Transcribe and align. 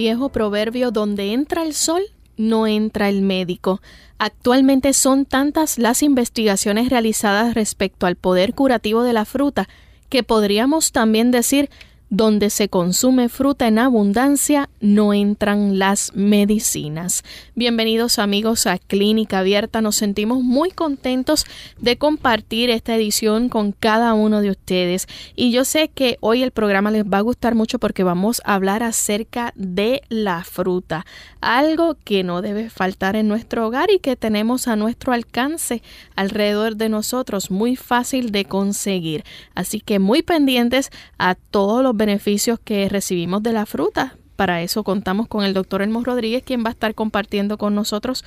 Viejo 0.00 0.30
proverbio, 0.30 0.90
donde 0.90 1.34
entra 1.34 1.62
el 1.62 1.74
sol, 1.74 2.02
no 2.38 2.66
entra 2.66 3.10
el 3.10 3.20
médico. 3.20 3.82
Actualmente 4.18 4.94
son 4.94 5.26
tantas 5.26 5.78
las 5.78 6.02
investigaciones 6.02 6.88
realizadas 6.88 7.52
respecto 7.54 8.06
al 8.06 8.16
poder 8.16 8.54
curativo 8.54 9.02
de 9.02 9.12
la 9.12 9.26
fruta 9.26 9.68
que 10.08 10.22
podríamos 10.22 10.90
también 10.90 11.30
decir 11.30 11.68
donde 12.10 12.50
se 12.50 12.68
consume 12.68 13.28
fruta 13.28 13.68
en 13.68 13.78
abundancia, 13.78 14.68
no 14.80 15.14
entran 15.14 15.78
las 15.78 16.12
medicinas. 16.16 17.22
Bienvenidos 17.54 18.18
amigos 18.18 18.66
a 18.66 18.78
Clínica 18.78 19.38
Abierta. 19.38 19.80
Nos 19.80 19.94
sentimos 19.94 20.42
muy 20.42 20.72
contentos 20.72 21.46
de 21.78 21.98
compartir 21.98 22.68
esta 22.68 22.96
edición 22.96 23.48
con 23.48 23.70
cada 23.70 24.12
uno 24.14 24.40
de 24.40 24.50
ustedes. 24.50 25.06
Y 25.36 25.52
yo 25.52 25.64
sé 25.64 25.88
que 25.88 26.18
hoy 26.20 26.42
el 26.42 26.50
programa 26.50 26.90
les 26.90 27.04
va 27.04 27.18
a 27.18 27.22
gustar 27.22 27.54
mucho 27.54 27.78
porque 27.78 28.02
vamos 28.02 28.42
a 28.44 28.54
hablar 28.54 28.82
acerca 28.82 29.52
de 29.54 30.02
la 30.08 30.42
fruta. 30.42 31.06
Algo 31.40 31.96
que 32.02 32.24
no 32.24 32.42
debe 32.42 32.70
faltar 32.70 33.14
en 33.14 33.28
nuestro 33.28 33.68
hogar 33.68 33.88
y 33.88 34.00
que 34.00 34.16
tenemos 34.16 34.66
a 34.66 34.74
nuestro 34.74 35.12
alcance 35.12 35.80
alrededor 36.16 36.74
de 36.74 36.88
nosotros. 36.88 37.52
Muy 37.52 37.76
fácil 37.76 38.32
de 38.32 38.46
conseguir. 38.46 39.22
Así 39.54 39.80
que 39.80 40.00
muy 40.00 40.22
pendientes 40.22 40.90
a 41.16 41.36
todos 41.36 41.84
los 41.84 41.99
beneficios 42.00 42.58
que 42.58 42.88
recibimos 42.88 43.42
de 43.42 43.52
la 43.52 43.66
fruta. 43.66 44.16
Para 44.34 44.62
eso 44.62 44.84
contamos 44.84 45.28
con 45.28 45.44
el 45.44 45.52
doctor 45.52 45.82
Elmo 45.82 46.02
Rodríguez, 46.02 46.42
quien 46.42 46.64
va 46.64 46.68
a 46.68 46.72
estar 46.72 46.94
compartiendo 46.94 47.58
con 47.58 47.74
nosotros 47.74 48.24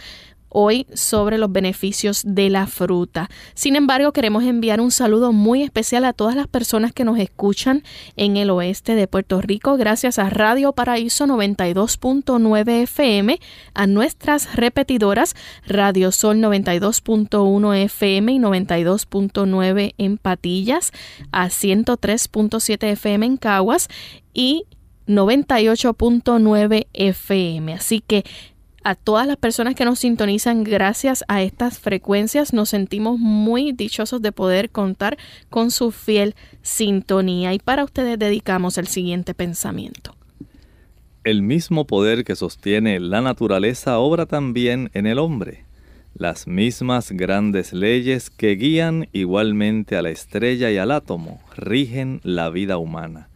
hoy 0.53 0.87
sobre 0.93 1.37
los 1.37 1.51
beneficios 1.51 2.23
de 2.25 2.49
la 2.49 2.67
fruta. 2.67 3.29
Sin 3.53 3.75
embargo, 3.75 4.13
queremos 4.13 4.43
enviar 4.43 4.79
un 4.79 4.91
saludo 4.91 5.33
muy 5.33 5.63
especial 5.63 6.05
a 6.05 6.13
todas 6.13 6.35
las 6.35 6.47
personas 6.47 6.93
que 6.93 7.03
nos 7.03 7.19
escuchan 7.19 7.83
en 8.15 8.37
el 8.37 8.49
oeste 8.49 8.95
de 8.95 9.07
Puerto 9.07 9.41
Rico 9.41 9.75
gracias 9.75 10.19
a 10.19 10.29
Radio 10.29 10.73
Paraíso 10.73 11.25
92.9 11.25 12.83
FM, 12.83 13.39
a 13.73 13.87
nuestras 13.87 14.55
repetidoras 14.55 15.35
Radio 15.67 16.11
Sol 16.11 16.37
92.1 16.37 17.75
FM 17.85 18.33
y 18.33 18.39
92.9 18.39 19.95
en 19.97 20.17
Patillas, 20.17 20.91
a 21.31 21.47
103.7 21.47 22.83
FM 22.91 23.25
en 23.25 23.37
Caguas 23.37 23.89
y 24.33 24.65
98.9 25.07 26.87
FM. 26.93 27.73
Así 27.73 28.01
que 28.01 28.23
a 28.83 28.95
todas 28.95 29.27
las 29.27 29.37
personas 29.37 29.75
que 29.75 29.85
nos 29.85 29.99
sintonizan 29.99 30.63
gracias 30.63 31.23
a 31.27 31.41
estas 31.41 31.79
frecuencias. 31.79 32.53
Nos 32.53 32.69
sentimos 32.69 33.19
muy 33.19 33.71
dichosos 33.71 34.21
de 34.21 34.31
poder 34.31 34.69
contar 34.69 35.17
con 35.49 35.71
su 35.71 35.91
fiel 35.91 36.35
sintonía. 36.61 37.53
Y 37.53 37.59
para 37.59 37.83
ustedes 37.83 38.19
dedicamos 38.19 38.77
el 38.77 38.87
siguiente 38.87 39.33
pensamiento. 39.33 40.15
El 41.23 41.41
mismo 41.41 41.85
poder 41.87 42.23
que 42.23 42.35
sostiene 42.35 42.99
la 42.99 43.21
naturaleza 43.21 43.97
obra 43.99 44.25
también 44.25 44.89
en 44.93 45.07
el 45.07 45.19
hombre. 45.19 45.65
Las 46.15 46.47
mismas 46.47 47.11
grandes 47.11 47.73
leyes 47.73 48.29
que 48.29 48.55
guían 48.55 49.07
igualmente 49.13 49.95
a 49.95 50.01
la 50.01 50.09
estrella 50.09 50.69
y 50.69 50.77
al 50.77 50.91
átomo 50.91 51.41
rigen 51.55 52.19
la 52.23 52.49
vida 52.49 52.77
humana 52.77 53.29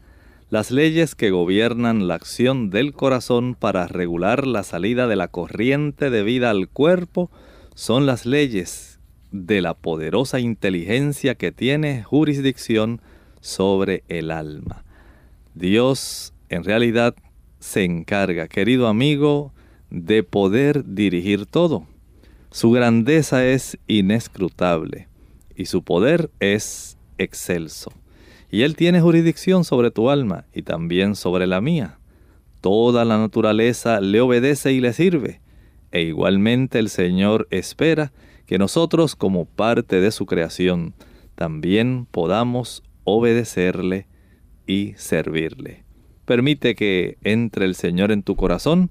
las 0.49 0.71
leyes 0.71 1.13
que 1.13 1.29
gobiernan 1.29 2.07
la 2.07 2.15
acción 2.15 2.69
del 2.69 2.93
corazón 2.93 3.53
para 3.53 3.85
regular 3.87 4.47
la 4.47 4.63
salida 4.63 5.05
de 5.07 5.17
la 5.17 5.27
corriente 5.27 6.09
de 6.09 6.23
vida 6.23 6.49
al 6.49 6.69
cuerpo 6.69 7.29
son 7.75 8.05
las 8.05 8.25
leyes 8.25 8.99
de 9.31 9.59
la 9.61 9.73
poderosa 9.73 10.39
inteligencia 10.39 11.35
que 11.35 11.51
tiene 11.51 12.01
jurisdicción 12.01 13.01
sobre 13.41 14.03
el 14.07 14.31
alma. 14.31 14.85
Dios 15.53 16.33
en 16.47 16.63
realidad 16.63 17.13
se 17.59 17.83
encarga, 17.83 18.47
querido 18.47 18.87
amigo, 18.87 19.51
de 19.89 20.23
poder 20.23 20.85
dirigir 20.85 21.45
todo. 21.45 21.87
Su 22.51 22.71
grandeza 22.71 23.45
es 23.45 23.77
inescrutable 23.87 25.09
y 25.57 25.65
su 25.65 25.83
poder 25.83 26.29
es 26.39 26.97
excelso 27.17 27.91
y 28.49 28.61
Él 28.61 28.75
tiene 28.75 29.01
jurisdicción 29.01 29.63
sobre 29.63 29.91
tu 29.91 30.09
alma 30.09 30.45
y 30.53 30.61
también 30.61 31.15
sobre 31.15 31.47
la 31.47 31.61
mía. 31.61 31.99
Toda 32.61 33.05
la 33.05 33.17
naturaleza 33.17 34.01
le 34.01 34.21
obedece 34.21 34.73
y 34.73 34.79
le 34.79 34.93
sirve, 34.93 35.41
e 35.91 36.01
igualmente 36.01 36.79
el 36.79 36.89
Señor 36.89 37.47
espera 37.51 38.11
que 38.45 38.57
nosotros 38.57 39.15
como 39.15 39.45
parte 39.45 39.99
de 39.99 40.11
su 40.11 40.25
creación 40.25 40.93
también 41.35 42.07
podamos 42.09 42.83
obedecerle 43.03 44.07
y 44.65 44.93
servirle. 44.95 45.83
Permite 46.25 46.75
que 46.75 47.17
entre 47.23 47.65
el 47.65 47.75
Señor 47.75 48.11
en 48.11 48.23
tu 48.23 48.35
corazón 48.35 48.89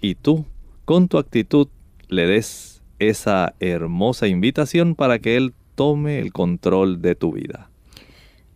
y 0.00 0.14
tú, 0.14 0.44
con 0.84 1.08
tu 1.08 1.18
actitud, 1.18 1.68
le 2.08 2.26
des 2.26 2.82
esa 2.98 3.54
hermosa 3.60 4.28
invitación 4.28 4.94
para 4.94 5.18
que 5.18 5.36
Él 5.36 5.54
tome 5.74 6.20
el 6.20 6.32
control 6.32 7.02
de 7.02 7.14
tu 7.14 7.32
vida. 7.32 7.70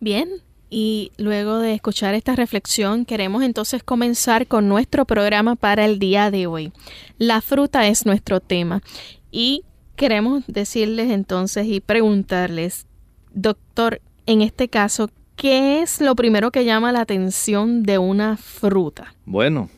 Bien, 0.03 0.29
y 0.71 1.11
luego 1.19 1.59
de 1.59 1.75
escuchar 1.75 2.15
esta 2.15 2.35
reflexión 2.35 3.05
queremos 3.05 3.43
entonces 3.43 3.83
comenzar 3.83 4.47
con 4.47 4.67
nuestro 4.67 5.05
programa 5.05 5.55
para 5.55 5.85
el 5.85 5.99
día 5.99 6.31
de 6.31 6.47
hoy. 6.47 6.71
La 7.19 7.39
fruta 7.39 7.87
es 7.87 8.07
nuestro 8.07 8.39
tema 8.39 8.81
y 9.29 9.63
queremos 9.95 10.43
decirles 10.47 11.11
entonces 11.11 11.67
y 11.67 11.81
preguntarles, 11.81 12.87
doctor, 13.31 14.01
en 14.25 14.41
este 14.41 14.69
caso, 14.69 15.11
¿qué 15.35 15.83
es 15.83 16.01
lo 16.01 16.15
primero 16.15 16.49
que 16.49 16.65
llama 16.65 16.91
la 16.91 17.01
atención 17.01 17.83
de 17.83 17.99
una 17.99 18.37
fruta? 18.37 19.13
Bueno, 19.25 19.69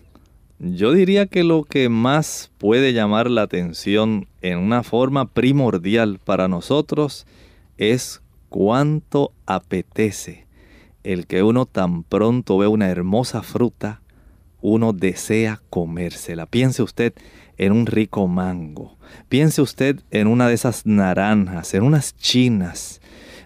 yo 0.58 0.94
diría 0.94 1.26
que 1.26 1.44
lo 1.44 1.66
que 1.66 1.90
más 1.90 2.50
puede 2.60 2.94
llamar 2.94 3.30
la 3.30 3.42
atención 3.42 4.30
en 4.42 4.58
una 4.58 4.84
forma 4.84 5.26
primordial 5.26 6.18
para 6.24 6.48
nosotros 6.48 7.28
es 7.78 8.23
cuánto 8.54 9.34
apetece 9.48 10.46
el 11.04 11.26
que 11.26 11.42
uno 11.42 11.66
tan 11.66 12.04
pronto 12.04 12.60
ve 12.60 12.68
una 12.68 12.88
hermosa 12.88 13.42
fruta, 13.42 14.04
uno 14.62 14.94
desea 14.94 15.64
comérsela. 15.72 16.46
Piense 16.46 16.84
usted 16.84 17.14
en 17.58 17.72
un 17.72 17.88
rico 17.88 18.28
mango. 18.28 19.00
Piense 19.28 19.64
usted 19.64 20.02
en 20.12 20.28
una 20.28 20.48
de 20.48 20.54
esas 20.54 20.86
naranjas, 20.86 21.74
en 21.74 21.82
unas 21.82 22.16
chinas, 22.16 23.02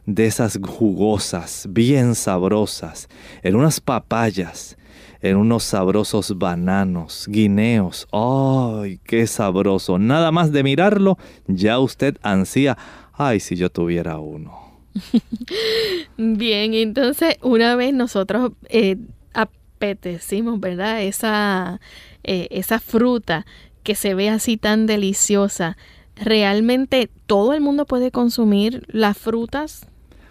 de 0.05 0.25
esas 0.25 0.59
jugosas, 0.61 1.67
bien 1.69 2.13
sabrosas, 2.13 3.07
en 3.43 3.55
unas 3.55 3.79
papayas, 3.79 4.77
en 5.21 5.37
unos 5.37 5.63
sabrosos 5.63 6.37
bananos, 6.37 7.27
guineos. 7.29 8.09
¡Ay, 8.11 8.99
qué 9.05 9.25
sabroso! 9.25 9.99
Nada 9.99 10.33
más 10.33 10.51
de 10.51 10.63
mirarlo, 10.63 11.17
ya 11.47 11.79
usted 11.79 12.17
ansía, 12.23 12.77
¡ay, 13.13 13.39
si 13.39 13.55
yo 13.55 13.71
tuviera 13.71 14.19
uno! 14.19 14.66
Bien, 16.17 16.73
entonces 16.73 17.35
una 17.41 17.75
vez 17.75 17.93
nosotros 17.93 18.51
eh, 18.69 18.97
apetecimos, 19.33 20.59
¿verdad? 20.59 21.03
Esa, 21.03 21.79
eh, 22.23 22.47
esa 22.51 22.79
fruta 22.79 23.45
que 23.83 23.95
se 23.95 24.13
ve 24.13 24.29
así 24.29 24.57
tan 24.57 24.85
deliciosa. 24.85 25.77
¿Realmente 26.15 27.09
todo 27.27 27.53
el 27.53 27.61
mundo 27.61 27.85
puede 27.85 28.11
consumir 28.11 28.83
las 28.87 29.17
frutas? 29.17 29.87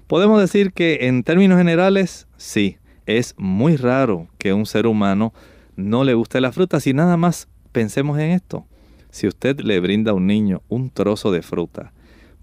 Podemos 0.06 0.40
decir 0.40 0.72
que 0.72 0.98
en 1.02 1.22
términos 1.22 1.58
generales, 1.58 2.26
sí. 2.36 2.78
Es 3.06 3.34
muy 3.38 3.76
raro 3.76 4.26
que 4.36 4.52
un 4.52 4.66
ser 4.66 4.88
humano 4.88 5.32
no 5.76 6.02
le 6.02 6.14
guste 6.14 6.40
la 6.40 6.50
fruta. 6.50 6.80
Si 6.80 6.92
nada 6.92 7.16
más 7.16 7.48
pensemos 7.70 8.18
en 8.18 8.30
esto. 8.30 8.66
Si 9.10 9.28
usted 9.28 9.60
le 9.60 9.78
brinda 9.80 10.10
a 10.10 10.14
un 10.14 10.26
niño 10.26 10.62
un 10.68 10.90
trozo 10.90 11.30
de 11.30 11.42
fruta, 11.42 11.92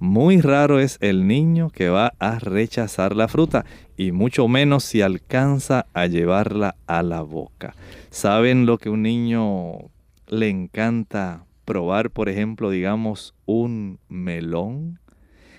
Muy 0.03 0.41
raro 0.41 0.81
es 0.81 0.97
el 0.99 1.27
niño 1.27 1.69
que 1.69 1.87
va 1.87 2.11
a 2.19 2.37
rechazar 2.37 3.15
la 3.15 3.29
fruta 3.29 3.63
y 3.95 4.11
mucho 4.11 4.49
menos 4.49 4.83
si 4.83 5.01
alcanza 5.01 5.85
a 5.93 6.07
llevarla 6.07 6.75
a 6.87 7.03
la 7.03 7.21
boca. 7.21 7.73
¿Saben 8.09 8.65
lo 8.65 8.79
que 8.79 8.89
un 8.89 9.03
niño 9.03 9.91
le 10.27 10.49
encanta 10.49 11.45
probar, 11.63 12.11
por 12.11 12.27
ejemplo, 12.27 12.69
digamos, 12.69 13.33
un 13.45 14.01
melón? 14.09 14.99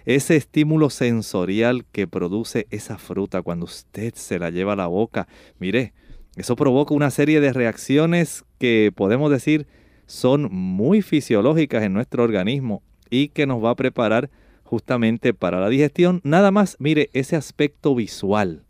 Ese 0.05 0.37
estímulo 0.37 0.90
sensorial 0.90 1.87
que 1.90 2.06
produce 2.06 2.67
esa 2.69 2.99
fruta 2.99 3.40
cuando 3.40 3.64
usted 3.64 4.12
se 4.12 4.38
la 4.38 4.50
lleva 4.50 4.75
a 4.75 4.76
la 4.76 4.88
boca. 4.88 5.26
Mire, 5.58 5.94
eso 6.37 6.55
provoca 6.55 6.93
una 6.93 7.11
serie 7.11 7.40
de 7.40 7.55
reacciones 7.55 8.44
que 8.58 8.93
podemos 8.94 9.31
decir 9.31 9.67
son 10.05 10.52
muy 10.52 11.00
fisiológicas 11.00 11.82
en 11.82 11.94
nuestro 11.94 12.23
organismo 12.23 12.82
y 13.11 13.29
que 13.29 13.47
nos 13.47 13.62
va 13.62 13.71
a 13.71 13.77
preparar 13.77 14.31
justamente 14.62 15.35
para 15.35 15.61
la 15.61 15.69
digestión. 15.69 16.21
Nada 16.25 16.51
más, 16.51 16.77
mire, 16.79 17.11
ese 17.12 17.37
aspecto 17.37 17.95
visual. 17.95 18.65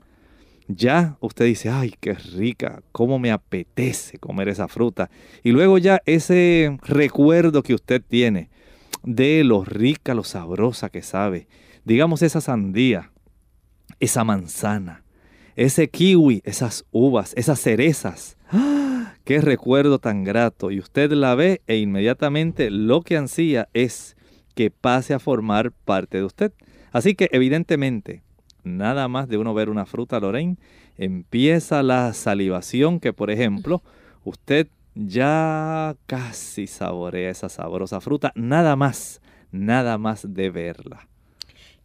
Ya 0.66 1.16
usted 1.20 1.44
dice, 1.44 1.68
ay, 1.68 1.94
qué 2.00 2.14
rica, 2.14 2.82
cómo 2.92 3.18
me 3.18 3.30
apetece 3.30 4.18
comer 4.18 4.48
esa 4.48 4.66
fruta. 4.68 5.10
Y 5.42 5.52
luego 5.52 5.78
ya 5.78 6.00
ese 6.06 6.78
recuerdo 6.82 7.62
que 7.62 7.74
usted 7.74 8.02
tiene 8.06 8.48
de 9.02 9.44
lo 9.44 9.64
rica, 9.64 10.14
lo 10.14 10.24
sabrosa 10.24 10.88
que 10.88 11.02
sabe. 11.02 11.48
Digamos 11.84 12.22
esa 12.22 12.40
sandía, 12.40 13.12
esa 14.00 14.24
manzana, 14.24 15.04
ese 15.54 15.88
kiwi, 15.88 16.40
esas 16.44 16.86
uvas, 16.90 17.34
esas 17.36 17.60
cerezas. 17.60 18.36
¡Ah! 18.50 19.14
¡Qué 19.24 19.40
recuerdo 19.40 19.98
tan 19.98 20.24
grato! 20.24 20.70
Y 20.70 20.78
usted 20.78 21.12
la 21.12 21.34
ve 21.34 21.62
e 21.66 21.76
inmediatamente 21.76 22.70
lo 22.70 23.02
que 23.02 23.16
ansía 23.16 23.68
es 23.74 24.16
que 24.54 24.70
pase 24.70 25.14
a 25.14 25.18
formar 25.18 25.72
parte 25.72 26.18
de 26.18 26.24
usted. 26.24 26.52
Así 26.92 27.14
que 27.14 27.28
evidentemente, 27.32 28.22
nada 28.62 29.08
más 29.08 29.28
de 29.28 29.36
uno 29.38 29.54
ver 29.54 29.68
una 29.68 29.86
fruta, 29.86 30.20
Lorraine, 30.20 30.56
empieza 30.96 31.82
la 31.82 32.12
salivación 32.12 33.00
que, 33.00 33.12
por 33.12 33.30
ejemplo, 33.30 33.82
usted 34.24 34.68
ya 34.94 35.96
casi 36.06 36.66
saborea 36.66 37.30
esa 37.30 37.48
sabrosa 37.48 38.00
fruta, 38.00 38.32
nada 38.36 38.76
más, 38.76 39.20
nada 39.50 39.98
más 39.98 40.34
de 40.34 40.50
verla. 40.50 41.08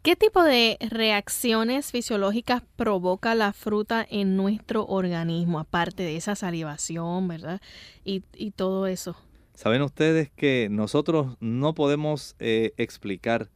¿Qué 0.02 0.16
tipo 0.16 0.44
de 0.44 0.78
reacciones 0.80 1.92
fisiológicas 1.92 2.64
provoca 2.78 3.36
la 3.36 3.52
fruta 3.52 4.06
en 4.10 4.38
nuestro 4.38 4.86
organismo, 4.86 5.60
aparte 5.60 6.04
de 6.04 6.16
esa 6.16 6.36
salivación, 6.36 7.28
verdad? 7.28 7.60
Y, 8.06 8.24
y 8.34 8.52
todo 8.52 8.88
eso. 8.88 9.18
Saben 9.60 9.82
ustedes 9.82 10.32
que 10.38 10.70
nosotros 10.72 11.36
no 11.42 11.76
podemos 11.76 12.38
eh, 12.40 12.72
explicar 12.78 13.50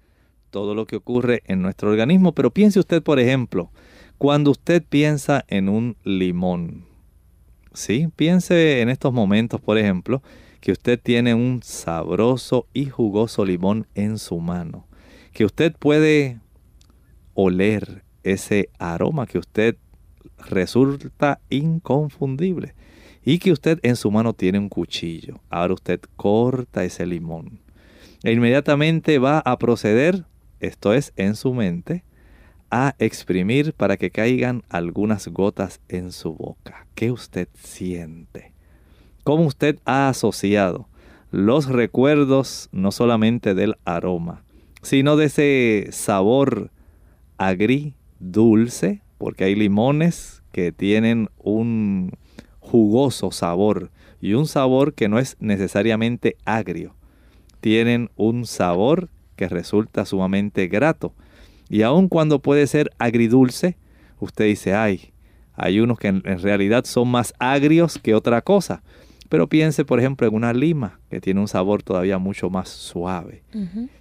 todo 0.49 0.75
lo 0.75 0.85
que 0.85 0.97
ocurre 0.97 1.43
en 1.45 1.61
nuestro 1.61 1.91
organismo, 1.91 2.33
pero 2.33 2.51
piense 2.51 2.81
usted, 2.81 3.01
por 3.01 3.21
ejemplo, 3.21 3.71
cuando 4.17 4.51
usted 4.51 4.83
piensa 4.83 5.45
en 5.47 5.69
un 5.69 5.95
limón, 6.03 6.83
¿sí? 7.73 8.09
Piense 8.17 8.81
en 8.81 8.89
estos 8.89 9.13
momentos, 9.13 9.61
por 9.61 9.77
ejemplo, 9.77 10.21
que 10.59 10.73
usted 10.73 10.99
tiene 11.01 11.35
un 11.35 11.61
sabroso 11.63 12.67
y 12.73 12.87
jugoso 12.87 13.45
limón 13.45 13.87
en 13.95 14.17
su 14.17 14.39
mano, 14.39 14.85
que 15.31 15.45
usted 15.45 15.73
puede 15.73 16.41
oler 17.33 18.03
ese 18.23 18.67
aroma 18.77 19.25
que 19.25 19.37
usted 19.37 19.77
resulta 20.49 21.39
inconfundible 21.49 22.75
y 23.25 23.39
que 23.39 23.51
usted 23.51 23.79
en 23.83 23.95
su 23.95 24.11
mano 24.11 24.33
tiene 24.33 24.59
un 24.59 24.69
cuchillo. 24.69 25.39
Ahora 25.49 25.73
usted 25.73 25.99
corta 26.15 26.83
ese 26.83 27.05
limón 27.05 27.59
e 28.23 28.31
inmediatamente 28.31 29.19
va 29.19 29.39
a 29.39 29.57
proceder, 29.59 30.25
esto 30.59 30.93
es 30.93 31.11
en 31.17 31.35
su 31.35 31.53
mente, 31.53 32.03
a 32.71 32.95
exprimir 32.97 33.73
para 33.73 33.97
que 33.97 34.09
caigan 34.09 34.63
algunas 34.69 35.27
gotas 35.27 35.81
en 35.89 36.11
su 36.11 36.33
boca. 36.33 36.87
¿Qué 36.95 37.11
usted 37.11 37.47
siente? 37.53 38.53
¿Cómo 39.23 39.45
usted 39.45 39.77
ha 39.85 40.09
asociado 40.09 40.87
los 41.29 41.67
recuerdos 41.67 42.69
no 42.71 42.91
solamente 42.91 43.55
del 43.55 43.75
aroma, 43.85 44.43
sino 44.81 45.17
de 45.17 45.25
ese 45.25 45.87
sabor 45.91 46.71
agri 47.37 47.95
dulce, 48.19 49.01
porque 49.17 49.45
hay 49.45 49.55
limones 49.55 50.43
que 50.51 50.71
tienen 50.71 51.29
un 51.39 52.11
jugoso 52.73 53.29
sabor 53.29 53.91
y 54.19 54.33
un 54.33 54.47
sabor 54.47 54.95
que 54.95 55.07
no 55.07 55.19
es 55.19 55.37
necesariamente 55.39 56.37
agrio. 56.43 56.95
Tienen 57.61 58.09
un 58.15 58.47
sabor 58.47 59.09
que 59.35 59.47
resulta 59.47 60.05
sumamente 60.05 60.65
grato. 60.67 61.13
Y 61.69 61.83
aun 61.83 62.09
cuando 62.09 62.39
puede 62.39 62.65
ser 62.65 62.89
agridulce, 62.97 63.77
usted 64.19 64.45
dice, 64.45 64.73
ay, 64.73 65.13
hay 65.53 65.81
unos 65.81 65.99
que 65.99 66.07
en, 66.07 66.23
realidad 66.23 66.85
son 66.85 67.09
más 67.09 67.35
agrios 67.37 67.99
que 67.99 68.15
otra 68.15 68.41
cosa. 68.41 68.81
Pero 69.29 69.47
piense, 69.47 69.85
por 69.85 69.99
ejemplo, 69.99 70.25
en 70.25 70.33
una 70.33 70.51
lima, 70.51 70.99
que 71.11 71.21
tiene 71.21 71.41
un 71.41 71.47
sabor 71.47 71.83
todavía 71.83 72.17
mucho 72.17 72.49
más 72.49 72.69
suave. 72.69 73.43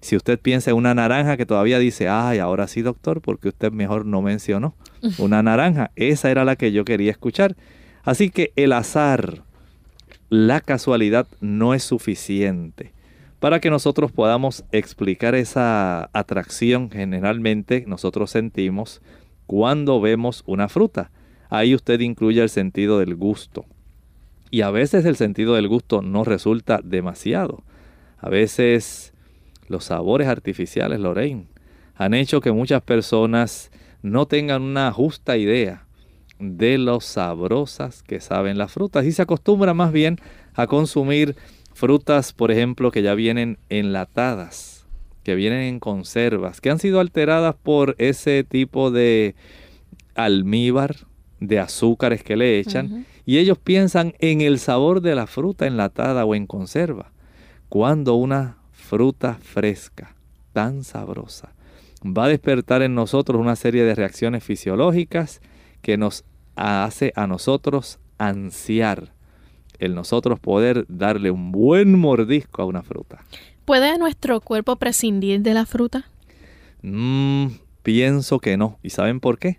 Si 0.01 0.17
usted 0.17 0.41
piensa 0.41 0.71
en 0.71 0.79
una 0.79 0.95
naranja 0.95 1.37
que 1.37 1.45
todavía 1.45 1.79
dice, 1.79 2.09
ay, 2.09 2.39
ahora 2.39 2.67
sí, 2.69 2.81
doctor, 2.81 3.21
porque 3.21 3.49
usted 3.49 3.71
mejor 3.71 4.07
no 4.07 4.23
mencionó 4.23 4.75
una 5.19 5.43
naranja. 5.43 5.91
Esa 5.95 6.31
era 6.31 6.47
la 6.47 6.57
que 6.57 6.73
yo 6.73 6.87
quería 6.87 7.11
escuchar. 7.11 7.55
Así 8.05 8.31
que 8.31 8.53
el 8.57 8.73
azar, 8.73 9.43
la 10.29 10.61
casualidad 10.61 11.27
no 11.41 11.75
es 11.75 11.83
suficiente 11.85 12.93
para 13.43 13.59
que 13.59 13.71
nosotros 13.71 14.13
podamos 14.13 14.65
explicar 14.71 15.35
esa 15.35 16.11
atracción 16.13 16.91
generalmente 16.91 17.83
nosotros 17.89 18.31
sentimos 18.31 19.03
cuando 19.49 20.01
vemos 20.01 20.45
una 20.47 20.69
fruta. 20.69 21.11
Ahí 21.51 21.75
usted 21.75 21.99
incluye 21.99 22.41
el 22.41 22.51
sentido 22.51 23.01
del 23.01 23.17
gusto. 23.17 23.65
Y 24.53 24.61
a 24.61 24.71
veces 24.71 25.05
el 25.07 25.17
sentido 25.17 25.57
del 25.57 25.67
gusto 25.67 26.03
no 26.03 26.23
resulta 26.23 26.81
demasiado. 26.85 27.65
A 28.19 28.29
veces 28.29 29.13
los 29.67 29.87
sabores 29.87 30.29
artificiales, 30.29 31.01
Lorraine, 31.01 31.49
han 31.97 32.15
hecho 32.15 32.41
que 32.41 32.53
muchas 32.53 32.83
personas 32.83 33.73
no 34.03 34.27
tengan 34.27 34.63
una 34.63 34.93
justa 34.93 35.37
idea 35.37 35.85
de 36.43 36.77
lo 36.77 37.01
sabrosas 37.01 38.03
que 38.03 38.21
saben 38.21 38.59
las 38.59 38.73
frutas. 38.73 39.07
Y 39.07 39.13
se 39.13 39.23
acostumbra 39.23 39.75
más 39.75 39.93
bien 39.93 40.19
a 40.55 40.67
consumir 40.67 41.37
frutas, 41.73 42.33
por 42.33 42.51
ejemplo, 42.51 42.91
que 42.91 43.03
ya 43.03 43.15
vienen 43.15 43.59
enlatadas, 43.69 44.87
que 45.23 45.35
vienen 45.35 45.61
en 45.61 45.81
conservas, 45.81 46.61
que 46.61 46.71
han 46.71 46.79
sido 46.79 47.01
alteradas 47.01 47.55
por 47.55 47.95
ese 47.99 48.45
tipo 48.45 48.91
de 48.91 49.35
almíbar, 50.15 50.97
de 51.41 51.59
azúcares 51.61 52.23
que 52.23 52.37
le 52.37 52.59
echan, 52.59 53.07
y 53.25 53.39
ellos 53.39 53.59
piensan 53.59 54.15
en 54.19 54.41
el 54.41 54.59
sabor 54.59 55.01
de 55.01 55.15
la 55.15 55.27
fruta 55.27 55.67
enlatada 55.67 56.25
o 56.25 56.35
en 56.35 56.47
conserva, 56.47 57.13
cuando 57.69 58.15
una 58.15 58.59
fruta 58.73 59.39
fresca, 59.41 60.15
tan 60.53 60.85
sabrosa, 60.85 61.55
va 62.05 62.25
a 62.25 62.29
despertar 62.29 62.83
en 62.83 62.95
nosotros 62.95 63.41
una 63.41 63.57
serie 63.57 63.85
de 63.85 63.95
reacciones 63.95 64.43
fisiológicas 64.43 65.41
que 65.83 65.97
nos 65.97 66.25
hace 66.57 67.13
a 67.17 67.27
nosotros 67.27 67.99
ansiar 68.19 69.13
el 69.79 69.95
nosotros 69.95 70.39
poder 70.39 70.87
darle 70.89 71.31
un 71.31 71.51
buen 71.51 71.99
mordisco 71.99 72.63
a 72.63 72.65
una 72.65 72.83
fruta. 72.83 73.25
¿Puede 73.65 73.99
nuestro 73.99 74.41
cuerpo 74.41 74.77
prescindir 74.77 75.41
de 75.41 75.55
la 75.55 75.67
fruta? 75.67 76.07
Mm, 76.83 77.47
pienso 77.83 78.39
que 78.39 78.57
no. 78.57 78.79
¿Y 78.83 78.91
saben 78.91 79.21
por 79.21 79.39
qué? 79.39 79.59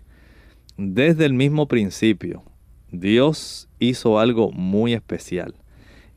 Desde 0.76 1.26
el 1.26 1.34
mismo 1.34 1.68
principio, 1.68 2.42
Dios 2.90 3.68
hizo 3.78 4.18
algo 4.18 4.50
muy 4.50 4.94
especial. 4.94 5.54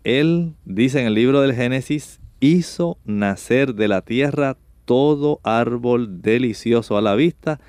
Él, 0.03 0.53
dice 0.63 1.01
en 1.01 1.07
el 1.07 1.13
libro 1.13 1.41
del 1.41 1.53
Génesis, 1.53 2.19
hizo 2.39 2.97
nacer 3.03 3.75
de 3.75 3.87
la 3.87 4.01
tierra 4.01 4.57
todo 4.85 5.41
árbol 5.43 6.21
delicioso 6.21 6.97
a 6.97 7.01
la 7.01 7.15
vista 7.15 7.59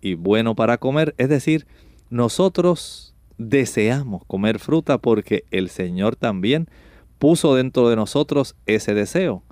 y 0.00 0.14
bueno 0.14 0.54
para 0.54 0.78
comer, 0.78 1.14
es 1.18 1.28
decir, 1.28 1.66
nosotros 2.10 3.14
deseamos 3.38 4.24
comer 4.26 4.58
fruta 4.58 4.98
porque 4.98 5.44
el 5.50 5.68
Señor 5.68 6.16
también 6.16 6.68
puso 7.18 7.54
dentro 7.54 7.88
de 7.88 7.96
nosotros 7.96 8.56
ese 8.66 8.94
deseo. 8.94 9.42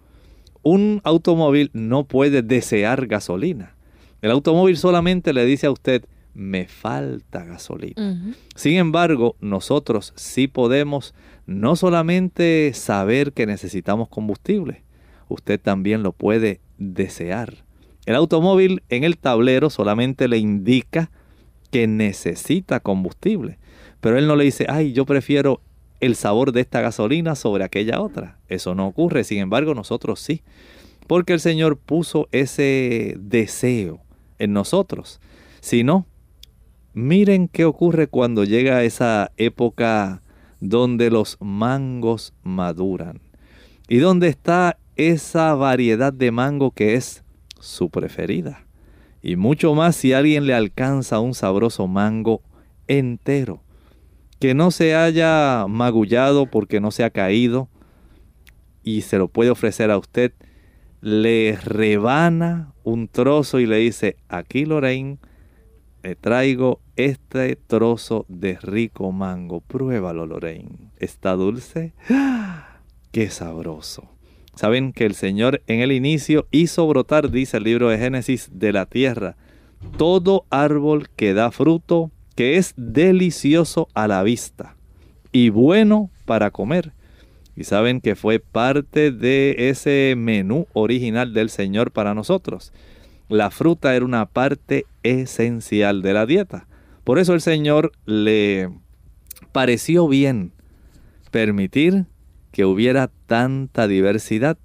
Un 0.63 1.01
automóvil 1.05 1.71
no 1.73 2.05
puede 2.05 2.43
desear 2.43 3.07
gasolina. 3.07 3.77
El 4.23 4.31
automóvil 4.31 4.77
solamente 4.77 5.33
le 5.33 5.45
dice 5.45 5.67
a 5.67 5.71
usted, 5.71 6.05
me 6.35 6.67
falta 6.67 7.45
gasolina. 7.45 8.35
Sin 8.55 8.77
embargo, 8.77 9.37
nosotros 9.41 10.13
sí 10.17 10.49
podemos 10.49 11.15
no 11.47 11.77
solamente 11.77 12.73
saber 12.75 13.33
que 13.33 13.47
necesitamos 13.47 14.09
combustible, 14.09 14.83
usted 15.29 15.61
también 15.61 16.03
lo 16.03 16.13
puede 16.13 16.61
desear. 16.79 17.65
El 18.05 18.17
automóvil 18.17 18.83
en 18.89 19.05
el 19.05 19.17
tablero 19.17 19.71
solamente 19.71 20.29
le 20.29 20.39
indica 20.39 21.11
que 21.71 21.87
necesita 21.87 22.81
combustible. 22.81 23.59
Pero 24.01 24.19
él 24.19 24.27
no 24.27 24.37
le 24.37 24.45
dice, 24.45 24.67
ay, 24.69 24.93
yo 24.93 25.07
prefiero 25.07 25.61
el 26.01 26.15
sabor 26.15 26.53
de 26.53 26.61
esta 26.61 26.81
gasolina 26.81 27.35
sobre 27.35 27.65
aquella 27.65 28.01
otra. 28.01 28.39
Eso 28.49 28.75
no 28.75 28.87
ocurre, 28.87 29.25
sin 29.25 29.39
embargo 29.39 29.75
nosotros 29.75 30.21
sí. 30.21 30.43
porque 31.07 31.33
el 31.33 31.41
Señor 31.41 31.77
puso 31.77 32.29
ese 32.33 33.15
deseo 33.19 34.01
en 34.39 34.53
nosotros, 34.53 35.21
sino 35.61 36.07
miren 36.95 37.49
qué 37.49 37.65
ocurre 37.65 38.09
cuando 38.09 38.45
llega 38.45 38.83
esa 38.83 39.31
época 39.37 40.23
donde 40.61 41.11
los 41.11 41.37
mangos 41.41 42.33
maduran 42.43 43.21
y 43.89 43.99
donde 43.99 44.29
está 44.29 44.79
esa 44.97 45.55
variedad 45.55 46.13
de 46.13 46.31
mango 46.31 46.71
que 46.73 46.95
es 46.95 47.23
su 47.61 47.91
preferida. 47.91 48.66
Y 49.27 49.35
mucho 49.35 49.75
más 49.75 49.97
si 49.97 50.13
alguien 50.13 50.47
le 50.47 50.55
alcanza 50.55 51.19
un 51.19 51.35
sabroso 51.35 51.89
mango 51.89 52.43
entero, 52.87 53.61
que 54.39 54.55
no 54.55 54.71
se 54.71 54.95
haya 54.95 55.67
magullado 55.69 56.47
porque 56.47 56.79
no 56.79 56.93
se 56.93 57.03
ha 57.03 57.11
caído 57.11 57.69
y 58.85 59.01
se 59.01 59.19
lo 59.19 59.27
puede 59.27 59.51
ofrecer 59.51 59.91
a 59.91 59.99
usted, 59.99 60.33
le 61.01 61.59
rebana 61.61 62.73
un 62.85 63.09
trozo 63.09 63.59
y 63.59 63.67
le 63.67 63.79
dice, 63.79 64.17
aquí 64.29 64.65
Lorraine, 64.65 65.19
le 66.05 66.15
traigo 66.15 66.81
este 66.95 67.57
trozo 67.57 68.27
de 68.29 68.57
rico 68.63 69.11
mango, 69.11 69.61
pruébalo 69.61 70.27
Lorraine, 70.27 70.93
¿está 70.99 71.35
dulce? 71.35 71.95
¡Ah! 72.11 72.79
¡Qué 73.11 73.29
sabroso! 73.31 74.16
Saben 74.57 74.95
que 74.95 75.05
el 75.05 75.15
Señor 75.15 75.63
en 75.67 75.81
el 75.81 75.93
inicio 75.93 76.49
hizo 76.51 76.89
brotar, 76.89 77.31
dice 77.31 77.59
el 77.59 77.65
libro 77.65 77.91
de 77.91 77.99
Génesis, 77.99 78.49
de 78.53 78.73
la 78.73 78.87
tierra, 78.87 79.37
todo 79.99 80.47
árbol 80.49 81.09
que 81.15 81.35
da 81.35 81.51
fruto, 81.51 82.11
que 82.35 82.57
es 82.57 82.73
delicioso 82.77 83.89
a 83.95 84.09
la 84.09 84.23
vista 84.23 84.75
y 85.31 85.51
bueno 85.51 86.11
para 86.25 86.51
comer. 86.51 86.93
Y 87.55 87.65
saben 87.65 88.01
que 88.01 88.17
fue 88.17 88.39
parte 88.39 89.11
de 89.11 89.55
ese 89.71 90.15
menú 90.17 90.67
original 90.73 91.35
del 91.35 91.51
Señor 91.51 91.91
para 91.91 92.15
nosotros. 92.15 92.73
La 93.29 93.51
fruta 93.51 93.95
era 93.95 94.05
una 94.05 94.25
parte 94.25 94.87
esencial 95.03 96.01
de 96.01 96.13
la 96.15 96.25
dieta. 96.25 96.67
Por 97.05 97.19
eso 97.19 97.35
el 97.35 97.43
Señor 97.43 97.93
le 98.07 98.71
pareció 99.53 100.09
bien 100.09 100.53
permitir 101.31 102.07
que 102.57 102.65
hubiera 102.65 103.11
tanta 103.27 103.87
diversidad, 103.87 104.57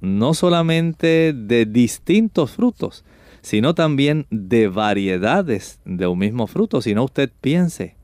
no 0.00 0.34
solamente 0.34 1.32
de 1.32 1.64
distintos 1.64 2.50
frutos, 2.50 3.04
sino 3.40 3.72
también 3.72 4.26
de 4.30 4.66
variedades 4.66 5.78
de 5.84 6.08
un 6.08 6.18
mismo 6.18 6.48
fruto. 6.48 6.82
Si 6.82 6.92
no, 6.92 7.04
usted 7.04 7.30
piense, 7.40 7.94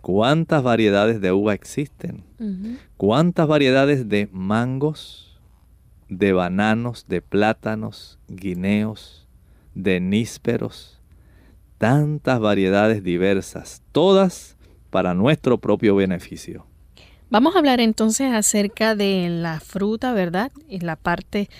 ¿cuántas 0.00 0.62
variedades 0.62 1.20
de 1.20 1.32
uva 1.32 1.54
existen? 1.54 2.22
¿Cuántas 2.96 3.48
variedades 3.48 4.08
de 4.08 4.28
mangos, 4.30 5.40
de 6.08 6.32
bananos, 6.32 7.06
de 7.08 7.20
plátanos, 7.20 8.20
guineos, 8.28 9.26
de 9.74 9.98
nísperos? 9.98 11.00
Tantas 11.78 12.38
variedades 12.38 13.02
diversas, 13.02 13.82
todas 13.90 14.56
para 14.90 15.14
nuestro 15.14 15.58
propio 15.58 15.96
beneficio. 15.96 16.67
Vamos 17.30 17.54
a 17.54 17.58
hablar 17.58 17.78
entonces 17.80 18.32
acerca 18.32 18.94
de 18.94 19.28
la 19.28 19.60
fruta, 19.60 20.14
¿verdad? 20.14 20.50
Y 20.66 20.80
la 20.80 20.96
parte 20.96 21.50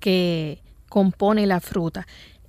que 0.00 0.62
compone 0.88 1.46
la 1.46 1.60
fruta. 1.60 2.06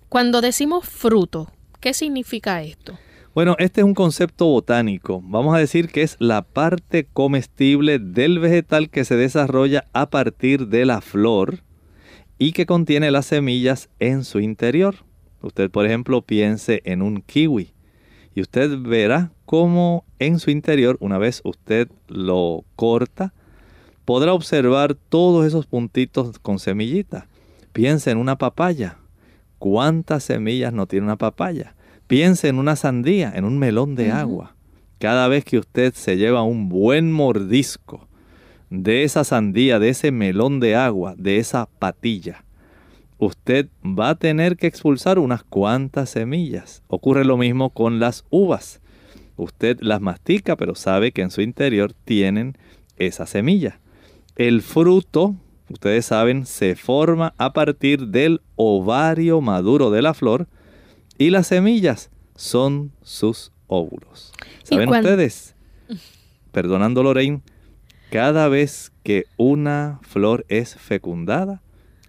Cuando 0.08 0.40
decimos 0.40 0.88
fruto, 0.88 1.52
¿qué 1.82 1.94
significa 1.94 2.64
esto? 2.64 2.98
Bueno, 3.36 3.58
este 3.60 3.82
es 3.82 3.86
un 3.86 3.94
concepto 3.94 4.46
botánico. 4.46 5.22
Vamos 5.26 5.54
a 5.56 5.60
decir 5.60 5.90
que 5.90 6.04
es 6.04 6.16
la 6.20 6.42
parte 6.42 7.06
comestible 7.12 8.00
del 8.00 8.40
vegetal 8.40 8.90
que 8.90 9.04
se 9.04 9.18
desarrolla 9.18 9.86
a 9.92 10.10
partir 10.10 10.68
de 10.68 10.86
la 10.86 11.02
flor 11.02 11.60
y 12.38 12.54
que 12.54 12.66
contiene 12.66 13.12
las 13.12 13.26
semillas 13.26 13.90
en 14.00 14.24
su 14.24 14.40
interior. 14.40 14.96
Usted, 15.42 15.70
por 15.70 15.86
ejemplo, 15.86 16.22
piense 16.22 16.82
en 16.86 17.02
un 17.02 17.22
kiwi 17.24 17.74
y 18.40 18.42
usted 18.42 18.80
verá 18.80 19.34
cómo 19.46 20.06
en 20.18 20.40
su 20.40 20.50
interior, 20.50 20.96
una 21.02 21.18
vez 21.18 21.42
usted 21.44 21.90
lo 22.08 22.64
corta, 22.78 23.34
podrá 24.06 24.32
observar 24.32 24.96
todos 24.96 25.46
esos 25.46 25.66
puntitos 25.66 26.40
con 26.40 26.58
semillita. 26.58 27.28
Piense 27.74 28.12
en 28.12 28.18
una 28.18 28.38
papaya. 28.38 28.98
¿Cuántas 29.58 30.24
semillas 30.24 30.72
no 30.72 30.88
tiene 30.88 31.06
una 31.06 31.18
papaya? 31.18 31.76
Piense 32.08 32.48
en 32.48 32.60
una 32.60 32.78
sandía, 32.78 33.34
en 33.36 33.44
un 33.44 33.60
melón 33.60 33.96
de 33.96 34.10
agua. 34.10 34.56
Cada 35.00 35.28
vez 35.28 35.44
que 35.44 35.58
usted 35.58 35.94
se 35.94 36.16
lleva 36.16 36.42
un 36.44 36.70
buen 36.70 37.12
mordisco 37.12 38.08
de 38.70 39.04
esa 39.04 39.26
sandía, 39.26 39.80
de 39.80 39.90
ese 39.90 40.12
melón 40.14 40.62
de 40.62 40.78
agua, 40.78 41.14
de 41.18 41.40
esa 41.40 41.66
patilla, 41.66 42.46
usted 43.20 43.68
va 43.84 44.10
a 44.10 44.16
tener 44.16 44.58
que 44.58 44.66
expulsar 44.66 45.20
unas 45.20 45.44
cuantas 45.44 46.10
semillas. 46.10 46.82
Ocurre 46.88 47.26
lo 47.26 47.38
mismo 47.38 47.70
con 47.70 48.00
las 48.00 48.26
uvas. 48.30 48.82
Usted 49.36 49.78
las 49.82 50.02
mastica, 50.02 50.56
pero 50.56 50.74
sabe 50.74 51.12
que 51.12 51.22
en 51.22 51.30
su 51.30 51.42
interior 51.42 51.94
tienen 52.06 52.58
esa 52.98 53.26
semilla. 53.26 53.80
El 54.36 54.62
fruto, 54.62 55.36
ustedes 55.70 56.06
saben, 56.06 56.46
se 56.46 56.76
forma 56.76 57.34
a 57.38 57.54
partir 57.54 58.08
del 58.08 58.42
ovario 58.56 59.42
maduro 59.42 59.92
de 59.92 60.02
la 60.02 60.14
flor 60.14 60.48
y 61.18 61.30
las 61.30 61.48
semillas 61.48 62.10
son 62.36 62.92
sus 63.02 63.52
óvulos. 63.68 64.32
¿Saben 64.64 64.90
ustedes? 64.90 65.56
Perdonando 66.52 67.04
Lorraine, 67.04 67.42
cada 68.12 68.48
vez 68.48 68.92
que 69.04 69.26
una 69.38 70.00
flor 70.04 70.46
es 70.48 70.76
fecundada, 70.76 71.62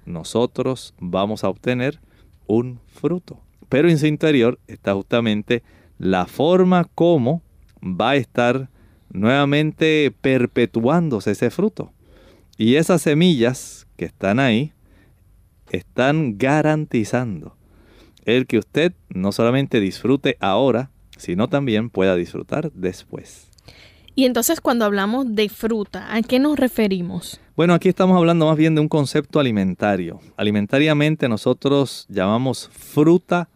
nosotros 0.04 0.94
vamos 0.98 1.44
a 1.44 1.48
obtener 1.48 2.00
un 2.46 2.80
fruto. 2.88 3.40
Pero 3.68 3.88
en 3.88 3.98
su 3.98 4.06
interior 4.06 4.58
está 4.66 4.94
justamente 4.94 5.62
la 5.98 6.26
forma 6.26 6.88
como 6.94 7.42
va 7.82 8.10
a 8.10 8.16
estar 8.16 8.68
nuevamente 9.12 10.12
perpetuándose 10.20 11.32
ese 11.32 11.50
fruto. 11.50 11.92
Y 12.56 12.76
esas 12.76 13.02
semillas 13.02 13.86
que 13.96 14.04
están 14.04 14.40
ahí 14.40 14.72
están 15.70 16.36
garantizando 16.36 17.56
el 18.24 18.46
que 18.46 18.58
usted 18.58 18.92
no 19.08 19.32
solamente 19.32 19.80
disfrute 19.80 20.36
ahora, 20.40 20.90
sino 21.16 21.48
también 21.48 21.90
pueda 21.90 22.16
disfrutar 22.16 22.72
después. 22.72 23.48
Y 24.14 24.24
entonces 24.24 24.60
cuando 24.60 24.84
hablamos 24.84 25.34
de 25.34 25.48
fruta, 25.48 26.14
¿a 26.14 26.22
qué 26.22 26.38
nos 26.38 26.58
referimos? 26.58 27.40
Bueno, 27.60 27.74
aquí 27.74 27.90
estamos 27.90 28.16
hablando 28.16 28.46
más 28.46 28.56
bien 28.56 28.74
de 28.74 28.80
un 28.80 28.88
concepto 28.88 29.38
alimentario. 29.38 30.18
Alimentariamente 30.38 31.28
nosotros 31.28 32.06
llamamos 32.08 32.70
fruta 32.72 33.50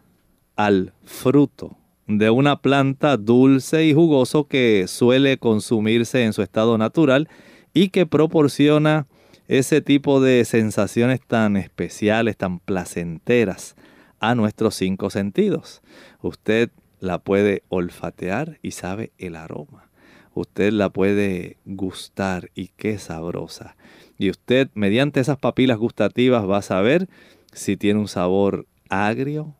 al 0.57 0.93
fruto 1.05 1.79
de 2.07 2.29
una 2.29 2.61
planta 2.61 3.17
dulce 3.17 3.87
y 3.87 3.95
jugoso 3.95 4.47
que 4.47 4.85
suele 4.89 5.39
consumirse 5.39 6.23
en 6.23 6.35
su 6.35 6.43
estado 6.43 6.77
natural 6.77 7.31
y 7.73 7.89
que 7.89 8.05
proporciona 8.05 9.07
ese 9.49 9.81
tipo 9.81 10.21
de 10.21 10.45
sensaciones 10.45 11.23
tan 11.27 11.57
especiales, 11.57 12.37
tan 12.37 12.59
placenteras 12.59 13.75
a 14.21 14.35
nuestros 14.35 14.75
cinco 14.75 15.09
sentidos. 15.09 15.81
Usted 16.21 16.69
la 17.01 17.21
puede 17.21 17.63
olfatear 17.71 18.59
y 18.61 18.73
sabe 18.73 19.13
el 19.17 19.35
aroma. 19.35 19.89
Usted 20.35 20.73
la 20.73 20.91
puede 20.91 21.59
gustar 21.65 22.51
y 22.55 22.69
qué 22.77 22.99
sabrosa. 22.99 23.77
Y 24.18 24.30
usted 24.30 24.71
mediante 24.75 25.21
esas 25.21 25.38
papilas 25.38 25.78
gustativas 25.78 26.49
va 26.49 26.59
a 26.59 26.62
saber 26.62 27.09
si 27.52 27.76
tiene 27.76 28.00
un 28.00 28.09
sabor 28.09 28.66
agrio, 28.88 29.54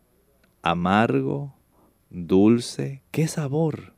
amargo, 0.61 1.53
dulce, 2.09 3.01
qué 3.11 3.27
sabor, 3.27 3.93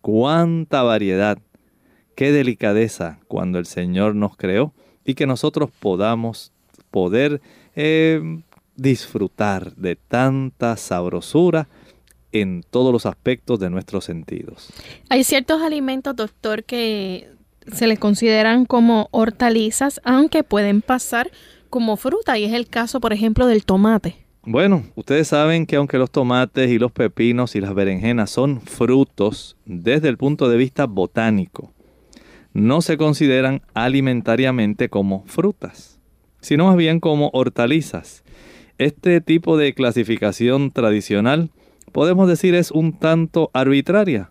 cuánta 0.00 0.82
variedad, 0.82 1.38
qué 2.14 2.32
delicadeza 2.32 3.20
cuando 3.28 3.58
el 3.58 3.66
Señor 3.66 4.14
nos 4.14 4.36
creó 4.36 4.72
y 5.04 5.14
que 5.14 5.26
nosotros 5.26 5.70
podamos 5.78 6.52
poder 6.90 7.40
eh, 7.76 8.40
disfrutar 8.76 9.74
de 9.76 9.96
tanta 9.96 10.76
sabrosura 10.76 11.68
en 12.32 12.62
todos 12.62 12.92
los 12.92 13.06
aspectos 13.06 13.58
de 13.58 13.70
nuestros 13.70 14.04
sentidos. 14.04 14.70
Hay 15.08 15.24
ciertos 15.24 15.62
alimentos, 15.62 16.14
doctor, 16.14 16.64
que 16.64 17.30
se 17.72 17.86
les 17.86 17.98
consideran 17.98 18.64
como 18.64 19.08
hortalizas, 19.10 20.00
aunque 20.04 20.42
pueden 20.44 20.82
pasar 20.82 21.30
como 21.70 21.96
fruta, 21.96 22.38
y 22.38 22.44
es 22.44 22.52
el 22.52 22.68
caso, 22.68 23.00
por 23.00 23.12
ejemplo, 23.12 23.46
del 23.46 23.64
tomate. 23.64 24.16
Bueno, 24.42 24.84
ustedes 24.94 25.28
saben 25.28 25.66
que 25.66 25.76
aunque 25.76 25.98
los 25.98 26.10
tomates 26.10 26.70
y 26.70 26.78
los 26.78 26.90
pepinos 26.90 27.54
y 27.54 27.60
las 27.60 27.74
berenjenas 27.74 28.30
son 28.30 28.62
frutos 28.62 29.56
desde 29.66 30.08
el 30.08 30.16
punto 30.16 30.48
de 30.48 30.56
vista 30.56 30.86
botánico, 30.86 31.72
no 32.54 32.80
se 32.80 32.96
consideran 32.96 33.60
alimentariamente 33.74 34.88
como 34.88 35.24
frutas, 35.26 36.00
sino 36.40 36.66
más 36.66 36.76
bien 36.76 36.98
como 36.98 37.30
hortalizas. 37.34 38.24
Este 38.78 39.20
tipo 39.20 39.58
de 39.58 39.74
clasificación 39.74 40.70
tradicional 40.70 41.50
podemos 41.92 42.28
decir 42.28 42.54
es 42.54 42.70
un 42.70 42.98
tanto 42.98 43.50
arbitraria, 43.52 44.30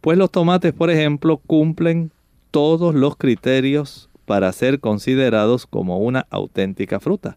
pues 0.00 0.18
los 0.18 0.30
tomates, 0.30 0.74
por 0.74 0.90
ejemplo, 0.90 1.38
cumplen 1.38 2.10
todos 2.54 2.94
los 2.94 3.16
criterios 3.16 4.08
para 4.26 4.52
ser 4.52 4.78
considerados 4.78 5.66
como 5.66 5.98
una 5.98 6.28
auténtica 6.30 7.00
fruta 7.00 7.36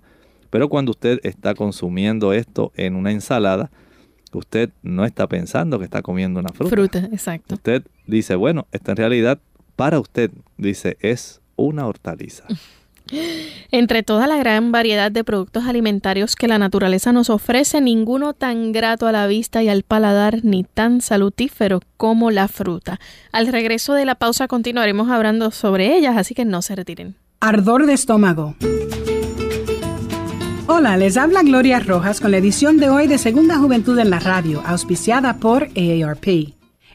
Pero 0.52 0.70
cuando 0.70 0.92
usted 0.92 1.20
está 1.24 1.56
consumiendo 1.56 2.34
esto 2.34 2.72
en 2.76 2.96
una 2.96 3.12
ensalada, 3.12 3.72
usted 4.32 4.70
no 4.84 5.06
está 5.06 5.26
pensando 5.28 5.80
que 5.80 5.86
está 5.86 6.04
comiendo 6.04 6.40
una 6.40 6.50
fruta. 6.50 6.70
Fruta, 6.70 7.00
exacto. 7.12 7.56
Usted 7.56 7.82
dice, 8.06 8.36
bueno, 8.36 8.68
esta 8.72 8.92
en 8.92 8.98
realidad 8.98 9.40
para 9.76 10.00
usted, 10.00 10.30
dice, 10.56 10.98
es 11.00 11.42
una 11.56 11.88
hortaliza. 11.88 12.46
Entre 13.72 14.04
toda 14.04 14.28
la 14.28 14.38
gran 14.38 14.72
variedad 14.72 15.12
de 15.12 15.24
productos 15.24 15.66
alimentarios 15.66 16.36
que 16.36 16.48
la 16.48 16.58
naturaleza 16.58 17.12
nos 17.12 17.30
ofrece, 17.30 17.82
ninguno 17.82 18.34
tan 18.34 18.72
grato 18.72 19.08
a 19.08 19.12
la 19.12 19.28
vista 19.28 19.64
y 19.64 19.70
al 19.70 19.84
paladar 19.84 20.40
ni 20.44 20.64
tan 20.64 21.02
salutífero 21.02 21.82
como 21.98 22.32
la 22.32 22.48
fruta. 22.48 23.00
Al 23.32 23.48
regreso 23.48 23.94
de 23.94 24.06
la 24.06 24.16
pausa 24.16 24.48
continuaremos 24.48 25.10
hablando 25.10 25.52
sobre 25.52 25.96
ellas, 25.98 26.18
así 26.18 26.34
que 26.34 26.46
no 26.46 26.62
se 26.62 26.76
retiren. 26.76 27.16
Ardor 27.40 27.86
de 27.86 27.94
estómago. 27.94 28.56
Hola, 30.70 30.98
les 30.98 31.16
habla 31.16 31.44
Gloria 31.44 31.80
Rojas 31.80 32.20
con 32.20 32.32
la 32.32 32.38
edición 32.38 32.78
de 32.78 32.90
hoy 32.90 33.08
de 33.08 33.18
Segunda 33.18 33.58
Juventud 33.58 33.98
en 34.00 34.10
la 34.10 34.20
Radio, 34.20 34.62
auspiciada 34.66 35.38
por 35.38 35.70
AARP. 35.76 36.57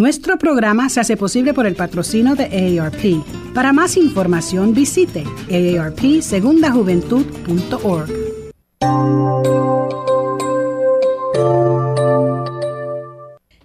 Nuestro 0.00 0.36
programa 0.38 0.88
se 0.88 1.00
hace 1.00 1.18
posible 1.18 1.52
por 1.52 1.66
el 1.66 1.76
patrocino 1.76 2.34
de 2.34 2.78
AARP. 2.80 3.22
Para 3.52 3.74
más 3.74 3.98
información 3.98 4.72
visite 4.72 5.24
aarpsegundajuventud.org. 5.50 8.10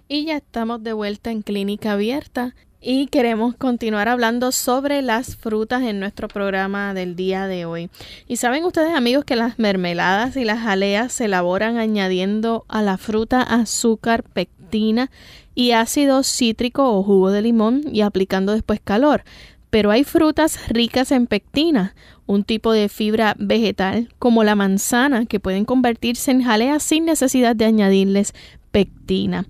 Y 0.08 0.26
ya 0.26 0.36
estamos 0.36 0.82
de 0.82 0.92
vuelta 0.92 1.30
en 1.30 1.40
Clínica 1.40 1.92
Abierta 1.92 2.54
y 2.80 3.06
queremos 3.06 3.56
continuar 3.56 4.08
hablando 4.08 4.52
sobre 4.52 5.02
las 5.02 5.36
frutas 5.36 5.82
en 5.82 5.98
nuestro 5.98 6.28
programa 6.28 6.94
del 6.94 7.16
día 7.16 7.46
de 7.46 7.64
hoy. 7.64 7.90
Y 8.28 8.36
saben 8.36 8.64
ustedes 8.64 8.94
amigos 8.94 9.24
que 9.24 9.36
las 9.36 9.58
mermeladas 9.58 10.36
y 10.36 10.44
las 10.44 10.60
jaleas 10.60 11.12
se 11.12 11.24
elaboran 11.24 11.78
añadiendo 11.78 12.64
a 12.68 12.82
la 12.82 12.96
fruta 12.98 13.42
azúcar, 13.42 14.22
pectina 14.22 15.10
y 15.54 15.72
ácido 15.72 16.22
cítrico 16.22 16.92
o 16.92 17.02
jugo 17.02 17.30
de 17.30 17.42
limón 17.42 17.82
y 17.90 18.02
aplicando 18.02 18.52
después 18.52 18.80
calor. 18.82 19.24
Pero 19.70 19.90
hay 19.90 20.04
frutas 20.04 20.68
ricas 20.68 21.10
en 21.10 21.26
pectina, 21.26 21.94
un 22.26 22.44
tipo 22.44 22.72
de 22.72 22.88
fibra 22.88 23.34
vegetal 23.38 24.12
como 24.18 24.44
la 24.44 24.54
manzana 24.54 25.26
que 25.26 25.40
pueden 25.40 25.64
convertirse 25.64 26.30
en 26.30 26.42
jalea 26.42 26.78
sin 26.78 27.04
necesidad 27.04 27.56
de 27.56 27.64
añadirles 27.64 28.32
pectina. 28.70 29.46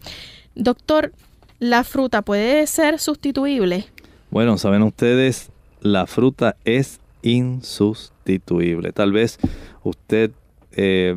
Doctor, 0.54 1.12
¿la 1.58 1.84
fruta 1.84 2.22
puede 2.22 2.66
ser 2.66 2.98
sustituible? 2.98 3.86
Bueno, 4.30 4.58
saben 4.58 4.82
ustedes, 4.82 5.50
la 5.80 6.06
fruta 6.06 6.56
es 6.64 7.00
insustituible. 7.22 8.92
Tal 8.92 9.12
vez 9.12 9.38
usted 9.82 10.30
eh, 10.72 11.16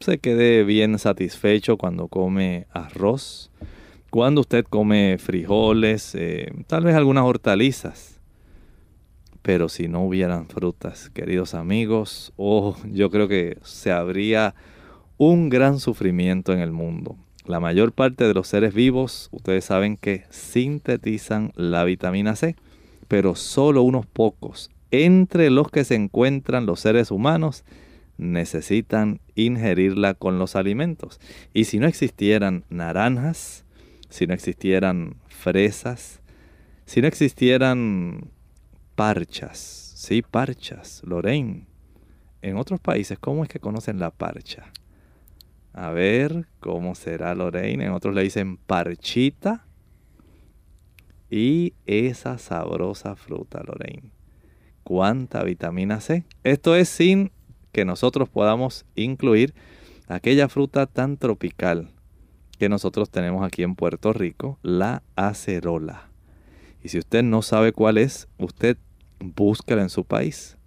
se 0.00 0.18
quede 0.18 0.64
bien 0.64 0.98
satisfecho 0.98 1.76
cuando 1.76 2.08
come 2.08 2.66
arroz, 2.72 3.50
cuando 4.10 4.40
usted 4.40 4.64
come 4.64 5.18
frijoles, 5.18 6.14
eh, 6.14 6.52
tal 6.66 6.84
vez 6.84 6.94
algunas 6.94 7.24
hortalizas. 7.24 8.18
Pero 9.42 9.68
si 9.68 9.88
no 9.88 10.04
hubieran 10.04 10.48
frutas, 10.48 11.10
queridos 11.10 11.54
amigos, 11.54 12.32
oh, 12.36 12.76
yo 12.90 13.10
creo 13.10 13.28
que 13.28 13.58
se 13.62 13.92
habría 13.92 14.54
un 15.16 15.48
gran 15.48 15.80
sufrimiento 15.80 16.52
en 16.52 16.60
el 16.60 16.72
mundo. 16.72 17.16
La 17.48 17.60
mayor 17.60 17.92
parte 17.92 18.24
de 18.24 18.34
los 18.34 18.46
seres 18.46 18.74
vivos, 18.74 19.30
ustedes 19.32 19.64
saben 19.64 19.96
que 19.96 20.26
sintetizan 20.28 21.50
la 21.56 21.82
vitamina 21.84 22.36
C, 22.36 22.56
pero 23.08 23.34
solo 23.36 23.80
unos 23.80 24.04
pocos, 24.04 24.70
entre 24.90 25.48
los 25.48 25.70
que 25.70 25.84
se 25.84 25.94
encuentran 25.94 26.66
los 26.66 26.80
seres 26.80 27.10
humanos, 27.10 27.64
necesitan 28.18 29.22
ingerirla 29.34 30.12
con 30.12 30.38
los 30.38 30.56
alimentos. 30.56 31.20
Y 31.54 31.64
si 31.64 31.78
no 31.78 31.86
existieran 31.86 32.64
naranjas, 32.68 33.64
si 34.10 34.26
no 34.26 34.34
existieran 34.34 35.16
fresas, 35.28 36.20
si 36.84 37.00
no 37.00 37.08
existieran 37.08 38.30
parchas, 38.94 39.94
sí, 39.96 40.20
parchas, 40.20 41.00
Lorraine. 41.02 41.66
En 42.42 42.58
otros 42.58 42.78
países, 42.78 43.18
¿cómo 43.18 43.42
es 43.42 43.48
que 43.48 43.58
conocen 43.58 43.98
la 43.98 44.10
parcha? 44.10 44.70
A 45.80 45.92
ver, 45.92 46.48
¿cómo 46.58 46.96
será 46.96 47.36
Lorraine? 47.36 47.84
En 47.84 47.92
otros 47.92 48.12
le 48.12 48.24
dicen 48.24 48.56
parchita. 48.56 49.64
Y 51.30 51.74
esa 51.86 52.36
sabrosa 52.38 53.14
fruta, 53.14 53.62
Lorraine. 53.64 54.10
¿Cuánta 54.82 55.44
vitamina 55.44 56.00
C? 56.00 56.24
Esto 56.42 56.74
es 56.74 56.88
sin 56.88 57.30
que 57.70 57.84
nosotros 57.84 58.28
podamos 58.28 58.86
incluir 58.96 59.54
aquella 60.08 60.48
fruta 60.48 60.86
tan 60.86 61.16
tropical 61.16 61.90
que 62.58 62.68
nosotros 62.68 63.08
tenemos 63.08 63.46
aquí 63.46 63.62
en 63.62 63.76
Puerto 63.76 64.12
Rico, 64.12 64.58
la 64.62 65.04
acerola. 65.14 66.08
Y 66.82 66.88
si 66.88 66.98
usted 66.98 67.22
no 67.22 67.40
sabe 67.40 67.70
cuál 67.72 67.98
es, 67.98 68.26
usted 68.36 68.78
búsquela 69.20 69.82
en 69.82 69.90
su 69.90 70.02
país. 70.04 70.58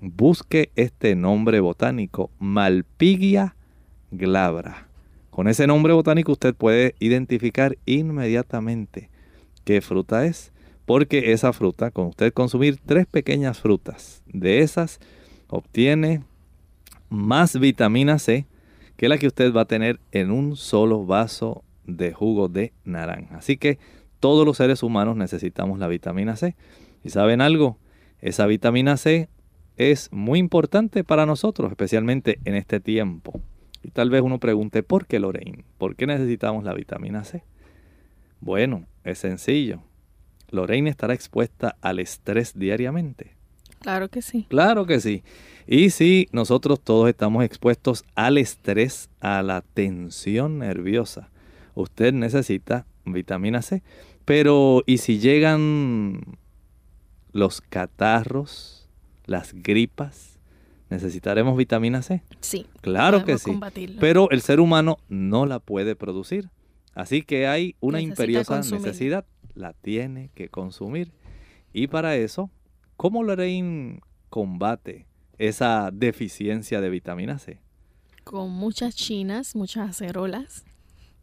Busque 0.00 0.70
este 0.76 1.16
nombre 1.16 1.58
botánico, 1.58 2.30
Malpigia 2.38 3.56
glabra. 4.12 4.86
Con 5.30 5.48
ese 5.48 5.66
nombre 5.66 5.92
botánico 5.92 6.32
usted 6.32 6.54
puede 6.54 6.94
identificar 7.00 7.76
inmediatamente 7.86 9.08
qué 9.64 9.80
fruta 9.80 10.26
es, 10.26 10.52
porque 10.84 11.32
esa 11.32 11.52
fruta, 11.52 11.90
con 11.90 12.06
usted 12.06 12.32
consumir 12.32 12.78
tres 12.84 13.06
pequeñas 13.06 13.58
frutas, 13.58 14.22
de 14.26 14.60
esas 14.60 15.00
obtiene 15.48 16.22
más 17.08 17.58
vitamina 17.58 18.18
C 18.18 18.46
que 18.96 19.08
la 19.08 19.18
que 19.18 19.26
usted 19.26 19.52
va 19.52 19.62
a 19.62 19.66
tener 19.66 20.00
en 20.12 20.30
un 20.30 20.56
solo 20.56 21.04
vaso 21.04 21.64
de 21.86 22.12
jugo 22.12 22.48
de 22.48 22.72
naranja. 22.84 23.38
Así 23.38 23.56
que 23.56 23.78
todos 24.20 24.46
los 24.46 24.58
seres 24.58 24.82
humanos 24.82 25.16
necesitamos 25.16 25.78
la 25.78 25.88
vitamina 25.88 26.36
C. 26.36 26.54
¿Y 27.02 27.10
saben 27.10 27.40
algo? 27.40 27.78
Esa 28.20 28.46
vitamina 28.46 28.96
C 28.96 29.28
es 29.76 30.12
muy 30.12 30.38
importante 30.38 31.04
para 31.04 31.26
nosotros, 31.26 31.70
especialmente 31.70 32.38
en 32.44 32.54
este 32.54 32.78
tiempo. 32.80 33.40
Y 33.82 33.90
tal 33.90 34.10
vez 34.10 34.22
uno 34.22 34.38
pregunte, 34.38 34.82
¿por 34.82 35.06
qué 35.06 35.18
Lorraine? 35.18 35.64
¿Por 35.78 35.96
qué 35.96 36.06
necesitamos 36.06 36.64
la 36.64 36.74
vitamina 36.74 37.24
C? 37.24 37.42
Bueno, 38.40 38.86
es 39.04 39.18
sencillo. 39.18 39.82
Lorraine 40.50 40.90
estará 40.90 41.14
expuesta 41.14 41.76
al 41.80 41.98
estrés 41.98 42.58
diariamente. 42.58 43.34
Claro 43.80 44.08
que 44.08 44.22
sí. 44.22 44.46
Claro 44.48 44.86
que 44.86 45.00
sí. 45.00 45.24
Y 45.66 45.90
si 45.90 46.28
nosotros 46.32 46.80
todos 46.80 47.08
estamos 47.08 47.44
expuestos 47.44 48.04
al 48.14 48.38
estrés, 48.38 49.10
a 49.20 49.42
la 49.42 49.62
tensión 49.62 50.58
nerviosa, 50.58 51.30
usted 51.74 52.12
necesita 52.12 52.86
vitamina 53.04 53.62
C. 53.62 53.82
Pero, 54.24 54.82
¿y 54.86 54.98
si 54.98 55.18
llegan 55.18 56.38
los 57.32 57.60
catarros, 57.60 58.88
las 59.26 59.52
gripas? 59.52 60.31
¿Necesitaremos 60.92 61.56
vitamina 61.56 62.02
C? 62.02 62.22
Sí. 62.40 62.66
Claro 62.82 63.24
que 63.24 63.38
sí. 63.38 63.58
Pero 63.98 64.30
el 64.30 64.42
ser 64.42 64.60
humano 64.60 64.98
no 65.08 65.46
la 65.46 65.58
puede 65.58 65.96
producir. 65.96 66.50
Así 66.94 67.22
que 67.22 67.46
hay 67.46 67.76
una 67.80 68.02
imperiosa 68.02 68.58
necesidad. 68.58 69.24
La 69.54 69.72
tiene 69.72 70.30
que 70.34 70.50
consumir. 70.50 71.10
Y 71.72 71.86
para 71.86 72.16
eso, 72.16 72.50
¿cómo 72.98 73.22
Lorraine 73.22 74.00
combate 74.28 75.06
esa 75.38 75.88
deficiencia 75.90 76.82
de 76.82 76.90
vitamina 76.90 77.38
C? 77.38 77.58
Con 78.22 78.50
muchas 78.50 78.94
chinas, 78.94 79.56
muchas 79.56 79.88
acerolas. 79.88 80.62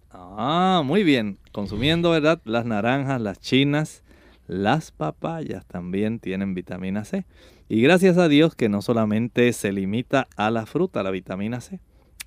Ah, 0.10 0.82
muy 0.84 1.04
bien. 1.04 1.38
Consumiendo, 1.52 2.10
¿verdad? 2.10 2.42
Las 2.44 2.66
naranjas, 2.66 3.22
las 3.22 3.40
chinas, 3.40 4.04
las 4.48 4.90
papayas 4.90 5.68
también 5.68 6.20
tienen 6.20 6.56
vitamina 6.56 7.06
C. 7.06 7.28
Y 7.72 7.82
gracias 7.82 8.18
a 8.18 8.28
Dios 8.28 8.56
que 8.56 8.68
no 8.68 8.82
solamente 8.82 9.54
se 9.54 9.72
limita 9.72 10.28
a 10.36 10.50
la 10.50 10.66
fruta, 10.66 11.04
la 11.04 11.12
vitamina 11.12 11.62
C. 11.62 11.80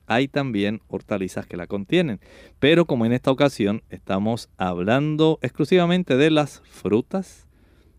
Hay 0.07 0.29
también 0.29 0.81
hortalizas 0.87 1.47
que 1.47 1.57
la 1.57 1.67
contienen. 1.67 2.21
Pero 2.61 2.87
como 2.87 3.07
en 3.07 3.13
esta 3.13 3.33
ocasión 3.33 3.83
estamos 3.91 4.49
hablando 4.57 5.41
exclusivamente 5.43 6.17
de 6.17 6.31
las 6.31 6.63
frutas, 6.65 7.49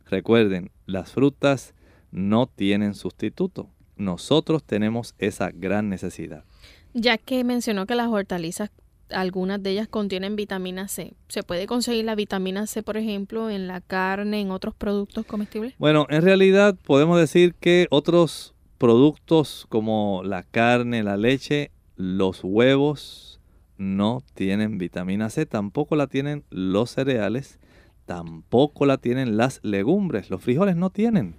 recuerden, 0.05 0.71
las 0.85 1.11
frutas 1.11 1.75
no 2.11 2.47
tienen 2.47 2.93
sustituto. 2.93 3.69
Nosotros 3.97 4.63
tenemos 4.63 5.13
esa 5.17 5.51
gran 5.51 5.89
necesidad. 5.89 6.45
Ya 6.93 7.17
que 7.17 7.43
mencionó 7.43 7.85
que 7.85 7.95
las 7.95 8.07
hortalizas 8.07 8.71
algunas 9.13 9.61
de 9.61 9.71
ellas 9.71 9.87
contienen 9.87 10.35
vitamina 10.35 10.87
C. 10.87 11.13
¿Se 11.27 11.43
puede 11.43 11.67
conseguir 11.67 12.05
la 12.05 12.15
vitamina 12.15 12.67
C, 12.67 12.83
por 12.83 12.97
ejemplo, 12.97 13.49
en 13.49 13.67
la 13.67 13.81
carne, 13.81 14.41
en 14.41 14.51
otros 14.51 14.75
productos 14.75 15.25
comestibles? 15.25 15.73
Bueno, 15.77 16.05
en 16.09 16.21
realidad 16.21 16.75
podemos 16.85 17.19
decir 17.19 17.55
que 17.55 17.87
otros 17.89 18.53
productos 18.77 19.65
como 19.69 20.21
la 20.23 20.43
carne, 20.43 21.03
la 21.03 21.17
leche, 21.17 21.71
los 21.95 22.43
huevos 22.43 23.39
no 23.77 24.23
tienen 24.33 24.77
vitamina 24.77 25.29
C, 25.29 25.45
tampoco 25.45 25.95
la 25.95 26.07
tienen 26.07 26.43
los 26.49 26.91
cereales, 26.91 27.59
tampoco 28.05 28.85
la 28.85 28.97
tienen 28.97 29.37
las 29.37 29.59
legumbres, 29.63 30.29
los 30.29 30.41
frijoles 30.41 30.75
no 30.75 30.89
tienen. 30.89 31.35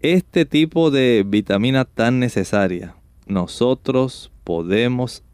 Este 0.00 0.44
tipo 0.44 0.90
de 0.90 1.24
vitamina 1.26 1.84
tan 1.84 2.18
necesaria, 2.18 2.96
nosotros 3.26 4.30
podemos 4.44 5.24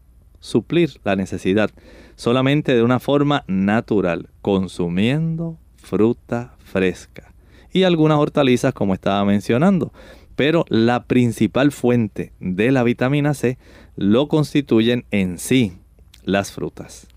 suplir 0.43 0.99
la 1.05 1.15
necesidad 1.15 1.71
solamente 2.17 2.75
de 2.75 2.83
una 2.83 2.99
forma 2.99 3.45
natural, 3.47 4.29
consumiendo 4.41 5.57
fruta 5.77 6.55
fresca 6.59 7.33
y 7.71 7.83
algunas 7.83 8.19
hortalizas 8.19 8.73
como 8.73 8.93
estaba 8.93 9.23
mencionando. 9.23 9.93
Pero 10.35 10.65
la 10.67 11.03
principal 11.03 11.71
fuente 11.71 12.33
de 12.39 12.71
la 12.71 12.83
vitamina 12.83 13.33
C 13.33 13.57
lo 13.95 14.27
constituyen 14.27 15.05
en 15.11 15.37
sí 15.37 15.77
las 16.23 16.51
frutas. 16.51 17.07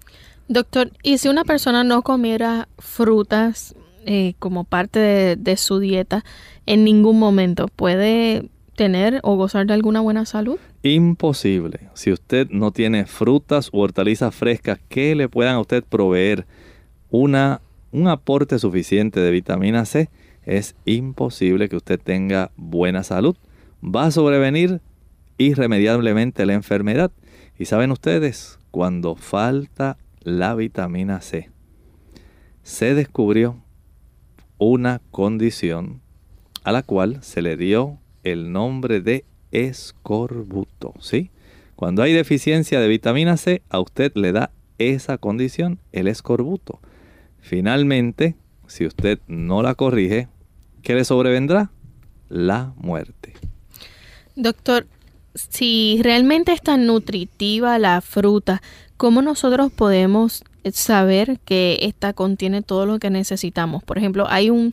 Doctor, 0.47 0.93
¿y 1.03 1.19
si 1.19 1.29
una 1.29 1.45
persona 1.45 1.83
no 1.83 2.03
comiera 2.03 2.69
frutas 2.79 3.75
eh, 4.05 4.35
como 4.39 4.63
parte 4.63 5.01
de, 5.01 5.37
de 5.37 5.57
su 5.57 5.81
dieta 5.81 6.25
en 6.67 6.85
ningún 6.85 7.19
momento, 7.19 7.67
puede 7.75 8.51
tener 8.77 9.21
o 9.23 9.37
gozar 9.37 9.67
de 9.67 9.75
alguna 9.75 10.01
buena 10.01 10.25
salud? 10.27 10.59
Imposible. 10.83 11.81
Si 11.95 12.13
usted 12.13 12.49
no 12.51 12.71
tiene 12.71 13.07
frutas 13.07 13.71
u 13.73 13.81
hortalizas 13.81 14.35
frescas 14.35 14.79
que 14.89 15.15
le 15.17 15.29
puedan 15.29 15.57
a 15.57 15.61
usted 15.61 15.83
proveer 15.83 16.47
una, 17.11 17.61
un 17.91 18.07
aporte 18.09 18.59
suficiente 18.59 19.21
de 19.21 19.31
vitamina 19.31 19.85
C, 19.87 20.11
es 20.45 20.77
imposible 20.85 21.69
que 21.69 21.77
usted 21.77 21.99
tenga 21.99 22.53
buena 22.57 23.03
salud. 23.03 23.37
Va 23.83 24.05
a 24.05 24.11
sobrevenir 24.11 24.81
irremediablemente 25.39 26.47
la 26.47 26.55
enfermedad. 26.55 27.11
Y 27.59 27.65
saben 27.65 27.91
ustedes, 27.91 28.59
cuando 28.71 29.17
falta 29.17 29.97
la 30.21 30.55
vitamina 30.55 31.21
C, 31.21 31.51
se 32.63 32.95
descubrió 32.95 33.57
una 34.59 35.01
condición 35.11 36.01
a 36.65 36.73
la 36.73 36.83
cual 36.83 37.23
se 37.23 37.43
le 37.43 37.57
dio 37.57 37.99
el 38.27 38.51
nombre 38.51 39.01
de 39.01 39.25
escorbuto, 39.53 40.95
¿sí? 41.01 41.31
Cuando 41.77 42.03
hay 42.03 42.13
deficiencia 42.13 42.81
de 42.81 42.89
vitamina 42.89 43.37
C, 43.37 43.63
a 43.71 43.79
usted 43.79 44.13
le 44.17 44.33
da 44.33 44.51
esa 44.79 45.17
condición, 45.17 45.79
el 45.93 46.09
escorbuto. 46.09 46.81
Finalmente, 47.39 48.35
si 48.67 48.85
usted 48.85 49.21
no 49.29 49.63
la 49.63 49.77
corrige, 49.77 50.27
¿qué 50.83 50.97
le 50.97 51.05
sobrevendrá? 51.05 51.71
La 52.29 52.73
muerte. 52.77 53.35
Doctor, 54.35 54.89
si 55.37 56.01
realmente 56.03 56.53
es 56.53 56.63
tan 56.63 56.85
nutritiva 56.85 57.79
la 57.79 58.01
fruta, 58.01 58.61
¿cómo 58.97 59.23
nosotros 59.23 59.71
podemos 59.71 60.43
saber 60.75 61.39
que 61.45 61.79
esta 61.83 62.13
contiene 62.13 62.63
todo 62.63 62.87
lo 62.87 62.99
que 62.99 63.11
necesitamos? 63.11 63.85
Por 63.85 63.99
ejemplo, 63.99 64.27
hay 64.29 64.51
un 64.51 64.73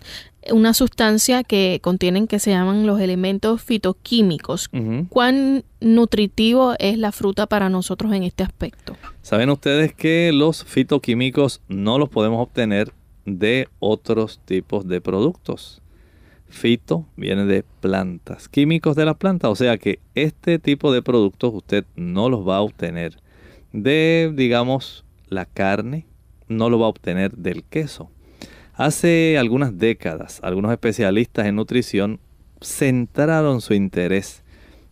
una 0.51 0.73
sustancia 0.73 1.43
que 1.43 1.79
contienen 1.82 2.27
que 2.27 2.39
se 2.39 2.51
llaman 2.51 2.86
los 2.86 2.99
elementos 2.99 3.62
fitoquímicos. 3.62 4.69
¿Cuán 5.10 5.63
nutritivo 5.79 6.73
es 6.79 6.97
la 6.97 7.12
fruta 7.12 7.47
para 7.47 7.69
nosotros 7.69 8.13
en 8.13 8.23
este 8.23 8.43
aspecto? 8.43 8.97
Saben 9.21 9.49
ustedes 9.49 9.93
que 9.93 10.32
los 10.34 10.63
fitoquímicos 10.65 11.62
no 11.67 11.97
los 11.97 12.10
podemos 12.10 12.41
obtener 12.41 12.91
de 13.25 13.69
otros 13.79 14.39
tipos 14.45 14.88
de 14.88 15.01
productos. 15.01 15.82
Fito 16.49 17.06
viene 17.15 17.45
de 17.45 17.63
plantas, 17.79 18.47
químicos 18.47 18.95
de 18.95 19.06
las 19.06 19.15
plantas, 19.15 19.49
o 19.49 19.56
sea 19.56 19.77
que 19.77 19.99
este 20.13 20.60
tipo 20.60 20.93
de 20.93 21.01
productos 21.01 21.51
usted 21.53 21.86
no 21.95 22.29
los 22.29 22.47
va 22.47 22.58
a 22.58 22.62
obtener 22.62 23.17
de, 23.71 24.32
digamos, 24.36 25.03
la 25.27 25.45
carne, 25.45 26.05
no 26.47 26.69
lo 26.69 26.79
va 26.79 26.86
a 26.86 26.89
obtener 26.89 27.36
del 27.36 27.63
queso. 27.63 28.09
Hace 28.73 29.38
algunas 29.38 29.77
décadas, 29.77 30.39
algunos 30.43 30.71
especialistas 30.71 31.45
en 31.45 31.55
nutrición 31.55 32.19
centraron 32.62 33.62
su 33.62 33.73
interés 33.73 34.43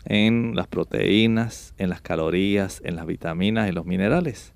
en 0.06 0.56
las 0.56 0.67
proteínas, 0.67 1.74
en 1.78 1.89
las 1.89 2.02
calorías, 2.02 2.82
en 2.84 2.96
las 2.96 3.06
vitaminas 3.06 3.70
y 3.70 3.72
los 3.72 3.86
minerales. 3.86 4.54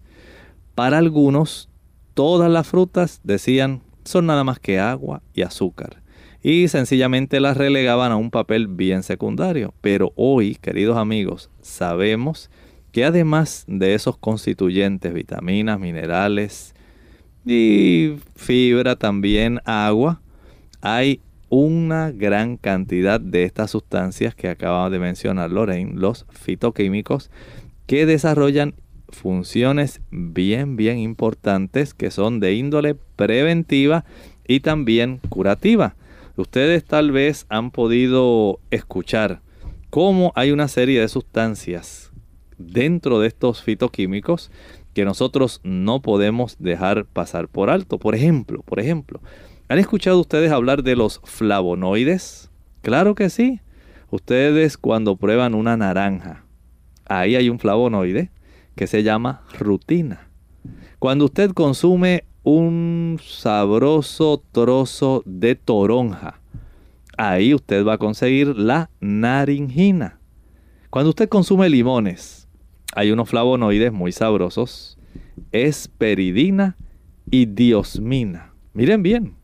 Para 0.75 0.97
algunos, 0.97 1.69
todas 2.13 2.51
las 2.51 2.67
frutas, 2.67 3.21
decían, 3.23 3.81
son 4.03 4.25
nada 4.25 4.43
más 4.43 4.59
que 4.59 4.79
agua 4.79 5.21
y 5.33 5.41
azúcar. 5.41 6.01
Y 6.43 6.67
sencillamente 6.67 7.39
las 7.39 7.57
relegaban 7.57 8.11
a 8.11 8.17
un 8.17 8.29
papel 8.29 8.67
bien 8.67 9.01
secundario. 9.01 9.73
Pero 9.81 10.13
hoy, 10.15 10.55
queridos 10.55 10.97
amigos, 10.97 11.49
sabemos 11.61 12.49
que 12.49 12.64
además 13.03 13.65
de 13.67 13.93
esos 13.93 14.17
constituyentes, 14.17 15.13
vitaminas, 15.13 15.79
minerales, 15.79 16.75
y 17.45 18.15
fibra 18.35 18.95
también, 18.95 19.59
agua. 19.65 20.21
Hay 20.81 21.21
una 21.49 22.11
gran 22.11 22.57
cantidad 22.57 23.19
de 23.19 23.43
estas 23.43 23.71
sustancias 23.71 24.35
que 24.35 24.49
acaba 24.49 24.89
de 24.89 24.99
mencionar 24.99 25.51
Lorraine, 25.51 25.93
los 25.93 26.25
fitoquímicos, 26.29 27.29
que 27.85 28.05
desarrollan 28.05 28.73
funciones 29.09 30.01
bien, 30.09 30.75
bien 30.75 30.97
importantes 30.97 31.93
que 31.93 32.09
son 32.09 32.39
de 32.39 32.53
índole 32.53 32.95
preventiva 33.15 34.05
y 34.47 34.61
también 34.61 35.19
curativa. 35.29 35.95
Ustedes 36.35 36.83
tal 36.83 37.11
vez 37.11 37.45
han 37.49 37.71
podido 37.71 38.59
escuchar 38.71 39.41
cómo 39.89 40.33
hay 40.35 40.51
una 40.51 40.67
serie 40.67 40.99
de 40.99 41.07
sustancias 41.07 42.04
dentro 42.57 43.19
de 43.19 43.27
estos 43.27 43.61
fitoquímicos 43.61 44.51
que 44.93 45.05
nosotros 45.05 45.59
no 45.63 46.01
podemos 46.01 46.55
dejar 46.59 47.05
pasar 47.05 47.47
por 47.47 47.69
alto. 47.69 47.99
Por 47.99 48.15
ejemplo, 48.15 48.63
por 48.63 48.79
ejemplo, 48.79 49.21
¿han 49.67 49.79
escuchado 49.79 50.19
ustedes 50.19 50.51
hablar 50.51 50.83
de 50.83 50.95
los 50.95 51.21
flavonoides? 51.23 52.49
Claro 52.81 53.15
que 53.15 53.29
sí. 53.29 53.59
Ustedes 54.09 54.77
cuando 54.77 55.17
prueban 55.17 55.55
una 55.55 55.75
naranja, 55.75 56.45
ahí 57.05 57.35
hay 57.35 57.49
un 57.49 57.59
flavonoide 57.59 58.31
que 58.75 58.87
se 58.87 59.03
llama 59.03 59.43
rutina. 59.59 60.29
Cuando 60.99 61.25
usted 61.25 61.51
consume 61.51 62.23
un 62.43 63.19
sabroso 63.21 64.43
trozo 64.51 65.23
de 65.25 65.55
toronja, 65.55 66.39
ahí 67.17 67.53
usted 67.53 67.85
va 67.85 67.93
a 67.93 67.97
conseguir 67.97 68.55
la 68.55 68.89
naringina. 68.99 70.19
Cuando 70.89 71.09
usted 71.09 71.27
consume 71.27 71.69
limones, 71.69 72.44
hay 72.95 73.11
unos 73.11 73.29
flavonoides 73.29 73.91
muy 73.91 74.11
sabrosos, 74.11 74.97
esperidina 75.51 76.77
y 77.29 77.45
diosmina. 77.45 78.53
Miren 78.73 79.03
bien, 79.03 79.35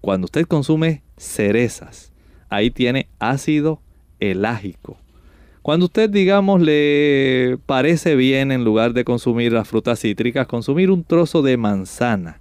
cuando 0.00 0.26
usted 0.26 0.46
consume 0.46 1.02
cerezas, 1.16 2.12
ahí 2.48 2.70
tiene 2.70 3.08
ácido 3.18 3.82
elágico. 4.20 4.98
Cuando 5.62 5.86
usted, 5.86 6.08
digamos, 6.08 6.60
le 6.62 7.58
parece 7.66 8.16
bien 8.16 8.50
en 8.52 8.64
lugar 8.64 8.94
de 8.94 9.04
consumir 9.04 9.52
las 9.52 9.68
frutas 9.68 10.00
cítricas, 10.00 10.46
consumir 10.46 10.90
un 10.90 11.04
trozo 11.04 11.42
de 11.42 11.56
manzana. 11.56 12.40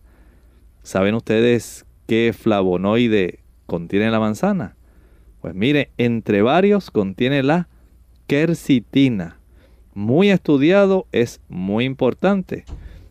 ¿Saben 0.84 1.15
ustedes 1.15 1.86
qué 2.08 2.34
flavonoide 2.38 3.39
contiene 3.65 4.10
la 4.10 4.20
manzana? 4.20 4.76
Pues 5.42 5.54
mire, 5.54 5.89
entre 5.98 6.42
varios 6.42 6.92
contiene 6.92 7.44
la 7.44 7.68
quercitina, 8.28 9.38
muy 9.93 10.30
estudiado, 10.30 11.08
es 11.12 11.41
muy 11.49 11.86
importante 11.86 12.65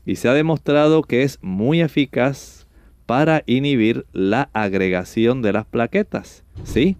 y 0.06 0.16
se 0.16 0.28
ha 0.28 0.34
demostrado 0.34 1.02
que 1.02 1.22
es 1.22 1.38
muy 1.42 1.80
eficaz 1.80 2.66
para 3.06 3.42
inhibir 3.46 4.06
la 4.12 4.48
agregación 4.52 5.42
de 5.42 5.52
las 5.52 5.66
plaquetas. 5.66 6.44
¿Sí? 6.64 6.96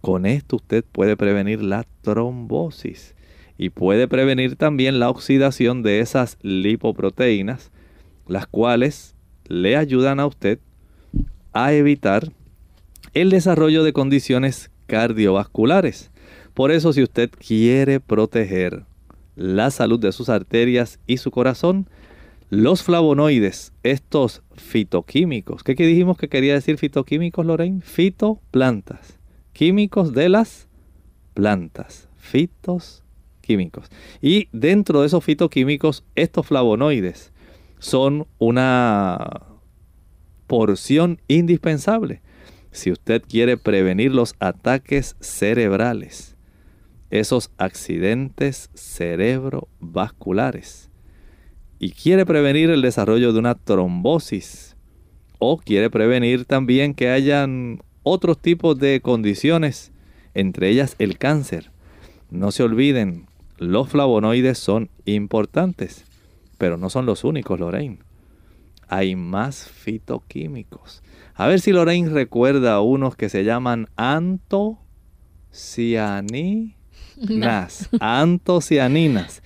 Con 0.00 0.26
esto 0.26 0.56
usted 0.56 0.84
puede 0.90 1.16
prevenir 1.16 1.62
la 1.62 1.86
trombosis 2.02 3.14
y 3.58 3.70
puede 3.70 4.08
prevenir 4.08 4.56
también 4.56 4.98
la 4.98 5.10
oxidación 5.10 5.82
de 5.82 6.00
esas 6.00 6.38
lipoproteínas, 6.42 7.70
las 8.26 8.46
cuales 8.46 9.14
le 9.48 9.76
ayudan 9.76 10.20
a 10.20 10.26
usted 10.26 10.58
a 11.52 11.72
evitar 11.72 12.32
el 13.12 13.30
desarrollo 13.30 13.84
de 13.84 13.92
condiciones 13.92 14.70
cardiovasculares. 14.86 16.10
Por 16.54 16.70
eso 16.70 16.92
si 16.92 17.02
usted 17.02 17.30
quiere 17.30 18.00
proteger 18.00 18.84
la 19.40 19.70
salud 19.70 19.98
de 19.98 20.12
sus 20.12 20.28
arterias 20.28 21.00
y 21.06 21.16
su 21.16 21.30
corazón, 21.30 21.88
los 22.50 22.82
flavonoides, 22.82 23.72
estos 23.82 24.42
fitoquímicos, 24.52 25.62
¿qué 25.62 25.72
dijimos 25.72 26.18
que 26.18 26.28
quería 26.28 26.52
decir 26.52 26.76
fitoquímicos, 26.76 27.46
Lorraine? 27.46 27.80
Fitoplantas, 27.80 29.18
químicos 29.54 30.12
de 30.12 30.28
las 30.28 30.68
plantas, 31.32 32.10
fitos 32.18 33.02
químicos. 33.40 33.86
Y 34.20 34.48
dentro 34.52 35.00
de 35.00 35.06
esos 35.06 35.24
fitoquímicos, 35.24 36.04
estos 36.16 36.46
flavonoides 36.46 37.32
son 37.78 38.26
una 38.38 39.46
porción 40.46 41.18
indispensable 41.28 42.20
si 42.72 42.92
usted 42.92 43.22
quiere 43.26 43.56
prevenir 43.56 44.14
los 44.14 44.34
ataques 44.38 45.16
cerebrales, 45.20 46.36
esos 47.10 47.50
accidentes 47.58 48.70
cerebrovasculares, 48.74 50.90
y 51.78 51.92
quiere 51.92 52.26
prevenir 52.26 52.70
el 52.70 52.82
desarrollo 52.82 53.32
de 53.32 53.38
una 53.38 53.54
trombosis, 53.54 54.76
o 55.38 55.58
quiere 55.58 55.90
prevenir 55.90 56.44
también 56.44 56.94
que 56.94 57.08
hayan 57.08 57.82
otros 58.02 58.38
tipos 58.38 58.78
de 58.78 59.00
condiciones, 59.00 59.92
entre 60.34 60.68
ellas 60.68 60.96
el 60.98 61.18
cáncer. 61.18 61.70
No 62.30 62.52
se 62.52 62.62
olviden, 62.62 63.26
los 63.58 63.88
flavonoides 63.88 64.58
son 64.58 64.90
importantes, 65.04 66.04
pero 66.58 66.76
no 66.76 66.90
son 66.90 67.06
los 67.06 67.24
únicos, 67.24 67.58
Lorraine. 67.58 67.98
Hay 68.86 69.16
más 69.16 69.68
fitoquímicos. 69.68 71.02
A 71.34 71.46
ver 71.46 71.60
si 71.60 71.72
Lorraine 71.72 72.10
recuerda 72.10 72.80
unos 72.80 73.16
que 73.16 73.28
se 73.28 73.44
llaman 73.44 73.88
antocianinas. 73.96 76.79
antocianinas. 78.00 79.42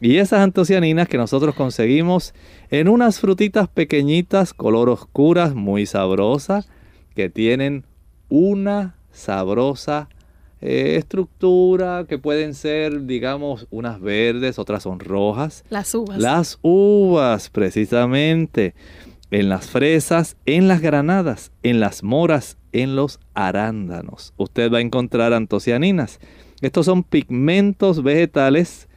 Y 0.00 0.18
esas 0.18 0.40
antocianinas 0.40 1.08
que 1.08 1.16
nosotros 1.16 1.54
conseguimos 1.54 2.34
en 2.70 2.88
unas 2.88 3.18
frutitas 3.18 3.68
pequeñitas, 3.68 4.52
color 4.52 4.90
oscuras, 4.90 5.54
muy 5.54 5.86
sabrosas, 5.86 6.68
que 7.14 7.30
tienen 7.30 7.84
una 8.28 8.96
sabrosa 9.10 10.08
eh, 10.60 10.96
estructura 10.96 12.04
que 12.08 12.18
pueden 12.18 12.54
ser, 12.54 13.06
digamos, 13.06 13.66
unas 13.70 14.00
verdes, 14.00 14.58
otras 14.58 14.82
son 14.82 15.00
rojas. 15.00 15.64
Las 15.70 15.94
uvas. 15.94 16.18
Las 16.18 16.58
uvas, 16.62 17.48
precisamente 17.50 18.74
en 19.30 19.48
las 19.48 19.68
fresas, 19.68 20.36
en 20.46 20.68
las 20.68 20.80
granadas, 20.80 21.52
en 21.62 21.80
las 21.80 22.02
moras, 22.02 22.58
en 22.72 22.96
los 22.96 23.20
arándanos. 23.34 24.32
Usted 24.36 24.72
va 24.72 24.78
a 24.78 24.82
encontrar 24.82 25.32
antocianinas. 25.32 26.20
Estos 26.60 26.86
son 26.86 27.02
pigmentos 27.02 28.02
vegetales, 28.02 28.88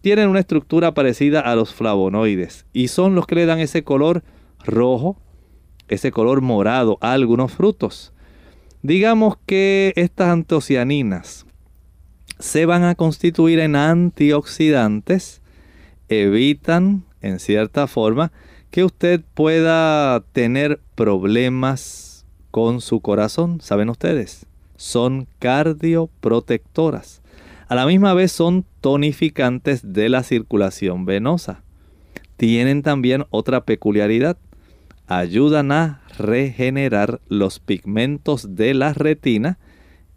tienen 0.00 0.28
una 0.28 0.40
estructura 0.40 0.94
parecida 0.94 1.40
a 1.40 1.54
los 1.56 1.74
flavonoides 1.74 2.66
y 2.72 2.88
son 2.88 3.14
los 3.14 3.26
que 3.26 3.34
le 3.36 3.46
dan 3.46 3.58
ese 3.58 3.82
color 3.82 4.22
rojo, 4.64 5.16
ese 5.88 6.12
color 6.12 6.40
morado 6.40 6.98
a 7.00 7.12
algunos 7.12 7.52
frutos. 7.52 8.12
Digamos 8.82 9.36
que 9.46 9.92
estas 9.96 10.28
antocianinas 10.28 11.46
se 12.38 12.66
van 12.66 12.82
a 12.82 12.94
constituir 12.94 13.60
en 13.60 13.76
antioxidantes, 13.76 15.40
evitan 16.08 17.04
en 17.20 17.38
cierta 17.38 17.86
forma 17.86 18.32
que 18.70 18.84
usted 18.84 19.22
pueda 19.34 20.24
tener 20.32 20.80
problemas 20.94 22.26
con 22.50 22.80
su 22.80 23.00
corazón, 23.00 23.60
¿saben 23.60 23.88
ustedes? 23.88 24.46
Son 24.82 25.28
cardioprotectoras. 25.38 27.22
A 27.68 27.76
la 27.76 27.86
misma 27.86 28.14
vez 28.14 28.32
son 28.32 28.64
tonificantes 28.80 29.92
de 29.92 30.08
la 30.08 30.24
circulación 30.24 31.04
venosa. 31.04 31.62
Tienen 32.36 32.82
también 32.82 33.26
otra 33.30 33.64
peculiaridad. 33.64 34.38
Ayudan 35.06 35.70
a 35.70 36.02
regenerar 36.18 37.20
los 37.28 37.60
pigmentos 37.60 38.56
de 38.56 38.74
la 38.74 38.92
retina 38.92 39.60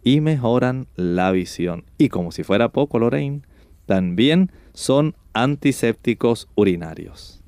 y 0.02 0.20
mejoran 0.20 0.88
la 0.96 1.30
visión. 1.30 1.84
Y 1.96 2.08
como 2.08 2.32
si 2.32 2.42
fuera 2.42 2.70
poco, 2.70 2.98
Lorraine, 2.98 3.42
también 3.86 4.50
son 4.72 5.14
antisépticos 5.32 6.48
urinarios. 6.56 7.40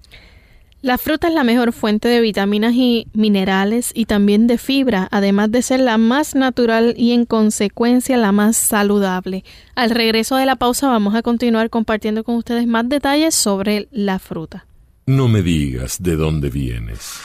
La 0.81 0.97
fruta 0.97 1.27
es 1.27 1.35
la 1.35 1.43
mejor 1.43 1.73
fuente 1.73 2.07
de 2.07 2.21
vitaminas 2.21 2.73
y 2.73 3.09
minerales 3.13 3.91
y 3.95 4.05
también 4.05 4.47
de 4.47 4.59
fibra, 4.59 5.09
además 5.11 5.51
de 5.51 5.63
ser 5.63 5.81
la 5.81 5.99
más 5.99 6.37
natural 6.37 6.95
y 6.97 7.13
en 7.13 7.27
consecuencia 7.27 8.17
la 8.17 8.31
más 8.31 8.57
saludable. 8.57 9.45
Al 9.75 9.91
regreso 9.91 10.37
de 10.37 10.47
la 10.47 10.55
pausa 10.55 10.89
vamos 10.89 11.17
a 11.17 11.23
continuar 11.23 11.69
compartiendo 11.69 12.23
con 12.23 12.37
ustedes 12.37 12.69
más 12.69 12.89
detalles 12.89 13.35
sobre 13.35 13.89
la 13.91 14.21
fruta. 14.21 14.67
No 15.07 15.27
me 15.27 15.43
digas 15.43 16.01
de 16.01 16.15
dónde 16.15 16.49
vienes. 16.49 17.19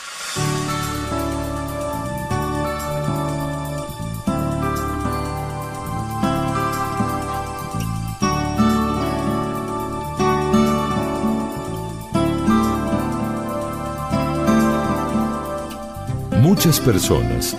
Muchas 16.44 16.78
personas 16.78 17.56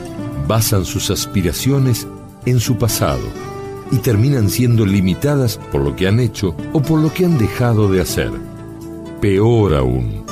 basan 0.47 0.85
sus 0.85 1.09
aspiraciones 1.09 2.07
en 2.45 2.59
su 2.59 2.77
pasado 2.77 3.23
y 3.91 3.97
terminan 3.97 4.47
siendo 4.47 4.85
limitadas 4.85 5.59
por 5.71 5.81
lo 5.81 5.95
que 5.95 6.07
han 6.07 6.19
hecho 6.19 6.55
o 6.71 6.83
por 6.83 7.01
lo 7.01 7.11
que 7.11 7.25
han 7.25 7.39
dejado 7.39 7.91
de 7.91 8.01
hacer. 8.01 8.29
Peor 9.21 9.73
aún, 9.73 10.23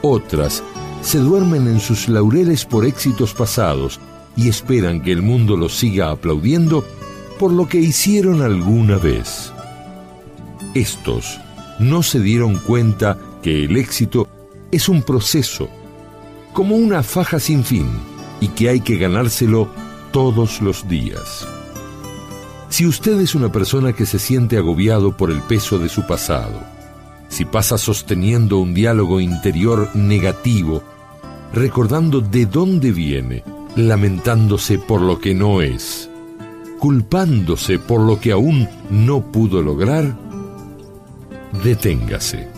otras 0.00 0.62
se 1.02 1.18
duermen 1.18 1.66
en 1.66 1.80
sus 1.80 2.08
laureles 2.08 2.64
por 2.64 2.86
éxitos 2.86 3.34
pasados 3.34 3.98
y 4.36 4.48
esperan 4.48 5.02
que 5.02 5.10
el 5.10 5.20
mundo 5.20 5.56
los 5.56 5.76
siga 5.76 6.12
aplaudiendo 6.12 6.84
por 7.40 7.50
lo 7.50 7.66
que 7.66 7.78
hicieron 7.78 8.42
alguna 8.42 8.96
vez. 8.96 9.52
Estos 10.72 11.40
no 11.80 12.04
se 12.04 12.20
dieron 12.20 12.54
cuenta 12.60 13.18
que 13.42 13.64
el 13.64 13.76
éxito 13.76 14.28
es 14.70 14.88
un 14.88 15.02
proceso 15.02 15.68
como 16.54 16.76
una 16.76 17.02
faja 17.02 17.38
sin 17.38 17.64
fin 17.64 17.88
y 18.40 18.48
que 18.48 18.70
hay 18.70 18.80
que 18.80 18.96
ganárselo 18.96 19.68
todos 20.12 20.62
los 20.62 20.88
días. 20.88 21.46
Si 22.70 22.86
usted 22.86 23.20
es 23.20 23.34
una 23.34 23.52
persona 23.52 23.92
que 23.92 24.06
se 24.06 24.18
siente 24.18 24.56
agobiado 24.56 25.16
por 25.16 25.30
el 25.30 25.42
peso 25.42 25.78
de 25.78 25.88
su 25.88 26.06
pasado, 26.06 26.62
si 27.28 27.44
pasa 27.44 27.76
sosteniendo 27.76 28.58
un 28.58 28.72
diálogo 28.72 29.20
interior 29.20 29.90
negativo, 29.94 30.82
recordando 31.52 32.20
de 32.20 32.46
dónde 32.46 32.92
viene, 32.92 33.42
lamentándose 33.76 34.78
por 34.78 35.00
lo 35.00 35.18
que 35.18 35.34
no 35.34 35.60
es, 35.60 36.08
culpándose 36.78 37.80
por 37.80 38.00
lo 38.00 38.20
que 38.20 38.30
aún 38.30 38.68
no 38.90 39.32
pudo 39.32 39.60
lograr, 39.60 40.16
deténgase. 41.64 42.48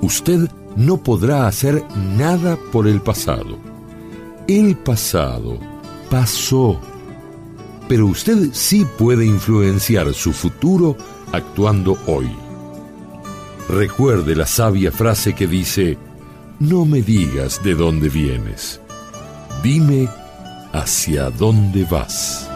Usted 0.00 0.48
no 0.76 0.98
podrá 0.98 1.46
hacer 1.46 1.82
nada 2.16 2.56
por 2.70 2.86
el 2.86 3.00
pasado. 3.00 3.58
El 4.46 4.76
pasado 4.76 5.58
pasó, 6.10 6.78
pero 7.88 8.06
usted 8.06 8.50
sí 8.52 8.86
puede 8.98 9.26
influenciar 9.26 10.12
su 10.14 10.32
futuro 10.32 10.96
actuando 11.32 11.98
hoy. 12.06 12.30
Recuerde 13.68 14.36
la 14.36 14.46
sabia 14.46 14.92
frase 14.92 15.34
que 15.34 15.46
dice, 15.46 15.98
no 16.60 16.84
me 16.84 17.02
digas 17.02 17.62
de 17.64 17.74
dónde 17.74 18.08
vienes, 18.08 18.80
dime 19.62 20.08
hacia 20.72 21.30
dónde 21.30 21.84
vas. 21.90 22.48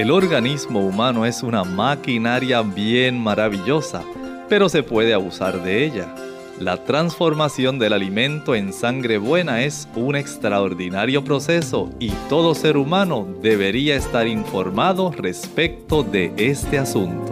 El 0.00 0.10
organismo 0.10 0.80
humano 0.80 1.26
es 1.26 1.42
una 1.42 1.62
maquinaria 1.62 2.62
bien 2.62 3.22
maravillosa, 3.22 4.02
pero 4.48 4.70
se 4.70 4.82
puede 4.82 5.12
abusar 5.12 5.62
de 5.62 5.84
ella. 5.84 6.14
La 6.58 6.84
transformación 6.84 7.78
del 7.78 7.92
alimento 7.92 8.54
en 8.54 8.72
sangre 8.72 9.18
buena 9.18 9.62
es 9.62 9.86
un 9.94 10.16
extraordinario 10.16 11.22
proceso 11.22 11.90
y 12.00 12.12
todo 12.30 12.54
ser 12.54 12.78
humano 12.78 13.28
debería 13.42 13.94
estar 13.94 14.26
informado 14.26 15.12
respecto 15.12 16.02
de 16.02 16.32
este 16.38 16.78
asunto. 16.78 17.30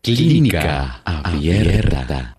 Clínica 0.00 1.02
Abierta. 1.04 2.38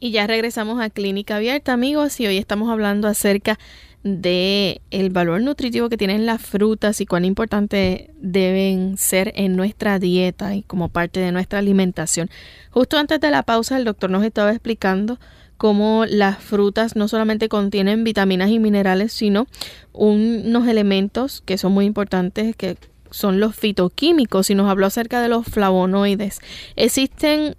Y 0.00 0.10
ya 0.10 0.26
regresamos 0.26 0.80
a 0.80 0.88
Clínica 0.88 1.36
Abierta, 1.36 1.74
amigos, 1.74 2.18
y 2.18 2.26
hoy 2.26 2.38
estamos 2.38 2.70
hablando 2.70 3.06
acerca 3.06 3.52
de 3.54 3.60
el 4.04 5.10
valor 5.10 5.40
nutritivo 5.42 5.88
que 5.88 5.96
tienen 5.96 6.26
las 6.26 6.42
frutas 6.42 7.00
y 7.00 7.06
cuán 7.06 7.24
importante 7.24 8.10
deben 8.20 8.96
ser 8.98 9.32
en 9.36 9.56
nuestra 9.56 9.98
dieta 9.98 10.54
y 10.54 10.62
como 10.62 10.88
parte 10.88 11.20
de 11.20 11.32
nuestra 11.32 11.60
alimentación. 11.60 12.28
Justo 12.70 12.98
antes 12.98 13.20
de 13.20 13.30
la 13.30 13.44
pausa 13.44 13.76
el 13.76 13.84
doctor 13.84 14.10
nos 14.10 14.24
estaba 14.24 14.50
explicando 14.50 15.18
cómo 15.56 16.04
las 16.08 16.42
frutas 16.42 16.96
no 16.96 17.06
solamente 17.06 17.48
contienen 17.48 18.02
vitaminas 18.02 18.50
y 18.50 18.58
minerales, 18.58 19.12
sino 19.12 19.46
unos 19.92 20.66
elementos 20.66 21.40
que 21.44 21.56
son 21.56 21.72
muy 21.72 21.84
importantes 21.84 22.56
que 22.56 22.76
son 23.12 23.38
los 23.38 23.54
fitoquímicos 23.54 24.50
y 24.50 24.56
nos 24.56 24.68
habló 24.68 24.86
acerca 24.86 25.20
de 25.22 25.28
los 25.28 25.46
flavonoides. 25.46 26.40
Existen 26.74 27.54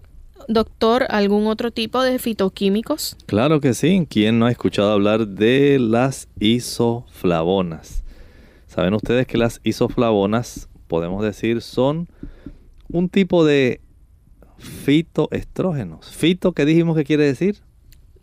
doctor, 0.47 1.05
algún 1.09 1.47
otro 1.47 1.71
tipo 1.71 2.01
de 2.01 2.19
fitoquímicos? 2.19 3.15
Claro 3.25 3.59
que 3.59 3.73
sí. 3.73 4.07
¿Quién 4.09 4.39
no 4.39 4.45
ha 4.45 4.51
escuchado 4.51 4.91
hablar 4.91 5.27
de 5.27 5.79
las 5.79 6.27
isoflavonas? 6.39 8.03
Saben 8.67 8.93
ustedes 8.93 9.27
que 9.27 9.37
las 9.37 9.61
isoflavonas, 9.63 10.69
podemos 10.87 11.23
decir, 11.23 11.61
son 11.61 12.07
un 12.89 13.09
tipo 13.09 13.45
de 13.45 13.81
fitoestrógenos. 14.57 16.09
Fito, 16.09 16.53
¿qué 16.53 16.65
dijimos 16.65 16.95
que 16.95 17.03
quiere 17.03 17.25
decir? 17.25 17.57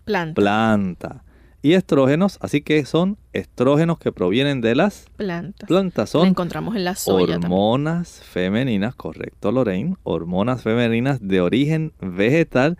Planta. 0.04 0.34
Planta 0.34 1.24
y 1.62 1.74
estrógenos, 1.74 2.38
así 2.40 2.62
que 2.62 2.84
son 2.84 3.18
estrógenos 3.32 3.98
que 3.98 4.12
provienen 4.12 4.60
de 4.60 4.74
las 4.74 5.06
plantas. 5.16 5.68
Plantas 5.68 6.10
son 6.10 6.28
encontramos 6.28 6.76
en 6.76 6.84
la 6.84 6.94
soya 6.94 7.36
hormonas 7.36 8.22
femeninas, 8.22 8.94
correcto 8.94 9.52
Lorraine, 9.52 9.96
hormonas 10.02 10.62
femeninas 10.62 11.18
de 11.20 11.40
origen 11.40 11.92
vegetal 12.00 12.78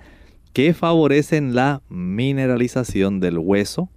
que 0.53 0.75
favorecen 0.75 1.55
la 1.55 1.83
mineralización 1.89 3.21
del 3.21 3.39
hueso 3.39 3.89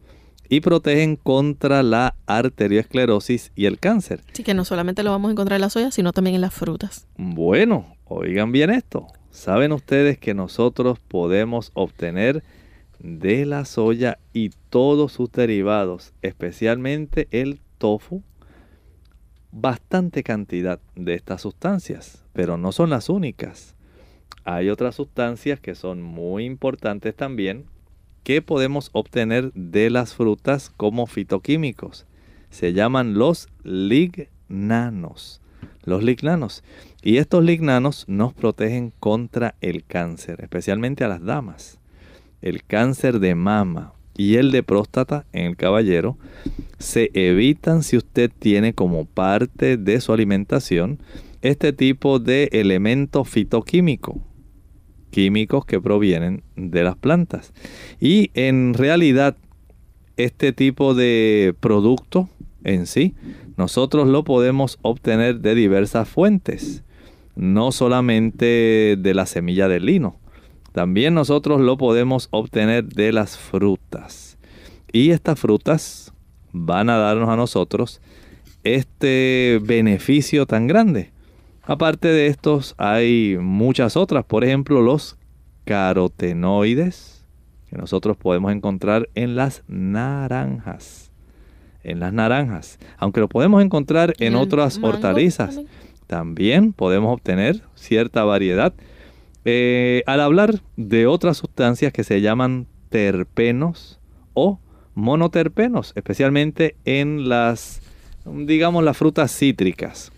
y 0.50 0.60
protegen 0.60 1.15
contra 1.15 1.82
la 1.82 2.15
arteriosclerosis 2.28 3.52
y 3.56 3.65
el 3.65 3.80
cáncer. 3.80 4.22
Así 4.32 4.43
que 4.43 4.54
no 4.54 4.65
solamente 4.65 5.02
lo 5.02 5.12
vamos 5.12 5.30
a 5.30 5.32
encontrar 5.32 5.58
en 5.58 5.62
la 5.62 5.69
soya, 5.69 5.89
sino 5.91 6.12
también 6.12 6.36
en 6.36 6.41
las 6.41 6.54
frutas. 6.54 7.08
Bueno, 7.17 7.96
oigan 8.06 8.52
bien 8.52 8.69
esto. 8.69 9.08
¿Saben 9.32 9.72
ustedes 9.72 10.19
que 10.19 10.36
nosotros 10.36 11.00
podemos 11.00 11.72
obtener 11.74 12.43
de 13.04 13.46
la 13.46 13.66
soya 13.66 14.18
y 14.32 14.50
todos 14.70 15.12
sus 15.12 15.32
derivados, 15.32 16.13
especialmente 16.22 17.28
el 17.32 17.60
tofu, 17.78 18.24
bastante 19.52 20.24
cantidad 20.24 20.80
de 20.96 21.13
estas 21.13 21.42
sustancias, 21.42 22.24
pero 22.32 22.58
no 22.58 22.72
son 22.72 22.89
las 22.89 23.10
únicas. 23.10 23.76
Hay 24.46 24.70
otras 24.70 24.96
sustancias 24.96 25.60
que 25.60 25.76
son 25.76 26.02
muy 26.02 26.46
importantes 26.46 27.16
también 27.16 27.66
que 28.24 28.42
podemos 28.42 28.89
obtener 28.94 29.52
de 29.54 29.89
las 29.89 30.16
frutas 30.16 30.70
como 30.70 31.06
fitoquímicos. 31.06 32.06
Se 32.50 32.72
llaman 32.72 33.16
los 33.16 33.50
lignanos. 33.63 35.42
Los 35.84 36.04
lignanos. 36.04 36.63
Y 37.02 37.18
estos 37.18 37.44
lignanos 37.44 38.06
nos 38.08 38.34
protegen 38.34 38.94
contra 39.02 39.56
el 39.60 39.84
cáncer, 39.84 40.39
especialmente 40.42 41.04
a 41.04 41.10
las 41.10 41.22
damas 41.22 41.80
el 42.43 42.63
cáncer 42.63 43.19
de 43.19 43.34
mama 43.34 43.93
y 44.15 44.36
el 44.36 44.51
de 44.51 44.62
próstata 44.62 45.25
en 45.34 45.47
el 45.47 45.56
caballero 45.56 46.17
se 46.77 47.10
evitan 47.13 47.82
si 47.82 47.97
usted 47.97 48.32
tiene 48.38 48.73
como 48.73 49.06
parte 49.06 49.77
de 49.77 49.99
su 50.01 50.13
alimentación 50.13 50.99
este 51.41 51.73
tipo 51.73 52.19
de 52.19 52.49
elemento 52.51 53.23
fitoquímico, 53.23 54.21
químicos 55.10 55.65
que 55.65 55.82
provienen 55.82 56.43
de 56.56 56.84
las 56.84 56.95
plantas. 56.95 57.53
Y 57.99 58.29
en 58.34 58.73
realidad 58.73 59.36
este 60.15 60.53
tipo 60.53 60.93
de 60.93 61.56
producto 61.60 62.29
en 62.63 62.88
sí, 62.88 63.13
nosotros 63.58 64.08
lo 64.08 64.23
podemos 64.23 64.79
obtener 64.82 65.39
de 65.39 65.56
diversas 65.56 66.08
fuentes, 66.08 66.84
no 67.36 67.71
solamente 67.71 68.95
de 68.97 69.13
la 69.13 69.25
semilla 69.25 69.67
del 69.67 69.86
lino, 69.86 70.17
también 70.73 71.13
nosotros 71.13 71.62
lo 71.62 71.77
podemos 71.77 72.27
obtener 72.31 72.86
de 72.86 73.13
las 73.13 73.38
frutas. 73.38 74.38
Y 74.91 75.12
estas 75.12 75.39
frutas 75.39 76.13
van 76.51 76.89
a 76.89 76.97
darnos 76.97 77.29
a 77.29 77.36
nosotros 77.36 78.01
este 78.63 79.59
beneficio 79.63 80.45
tan 80.45 80.67
grande. 80.67 81.12
Aparte 81.62 82.07
de 82.07 82.27
estos 82.27 82.73
hay 82.77 83.38
muchas 83.39 83.95
otras, 83.95 84.25
por 84.25 84.43
ejemplo 84.43 84.81
los 84.81 85.15
carotenoides 85.63 87.23
que 87.69 87.77
nosotros 87.77 88.17
podemos 88.17 88.51
encontrar 88.51 89.09
en 89.13 89.36
las 89.36 89.63
naranjas. 89.67 91.12
En 91.83 91.99
las 91.99 92.13
naranjas, 92.13 92.79
aunque 92.97 93.19
lo 93.19 93.29
podemos 93.29 93.62
encontrar 93.62 94.13
en 94.19 94.36
otras 94.36 94.79
hortalizas, 94.81 95.59
también 96.07 96.73
podemos 96.73 97.13
obtener 97.13 97.62
cierta 97.75 98.23
variedad 98.23 98.73
eh, 99.45 100.03
al 100.06 100.21
hablar 100.21 100.62
de 100.77 101.08
otras 101.08 101.38
sustancias 101.38 101.91
que 101.93 102.03
se 102.03 102.21
llaman 102.21 102.67
terpenos 102.89 103.99
o 104.34 104.60
monoterpenos, 104.95 105.93
especialmente 105.95 106.75
en 106.86 107.27
las, 107.27 107.82
digamos, 108.25 108.84
las 108.84 108.97
frutas 108.97 109.36
cítricas. 109.36 110.12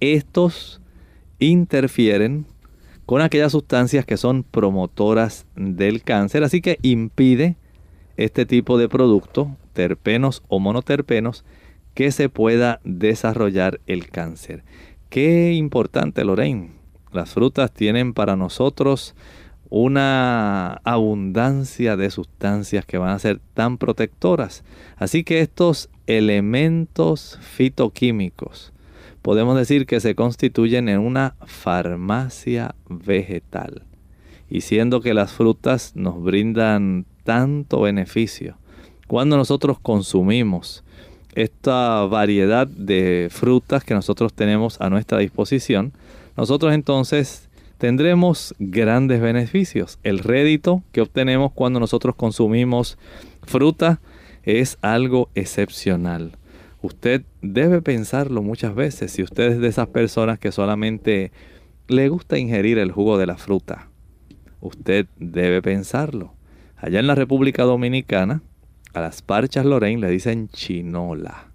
Estos 0.00 0.80
interfieren 1.38 2.46
con 3.06 3.22
aquellas 3.22 3.52
sustancias 3.52 4.04
que 4.04 4.16
son 4.16 4.42
promotoras 4.42 5.46
del 5.56 6.02
cáncer, 6.02 6.44
así 6.44 6.60
que 6.60 6.78
impide 6.82 7.56
este 8.16 8.44
tipo 8.44 8.76
de 8.76 8.88
producto, 8.88 9.56
terpenos 9.72 10.42
o 10.48 10.58
monoterpenos, 10.58 11.44
que 11.94 12.12
se 12.12 12.28
pueda 12.28 12.80
desarrollar 12.84 13.80
el 13.86 14.08
cáncer. 14.08 14.62
Qué 15.08 15.52
importante, 15.52 16.24
Lorraine, 16.24 16.77
las 17.12 17.30
frutas 17.30 17.72
tienen 17.72 18.14
para 18.14 18.36
nosotros 18.36 19.14
una 19.70 20.80
abundancia 20.84 21.96
de 21.96 22.10
sustancias 22.10 22.86
que 22.86 22.98
van 22.98 23.10
a 23.10 23.18
ser 23.18 23.40
tan 23.54 23.78
protectoras. 23.78 24.64
Así 24.96 25.24
que 25.24 25.40
estos 25.40 25.90
elementos 26.06 27.38
fitoquímicos 27.42 28.72
podemos 29.22 29.58
decir 29.58 29.86
que 29.86 30.00
se 30.00 30.14
constituyen 30.14 30.88
en 30.88 31.00
una 31.00 31.34
farmacia 31.44 32.74
vegetal. 32.88 33.82
Y 34.48 34.62
siendo 34.62 35.02
que 35.02 35.12
las 35.12 35.32
frutas 35.32 35.92
nos 35.94 36.22
brindan 36.22 37.04
tanto 37.24 37.82
beneficio, 37.82 38.56
cuando 39.06 39.36
nosotros 39.36 39.78
consumimos 39.80 40.82
esta 41.34 42.06
variedad 42.06 42.66
de 42.66 43.28
frutas 43.30 43.84
que 43.84 43.94
nosotros 43.94 44.32
tenemos 44.32 44.80
a 44.80 44.88
nuestra 44.88 45.18
disposición, 45.18 45.92
nosotros 46.38 46.72
entonces 46.72 47.48
tendremos 47.78 48.54
grandes 48.60 49.20
beneficios. 49.20 49.98
El 50.04 50.20
rédito 50.20 50.84
que 50.92 51.00
obtenemos 51.00 51.50
cuando 51.50 51.80
nosotros 51.80 52.14
consumimos 52.14 52.96
fruta 53.42 54.00
es 54.44 54.78
algo 54.80 55.30
excepcional. 55.34 56.38
Usted 56.80 57.24
debe 57.42 57.82
pensarlo 57.82 58.40
muchas 58.40 58.76
veces 58.76 59.10
si 59.10 59.24
usted 59.24 59.50
es 59.50 59.58
de 59.58 59.66
esas 59.66 59.88
personas 59.88 60.38
que 60.38 60.52
solamente 60.52 61.32
le 61.88 62.08
gusta 62.08 62.38
ingerir 62.38 62.78
el 62.78 62.92
jugo 62.92 63.18
de 63.18 63.26
la 63.26 63.36
fruta. 63.36 63.88
Usted 64.60 65.06
debe 65.18 65.60
pensarlo. 65.60 66.34
Allá 66.76 67.00
en 67.00 67.08
la 67.08 67.16
República 67.16 67.64
Dominicana, 67.64 68.42
a 68.94 69.00
las 69.00 69.22
parchas 69.22 69.66
Lorraine 69.66 70.02
le 70.02 70.08
dicen 70.12 70.48
chinola. 70.50 71.48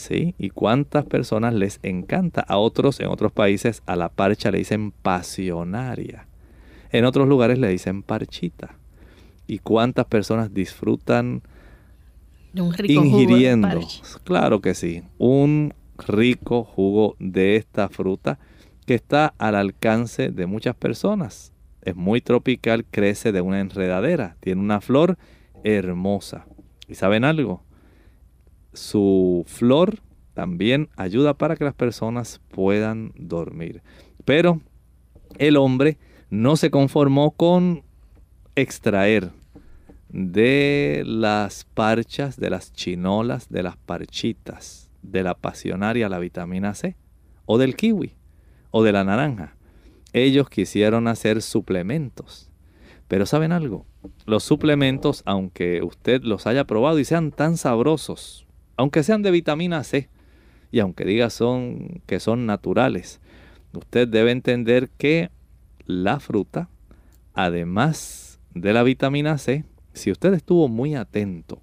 ¿Sí? 0.00 0.34
Y 0.38 0.50
cuántas 0.50 1.04
personas 1.04 1.54
les 1.54 1.78
encanta. 1.82 2.40
A 2.40 2.58
otros, 2.58 3.00
en 3.00 3.08
otros 3.08 3.32
países, 3.32 3.82
a 3.86 3.96
la 3.96 4.08
parcha 4.08 4.50
le 4.50 4.58
dicen 4.58 4.90
pasionaria. 4.90 6.26
En 6.90 7.04
otros 7.04 7.28
lugares 7.28 7.58
le 7.58 7.68
dicen 7.68 8.02
parchita. 8.02 8.76
Y 9.46 9.58
cuántas 9.58 10.06
personas 10.06 10.52
disfrutan 10.52 11.42
un 12.54 12.72
rico 12.72 13.04
ingiriendo. 13.04 13.80
claro 14.24 14.60
que 14.60 14.74
sí. 14.74 15.02
Un 15.18 15.74
rico 15.98 16.64
jugo 16.64 17.16
de 17.18 17.56
esta 17.56 17.88
fruta 17.88 18.38
que 18.86 18.94
está 18.94 19.34
al 19.38 19.54
alcance 19.54 20.30
de 20.30 20.46
muchas 20.46 20.74
personas. 20.74 21.52
Es 21.82 21.96
muy 21.96 22.20
tropical, 22.20 22.84
crece 22.90 23.32
de 23.32 23.40
una 23.40 23.60
enredadera, 23.60 24.36
tiene 24.40 24.60
una 24.60 24.80
flor 24.80 25.16
hermosa. 25.64 26.46
¿Y 26.88 26.94
saben 26.94 27.24
algo? 27.24 27.62
Su 28.72 29.44
flor 29.46 30.00
también 30.34 30.88
ayuda 30.96 31.34
para 31.34 31.56
que 31.56 31.64
las 31.64 31.74
personas 31.74 32.40
puedan 32.50 33.12
dormir. 33.16 33.82
Pero 34.24 34.60
el 35.38 35.56
hombre 35.56 35.98
no 36.30 36.56
se 36.56 36.70
conformó 36.70 37.32
con 37.32 37.82
extraer 38.54 39.30
de 40.08 41.02
las 41.06 41.64
parchas, 41.64 42.36
de 42.36 42.50
las 42.50 42.72
chinolas, 42.72 43.48
de 43.48 43.62
las 43.62 43.76
parchitas, 43.76 44.90
de 45.02 45.22
la 45.22 45.34
pasionaria 45.34 46.08
la 46.08 46.18
vitamina 46.18 46.74
C, 46.74 46.96
o 47.46 47.58
del 47.58 47.76
kiwi, 47.76 48.14
o 48.70 48.82
de 48.82 48.92
la 48.92 49.04
naranja. 49.04 49.56
Ellos 50.12 50.48
quisieron 50.48 51.08
hacer 51.08 51.42
suplementos. 51.42 52.50
Pero 53.08 53.26
¿saben 53.26 53.52
algo? 53.52 53.86
Los 54.26 54.44
suplementos, 54.44 55.22
aunque 55.26 55.82
usted 55.82 56.22
los 56.22 56.46
haya 56.46 56.64
probado 56.64 56.98
y 56.98 57.04
sean 57.04 57.32
tan 57.32 57.56
sabrosos, 57.56 58.46
aunque 58.80 59.02
sean 59.02 59.20
de 59.20 59.30
vitamina 59.30 59.84
C, 59.84 60.08
y 60.72 60.80
aunque 60.80 61.04
diga 61.04 61.28
son, 61.28 62.00
que 62.06 62.18
son 62.18 62.46
naturales, 62.46 63.20
usted 63.74 64.08
debe 64.08 64.30
entender 64.30 64.88
que 64.96 65.30
la 65.84 66.18
fruta, 66.18 66.70
además 67.34 68.40
de 68.54 68.72
la 68.72 68.82
vitamina 68.82 69.36
C, 69.36 69.66
si 69.92 70.10
usted 70.10 70.32
estuvo 70.32 70.66
muy 70.68 70.94
atento 70.94 71.60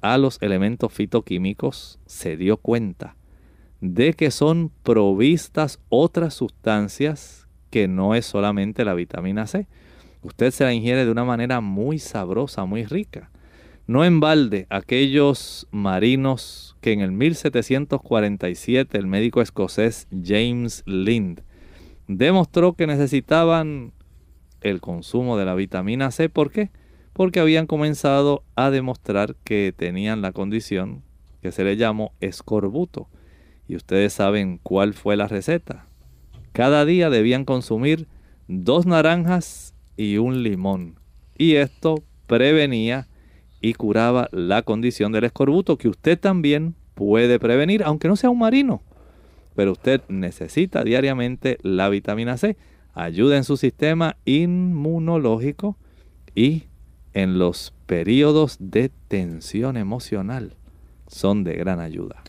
a 0.00 0.18
los 0.18 0.42
elementos 0.42 0.92
fitoquímicos, 0.92 2.00
se 2.06 2.36
dio 2.36 2.56
cuenta 2.56 3.14
de 3.80 4.14
que 4.14 4.32
son 4.32 4.72
provistas 4.82 5.78
otras 5.88 6.34
sustancias 6.34 7.46
que 7.70 7.86
no 7.86 8.16
es 8.16 8.26
solamente 8.26 8.84
la 8.84 8.94
vitamina 8.94 9.46
C. 9.46 9.68
Usted 10.22 10.50
se 10.50 10.64
la 10.64 10.72
ingiere 10.72 11.04
de 11.04 11.12
una 11.12 11.24
manera 11.24 11.60
muy 11.60 12.00
sabrosa, 12.00 12.64
muy 12.64 12.86
rica. 12.86 13.30
No 13.90 14.04
en 14.04 14.20
balde, 14.20 14.68
aquellos 14.70 15.66
marinos 15.72 16.76
que 16.80 16.92
en 16.92 17.00
el 17.00 17.10
1747 17.10 18.96
el 18.96 19.08
médico 19.08 19.42
escocés 19.42 20.06
James 20.12 20.84
Lind 20.86 21.40
demostró 22.06 22.74
que 22.74 22.86
necesitaban 22.86 23.92
el 24.60 24.80
consumo 24.80 25.36
de 25.36 25.44
la 25.44 25.56
vitamina 25.56 26.12
C. 26.12 26.28
¿Por 26.28 26.52
qué? 26.52 26.70
Porque 27.12 27.40
habían 27.40 27.66
comenzado 27.66 28.44
a 28.54 28.70
demostrar 28.70 29.34
que 29.42 29.74
tenían 29.76 30.22
la 30.22 30.30
condición 30.30 31.02
que 31.42 31.50
se 31.50 31.64
le 31.64 31.76
llamó 31.76 32.12
escorbuto. 32.20 33.08
Y 33.66 33.74
ustedes 33.74 34.12
saben 34.12 34.60
cuál 34.62 34.94
fue 34.94 35.16
la 35.16 35.26
receta. 35.26 35.86
Cada 36.52 36.84
día 36.84 37.10
debían 37.10 37.44
consumir 37.44 38.06
dos 38.46 38.86
naranjas 38.86 39.74
y 39.96 40.18
un 40.18 40.44
limón. 40.44 41.00
Y 41.36 41.56
esto 41.56 42.04
prevenía 42.28 43.08
y 43.60 43.74
curaba 43.74 44.28
la 44.32 44.62
condición 44.62 45.12
del 45.12 45.24
escorbuto 45.24 45.76
que 45.78 45.88
usted 45.88 46.18
también 46.18 46.74
puede 46.94 47.38
prevenir, 47.38 47.82
aunque 47.84 48.08
no 48.08 48.16
sea 48.16 48.30
un 48.30 48.38
marino. 48.38 48.82
Pero 49.54 49.72
usted 49.72 50.00
necesita 50.08 50.84
diariamente 50.84 51.58
la 51.62 51.88
vitamina 51.88 52.36
C. 52.36 52.56
Ayuda 52.94 53.36
en 53.36 53.44
su 53.44 53.56
sistema 53.56 54.16
inmunológico 54.24 55.76
y 56.34 56.64
en 57.14 57.38
los 57.38 57.72
periodos 57.86 58.56
de 58.60 58.90
tensión 59.08 59.76
emocional. 59.76 60.54
Son 61.06 61.44
de 61.44 61.54
gran 61.54 61.80
ayuda. 61.80 62.22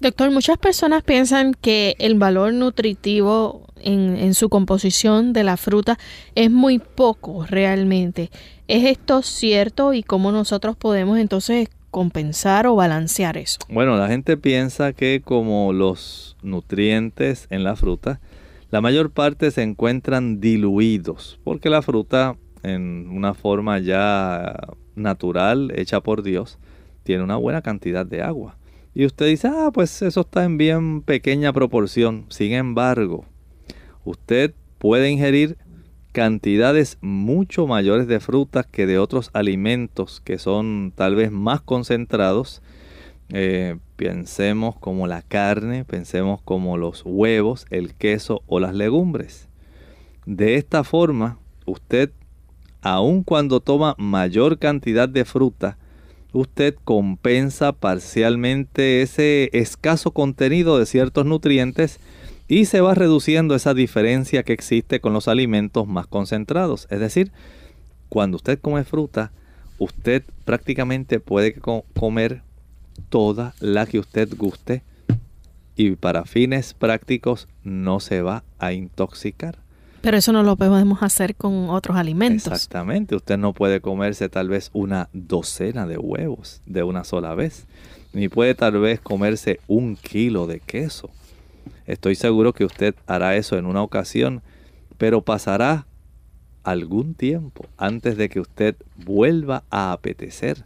Doctor, 0.00 0.30
muchas 0.30 0.56
personas 0.56 1.02
piensan 1.02 1.52
que 1.52 1.94
el 1.98 2.14
valor 2.18 2.54
nutritivo 2.54 3.69
en, 3.82 4.34
su 4.34 4.48
composición 4.48 5.32
de 5.32 5.44
la 5.44 5.56
fruta 5.56 5.98
es 6.34 6.50
muy 6.50 6.78
poco 6.78 7.44
realmente. 7.46 8.30
¿Es 8.68 8.84
esto 8.84 9.22
cierto 9.22 9.92
y 9.94 10.02
cómo 10.02 10.32
nosotros 10.32 10.76
podemos 10.76 11.18
entonces 11.18 11.68
compensar 11.90 12.66
o 12.66 12.76
balancear 12.76 13.36
eso? 13.36 13.58
Bueno, 13.68 13.96
la 13.96 14.08
gente 14.08 14.36
piensa 14.36 14.92
que 14.92 15.22
como 15.24 15.72
los 15.72 16.36
nutrientes 16.42 17.46
en 17.50 17.64
la 17.64 17.76
fruta, 17.76 18.20
la 18.70 18.80
mayor 18.80 19.10
parte 19.10 19.50
se 19.50 19.62
encuentran 19.62 20.40
diluidos, 20.40 21.40
porque 21.42 21.70
la 21.70 21.82
fruta 21.82 22.36
en 22.62 23.08
una 23.10 23.34
forma 23.34 23.78
ya 23.78 24.54
natural, 24.94 25.72
hecha 25.74 26.00
por 26.00 26.22
Dios, 26.22 26.58
tiene 27.02 27.24
una 27.24 27.36
buena 27.36 27.62
cantidad 27.62 28.06
de 28.06 28.22
agua. 28.22 28.56
Y 28.94 29.06
usted 29.06 29.26
dice, 29.26 29.48
ah, 29.48 29.70
pues 29.72 30.02
eso 30.02 30.22
está 30.22 30.44
en 30.44 30.58
bien 30.58 31.02
pequeña 31.02 31.52
proporción. 31.52 32.26
Sin 32.28 32.52
embargo, 32.52 33.24
usted 34.04 34.54
puede 34.78 35.10
ingerir 35.10 35.58
cantidades 36.12 36.98
mucho 37.00 37.66
mayores 37.66 38.06
de 38.06 38.20
frutas 38.20 38.66
que 38.66 38.86
de 38.86 38.98
otros 38.98 39.30
alimentos 39.32 40.20
que 40.20 40.38
son 40.38 40.92
tal 40.94 41.14
vez 41.14 41.30
más 41.30 41.60
concentrados. 41.60 42.62
Eh, 43.32 43.76
pensemos 43.96 44.76
como 44.76 45.06
la 45.06 45.22
carne, 45.22 45.84
pensemos 45.84 46.40
como 46.42 46.76
los 46.76 47.02
huevos, 47.04 47.66
el 47.70 47.94
queso 47.94 48.42
o 48.46 48.58
las 48.58 48.74
legumbres. 48.74 49.48
De 50.26 50.56
esta 50.56 50.82
forma, 50.82 51.38
usted, 51.64 52.10
aun 52.82 53.22
cuando 53.22 53.60
toma 53.60 53.94
mayor 53.98 54.58
cantidad 54.58 55.08
de 55.08 55.24
fruta, 55.24 55.78
usted 56.32 56.74
compensa 56.84 57.72
parcialmente 57.72 59.02
ese 59.02 59.50
escaso 59.52 60.10
contenido 60.10 60.78
de 60.78 60.86
ciertos 60.86 61.24
nutrientes 61.24 62.00
y 62.50 62.64
se 62.64 62.80
va 62.80 62.94
reduciendo 62.94 63.54
esa 63.54 63.74
diferencia 63.74 64.42
que 64.42 64.52
existe 64.52 65.00
con 65.00 65.12
los 65.12 65.28
alimentos 65.28 65.86
más 65.86 66.08
concentrados. 66.08 66.88
Es 66.90 66.98
decir, 66.98 67.30
cuando 68.08 68.38
usted 68.38 68.58
come 68.58 68.82
fruta, 68.82 69.30
usted 69.78 70.24
prácticamente 70.44 71.20
puede 71.20 71.54
comer 71.54 72.42
toda 73.08 73.54
la 73.60 73.86
que 73.86 74.00
usted 74.00 74.28
guste 74.36 74.82
y 75.76 75.92
para 75.92 76.24
fines 76.24 76.74
prácticos 76.74 77.46
no 77.62 78.00
se 78.00 78.20
va 78.20 78.42
a 78.58 78.72
intoxicar. 78.72 79.60
Pero 80.00 80.16
eso 80.16 80.32
no 80.32 80.42
lo 80.42 80.56
podemos 80.56 81.04
hacer 81.04 81.36
con 81.36 81.70
otros 81.70 81.96
alimentos. 81.96 82.52
Exactamente, 82.52 83.14
usted 83.14 83.38
no 83.38 83.52
puede 83.52 83.80
comerse 83.80 84.28
tal 84.28 84.48
vez 84.48 84.70
una 84.72 85.08
docena 85.12 85.86
de 85.86 85.98
huevos 85.98 86.62
de 86.66 86.82
una 86.82 87.04
sola 87.04 87.32
vez, 87.36 87.66
ni 88.12 88.28
puede 88.28 88.56
tal 88.56 88.80
vez 88.80 88.98
comerse 88.98 89.60
un 89.68 89.94
kilo 89.94 90.48
de 90.48 90.58
queso. 90.58 91.10
Estoy 91.86 92.14
seguro 92.14 92.52
que 92.52 92.64
usted 92.64 92.94
hará 93.06 93.36
eso 93.36 93.58
en 93.58 93.66
una 93.66 93.82
ocasión, 93.82 94.42
pero 94.98 95.22
pasará 95.22 95.86
algún 96.62 97.14
tiempo 97.14 97.64
antes 97.76 98.16
de 98.16 98.28
que 98.28 98.40
usted 98.40 98.76
vuelva 98.96 99.64
a 99.70 99.92
apetecer 99.92 100.64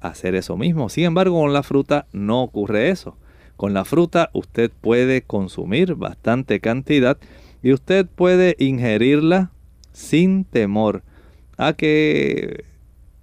hacer 0.00 0.34
eso 0.34 0.56
mismo. 0.56 0.88
Sin 0.88 1.04
embargo, 1.04 1.40
con 1.40 1.52
la 1.52 1.62
fruta 1.62 2.06
no 2.12 2.42
ocurre 2.42 2.90
eso. 2.90 3.16
Con 3.56 3.74
la 3.74 3.84
fruta 3.84 4.30
usted 4.34 4.70
puede 4.70 5.22
consumir 5.22 5.94
bastante 5.94 6.60
cantidad 6.60 7.18
y 7.62 7.72
usted 7.72 8.06
puede 8.06 8.54
ingerirla 8.58 9.50
sin 9.92 10.44
temor 10.44 11.02
a 11.56 11.72
que 11.72 12.64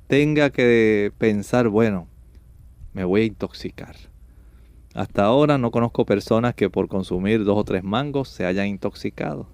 tenga 0.08 0.50
que 0.50 1.12
pensar, 1.18 1.70
bueno, 1.70 2.08
me 2.94 3.04
voy 3.04 3.22
a 3.22 3.26
intoxicar. 3.26 3.96
Hasta 4.94 5.24
ahora 5.24 5.58
no 5.58 5.72
conozco 5.72 6.06
personas 6.06 6.54
que 6.54 6.70
por 6.70 6.88
consumir 6.88 7.44
dos 7.44 7.58
o 7.58 7.64
tres 7.64 7.84
mangos 7.84 8.30
se 8.30 8.46
hayan 8.46 8.68
intoxicado. 8.68 9.48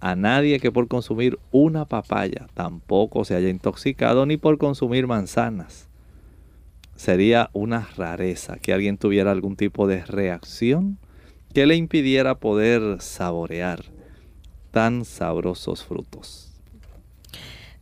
A 0.00 0.14
nadie 0.14 0.60
que 0.60 0.72
por 0.72 0.88
consumir 0.88 1.38
una 1.50 1.84
papaya 1.84 2.46
tampoco 2.54 3.24
se 3.24 3.34
haya 3.34 3.48
intoxicado, 3.48 4.26
ni 4.26 4.36
por 4.36 4.56
consumir 4.56 5.06
manzanas. 5.06 5.88
Sería 6.94 7.50
una 7.52 7.88
rareza 7.96 8.58
que 8.58 8.72
alguien 8.72 8.96
tuviera 8.96 9.32
algún 9.32 9.56
tipo 9.56 9.86
de 9.86 10.04
reacción 10.04 10.98
que 11.52 11.66
le 11.66 11.76
impidiera 11.76 12.36
poder 12.36 13.00
saborear 13.00 13.84
tan 14.70 15.04
sabrosos 15.04 15.84
frutos. 15.84 16.52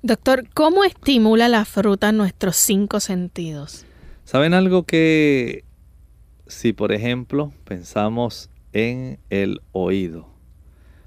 Doctor, 0.02 0.48
¿cómo 0.54 0.84
estimula 0.84 1.48
la 1.48 1.64
fruta 1.64 2.12
nuestros 2.12 2.56
cinco 2.56 3.00
sentidos? 3.00 3.84
¿Saben 4.24 4.54
algo 4.54 4.84
que 4.84 5.64
si 6.46 6.72
por 6.72 6.92
ejemplo 6.92 7.52
pensamos 7.64 8.50
en 8.72 9.18
el 9.30 9.60
oído? 9.72 10.28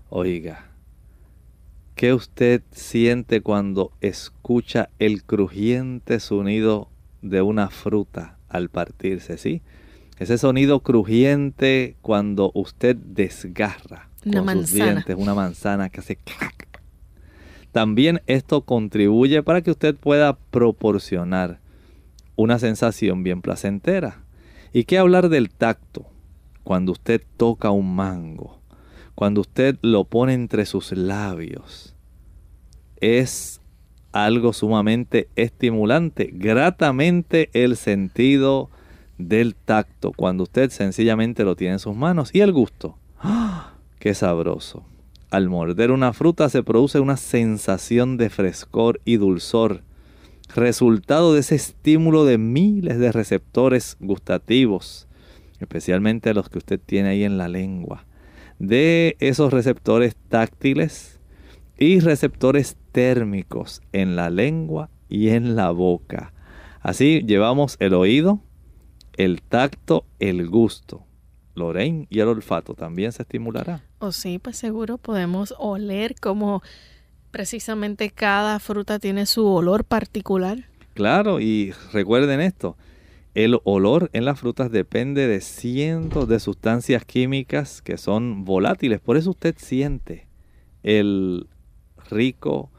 Oiga, 0.10 0.72
¿qué 1.96 2.14
usted 2.14 2.64
siente 2.72 3.42
cuando 3.42 3.92
escucha 4.02 4.90
el 5.00 5.24
crujiente 5.24 6.20
sonido 6.20 6.90
de 7.22 7.42
una 7.42 7.70
fruta 7.70 8.38
al 8.48 8.70
partirse, 8.70 9.38
sí? 9.38 9.62
Ese 10.18 10.38
sonido 10.38 10.82
crujiente 10.82 11.96
cuando 12.02 12.52
usted 12.54 12.96
desgarra 12.96 14.10
una 14.26 14.44
con 14.44 14.66
sus 14.66 14.74
dientes 14.74 15.16
una 15.18 15.34
manzana 15.34 15.90
que 15.90 16.02
hace 16.02 16.18
clac. 16.18 16.68
También 17.72 18.22
esto 18.26 18.62
contribuye 18.62 19.44
para 19.44 19.62
que 19.62 19.72
usted 19.72 19.96
pueda 19.96 20.38
proporcionar 20.38 21.60
una 22.36 22.58
sensación 22.60 23.24
bien 23.24 23.42
placentera. 23.42 24.24
¿Y 24.72 24.84
qué 24.84 24.98
hablar 24.98 25.30
del 25.30 25.50
tacto? 25.50 26.06
Cuando 26.64 26.92
usted 26.92 27.24
toca 27.38 27.72
un 27.72 27.96
mango, 27.96 28.60
cuando 29.16 29.42
usted 29.42 29.78
lo 29.82 30.04
pone 30.04 30.34
entre 30.34 30.66
sus 30.66 30.92
labios, 30.92 31.96
es 32.98 33.62
algo 34.12 34.54
sumamente 34.54 35.30
estimulante, 35.36 36.30
gratamente 36.32 37.50
el 37.54 37.78
sentido 37.78 38.70
del 39.18 39.56
tacto 39.56 40.12
cuando 40.16 40.44
usted 40.44 40.70
sencillamente 40.70 41.44
lo 41.44 41.56
tiene 41.56 41.74
en 41.74 41.80
sus 41.80 41.96
manos 41.96 42.30
y 42.34 42.42
el 42.42 42.54
gusto. 42.54 42.98
¡Ah! 43.20 43.74
¡Qué 44.00 44.14
sabroso! 44.14 44.86
Al 45.32 45.50
morder 45.50 45.92
una 45.92 46.14
fruta 46.14 46.48
se 46.50 46.64
produce 46.64 47.00
una 47.00 47.18
sensación 47.18 48.18
de 48.18 48.30
frescor 48.30 49.02
y 49.06 49.18
dulzor, 49.18 49.84
resultado 50.50 51.34
de 51.34 51.42
ese 51.42 51.56
estímulo 51.56 52.26
de 52.26 52.38
miles 52.38 53.00
de 53.00 53.12
receptores 53.12 53.98
gustativos, 54.00 55.08
especialmente 55.60 56.34
los 56.34 56.50
que 56.50 56.58
usted 56.58 56.80
tiene 56.84 57.10
ahí 57.10 57.24
en 57.24 57.38
la 57.38 57.48
lengua, 57.48 58.06
de 58.58 59.16
esos 59.20 59.54
receptores 59.54 60.16
táctiles 60.28 61.20
y 61.78 62.00
receptores 62.00 62.78
térmicos 62.92 63.82
en 63.94 64.16
la 64.16 64.30
lengua 64.30 64.90
y 65.08 65.30
en 65.30 65.56
la 65.56 65.72
boca. 65.72 66.34
Así 66.82 67.22
llevamos 67.26 67.78
el 67.80 67.94
oído, 67.94 68.42
el 69.18 69.42
tacto, 69.42 70.06
el 70.20 70.48
gusto. 70.48 71.06
Lorraine 71.56 72.08
y 72.10 72.20
el 72.20 72.28
olfato 72.28 72.74
también 72.74 73.12
se 73.12 73.24
estimulará. 73.24 73.84
Oh, 74.00 74.12
sí, 74.12 74.40
pues 74.40 74.58
seguro 74.58 74.98
podemos 74.98 75.54
oler 75.58 76.16
como 76.20 76.64
precisamente 77.32 78.10
cada 78.10 78.60
fruta 78.60 79.00
tiene 79.00 79.26
su 79.26 79.46
olor 79.48 79.86
particular. 79.86 80.66
Claro, 80.94 81.40
y 81.40 81.74
recuerden 81.94 82.42
esto, 82.42 82.78
el 83.34 83.60
olor 83.64 84.10
en 84.14 84.26
las 84.26 84.40
frutas 84.40 84.72
depende 84.72 85.28
de 85.28 85.42
cientos 85.42 86.28
de 86.28 86.40
sustancias 86.40 87.06
químicas 87.06 87.82
que 87.82 87.98
son 87.98 88.44
volátiles, 88.44 89.00
por 89.00 89.18
eso 89.18 89.30
usted 89.32 89.56
siente 89.58 90.28
el 90.84 91.48
rico 92.10 92.72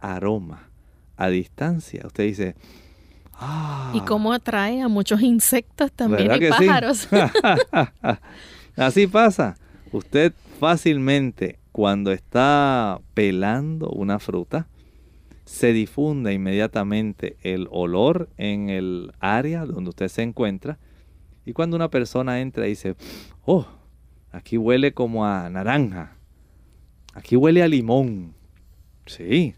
aroma 0.00 0.70
a 1.16 1.28
distancia. 1.28 2.02
Usted 2.06 2.24
dice, 2.24 2.54
y 3.92 4.00
cómo 4.00 4.32
atrae 4.32 4.80
a 4.82 4.88
muchos 4.88 5.20
insectos 5.22 5.92
también 5.92 6.30
y 6.42 6.48
pájaros. 6.48 7.08
Así 8.76 9.06
pasa. 9.06 9.56
Usted 9.92 10.32
fácilmente 10.58 11.57
cuando 11.78 12.10
está 12.10 13.00
pelando 13.14 13.88
una 13.90 14.18
fruta, 14.18 14.66
se 15.44 15.72
difunde 15.72 16.32
inmediatamente 16.32 17.36
el 17.42 17.68
olor 17.70 18.30
en 18.36 18.68
el 18.68 19.12
área 19.20 19.64
donde 19.64 19.90
usted 19.90 20.08
se 20.08 20.22
encuentra. 20.22 20.80
Y 21.46 21.52
cuando 21.52 21.76
una 21.76 21.88
persona 21.88 22.40
entra 22.40 22.66
y 22.66 22.70
dice, 22.70 22.96
oh, 23.44 23.64
aquí 24.32 24.58
huele 24.58 24.92
como 24.92 25.24
a 25.24 25.48
naranja, 25.50 26.16
aquí 27.14 27.36
huele 27.36 27.62
a 27.62 27.68
limón. 27.68 28.34
Sí, 29.06 29.54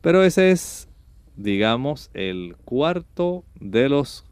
pero 0.00 0.22
ese 0.22 0.52
es 0.52 0.88
digamos, 1.36 2.10
el 2.14 2.56
cuarto 2.64 3.44
de 3.60 3.90
los 3.90 4.24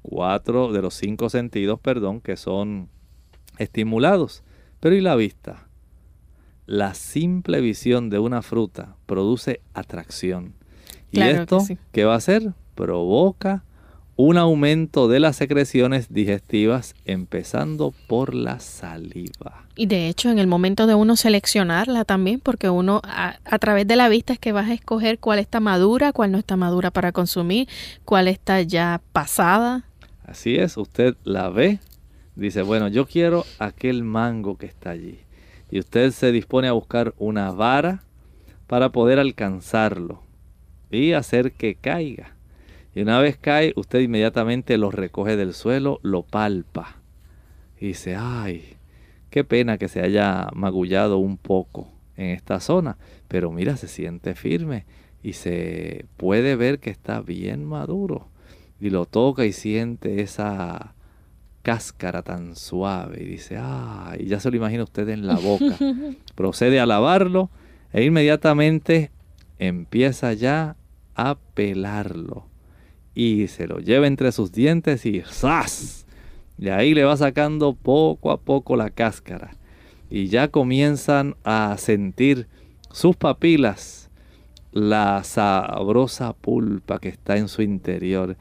cuatro, 0.00 0.72
de 0.72 0.80
los 0.80 0.94
cinco 0.94 1.28
sentidos, 1.28 1.78
perdón, 1.78 2.22
que 2.22 2.38
son 2.38 2.88
estimulados. 3.58 4.44
Pero 4.80 4.94
¿y 4.94 5.02
la 5.02 5.14
vista? 5.14 5.66
La 6.70 6.94
simple 6.94 7.60
visión 7.60 8.10
de 8.10 8.20
una 8.20 8.42
fruta 8.42 8.94
produce 9.06 9.60
atracción. 9.74 10.54
¿Y 11.10 11.20
esto 11.20 11.58
qué 11.90 12.04
va 12.04 12.14
a 12.14 12.18
hacer? 12.18 12.52
Provoca 12.76 13.64
un 14.14 14.38
aumento 14.38 15.08
de 15.08 15.18
las 15.18 15.34
secreciones 15.34 16.12
digestivas, 16.12 16.94
empezando 17.06 17.92
por 18.06 18.36
la 18.36 18.60
saliva. 18.60 19.64
Y 19.74 19.86
de 19.86 20.06
hecho, 20.06 20.30
en 20.30 20.38
el 20.38 20.46
momento 20.46 20.86
de 20.86 20.94
uno 20.94 21.16
seleccionarla 21.16 22.04
también, 22.04 22.38
porque 22.38 22.70
uno 22.70 23.02
a, 23.02 23.58
través 23.58 23.88
de 23.88 23.96
la 23.96 24.08
vista 24.08 24.32
es 24.32 24.38
que 24.38 24.52
vas 24.52 24.70
a 24.70 24.74
escoger 24.74 25.18
cuál 25.18 25.40
está 25.40 25.58
madura, 25.58 26.12
cuál 26.12 26.30
no 26.30 26.38
está 26.38 26.56
madura 26.56 26.92
para 26.92 27.10
consumir, 27.10 27.68
cuál 28.04 28.28
está 28.28 28.62
ya 28.62 29.00
pasada. 29.12 29.86
Así 30.24 30.54
es, 30.54 30.76
usted 30.76 31.16
la 31.24 31.48
ve, 31.48 31.80
dice, 32.36 32.62
bueno, 32.62 32.86
yo 32.86 33.06
quiero 33.06 33.44
aquel 33.58 34.04
mango 34.04 34.56
que 34.56 34.66
está 34.66 34.90
allí. 34.90 35.18
Y 35.70 35.78
usted 35.78 36.10
se 36.10 36.32
dispone 36.32 36.68
a 36.68 36.72
buscar 36.72 37.14
una 37.18 37.52
vara 37.52 38.02
para 38.66 38.90
poder 38.90 39.18
alcanzarlo 39.18 40.22
y 40.90 41.12
hacer 41.12 41.52
que 41.52 41.74
caiga. 41.74 42.34
Y 42.94 43.02
una 43.02 43.20
vez 43.20 43.36
cae, 43.36 43.72
usted 43.76 44.00
inmediatamente 44.00 44.76
lo 44.76 44.90
recoge 44.90 45.36
del 45.36 45.54
suelo, 45.54 46.00
lo 46.02 46.22
palpa. 46.22 46.96
Y 47.80 47.88
dice, 47.88 48.16
ay, 48.16 48.76
qué 49.30 49.44
pena 49.44 49.78
que 49.78 49.88
se 49.88 50.00
haya 50.00 50.48
magullado 50.54 51.18
un 51.18 51.36
poco 51.36 51.88
en 52.16 52.26
esta 52.26 52.60
zona. 52.60 52.98
Pero 53.28 53.52
mira, 53.52 53.76
se 53.76 53.86
siente 53.86 54.34
firme 54.34 54.86
y 55.22 55.34
se 55.34 56.06
puede 56.16 56.56
ver 56.56 56.80
que 56.80 56.90
está 56.90 57.20
bien 57.20 57.64
maduro. 57.64 58.28
Y 58.80 58.90
lo 58.90 59.06
toca 59.06 59.44
y 59.44 59.52
siente 59.52 60.20
esa 60.20 60.94
cáscara 61.62 62.22
tan 62.22 62.56
suave. 62.56 63.22
Y 63.22 63.26
dice, 63.26 63.58
ay, 63.58 64.26
ya 64.26 64.40
se 64.40 64.50
lo 64.50 64.56
imagina 64.56 64.84
usted 64.84 65.08
en 65.08 65.26
la 65.26 65.36
boca. 65.36 65.76
Procede 66.34 66.80
a 66.80 66.86
lavarlo 66.86 67.50
e 67.92 68.04
inmediatamente 68.04 69.10
empieza 69.58 70.32
ya 70.32 70.76
a 71.14 71.36
pelarlo 71.54 72.46
y 73.14 73.48
se 73.48 73.66
lo 73.66 73.78
lleva 73.80 74.06
entre 74.06 74.32
sus 74.32 74.52
dientes 74.52 75.04
y 75.04 75.20
¡zas! 75.22 76.06
Y 76.58 76.68
ahí 76.68 76.94
le 76.94 77.04
va 77.04 77.16
sacando 77.16 77.74
poco 77.74 78.30
a 78.30 78.40
poco 78.40 78.76
la 78.76 78.90
cáscara. 78.90 79.50
Y 80.10 80.28
ya 80.28 80.48
comienzan 80.48 81.36
a 81.44 81.76
sentir 81.78 82.48
sus 82.92 83.16
papilas 83.16 84.10
la 84.72 85.24
sabrosa 85.24 86.32
pulpa 86.32 86.98
que 86.98 87.08
está 87.08 87.36
en 87.36 87.48
su 87.48 87.62
interior 87.62 88.36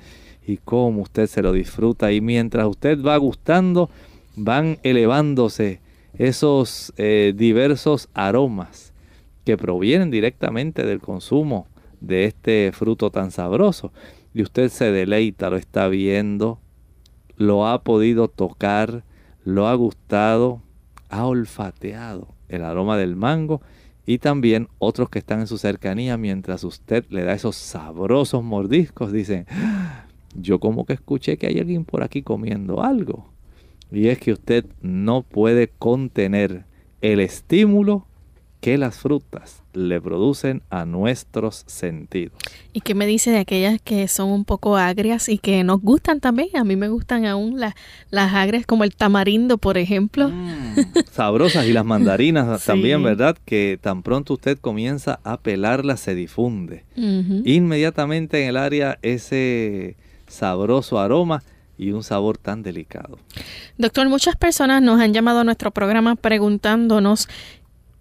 y 0.49 0.57
cómo 0.57 1.03
usted 1.03 1.27
se 1.27 1.41
lo 1.41 1.51
disfruta. 1.51 2.11
Y 2.11 2.21
mientras 2.21 2.65
usted 2.65 3.01
va 3.03 3.15
gustando, 3.17 3.89
van 4.35 4.79
elevándose 4.83 5.79
esos 6.17 6.91
eh, 6.97 7.33
diversos 7.35 8.09
aromas 8.13 8.93
que 9.45 9.57
provienen 9.57 10.09
directamente 10.09 10.85
del 10.85 11.01
consumo 11.01 11.67
de 12.01 12.25
este 12.25 12.71
fruto 12.73 13.11
tan 13.11 13.31
sabroso 13.31 13.91
y 14.33 14.41
usted 14.41 14.69
se 14.69 14.91
deleita, 14.91 15.49
lo 15.49 15.57
está 15.57 15.87
viendo, 15.87 16.59
lo 17.35 17.67
ha 17.67 17.83
podido 17.83 18.27
tocar, 18.27 19.03
lo 19.43 19.67
ha 19.67 19.73
gustado, 19.75 20.61
ha 21.09 21.25
olfateado 21.25 22.27
el 22.47 22.63
aroma 22.63 22.97
del 22.97 23.15
mango 23.15 23.61
y 24.05 24.17
también 24.17 24.67
otros 24.79 25.09
que 25.09 25.19
están 25.19 25.41
en 25.41 25.47
su 25.47 25.57
cercanía 25.57 26.17
mientras 26.17 26.63
usted 26.63 27.05
le 27.09 27.23
da 27.23 27.33
esos 27.33 27.55
sabrosos 27.55 28.43
mordiscos 28.43 29.11
dicen, 29.11 29.45
yo 30.35 30.59
como 30.59 30.85
que 30.85 30.93
escuché 30.93 31.37
que 31.37 31.47
hay 31.47 31.59
alguien 31.59 31.85
por 31.85 32.03
aquí 32.03 32.21
comiendo 32.21 32.83
algo. 32.83 33.29
Y 33.91 34.07
es 34.07 34.19
que 34.19 34.33
usted 34.33 34.65
no 34.81 35.23
puede 35.23 35.69
contener 35.69 36.65
el 37.01 37.19
estímulo 37.19 38.05
que 38.61 38.77
las 38.77 38.97
frutas 38.97 39.63
le 39.73 40.01
producen 40.01 40.61
a 40.69 40.85
nuestros 40.85 41.63
sentidos. 41.67 42.37
¿Y 42.73 42.81
qué 42.81 42.93
me 42.93 43.07
dice 43.07 43.31
de 43.31 43.37
aquellas 43.37 43.81
que 43.81 44.07
son 44.09 44.31
un 44.31 44.43
poco 44.43 44.75
agrias 44.75 45.29
y 45.29 45.37
que 45.37 45.63
nos 45.63 45.81
gustan 45.81 46.19
también? 46.19 46.49
A 46.55 46.65
mí 46.65 46.75
me 46.75 46.89
gustan 46.89 47.25
aún 47.25 47.59
las, 47.59 47.73
las 48.09 48.33
agrias 48.33 48.65
como 48.65 48.83
el 48.83 48.95
tamarindo, 48.95 49.57
por 49.57 49.77
ejemplo. 49.77 50.29
Mm, 50.29 50.75
sabrosas 51.11 51.67
y 51.67 51.73
las 51.73 51.85
mandarinas 51.85 52.65
también, 52.65 53.01
¿verdad? 53.01 53.37
Que 53.45 53.79
tan 53.81 54.03
pronto 54.03 54.33
usted 54.33 54.57
comienza 54.59 55.19
a 55.23 55.39
pelarlas 55.39 56.01
se 56.01 56.15
difunde. 56.15 56.83
Inmediatamente 56.97 58.43
en 58.43 58.49
el 58.49 58.57
área 58.57 58.99
ese 59.01 59.95
sabroso 60.29 60.99
aroma 60.99 61.43
y 61.77 61.91
un 61.91 62.03
sabor 62.03 62.37
tan 62.37 62.63
delicado. 62.63 63.17
Doctor, 63.77 64.09
muchas 64.09 64.35
personas 64.35 64.81
nos 64.81 64.99
han 64.99 65.13
llamado 65.13 65.39
a 65.39 65.43
nuestro 65.43 65.71
programa 65.71 66.15
preguntándonos 66.15 67.27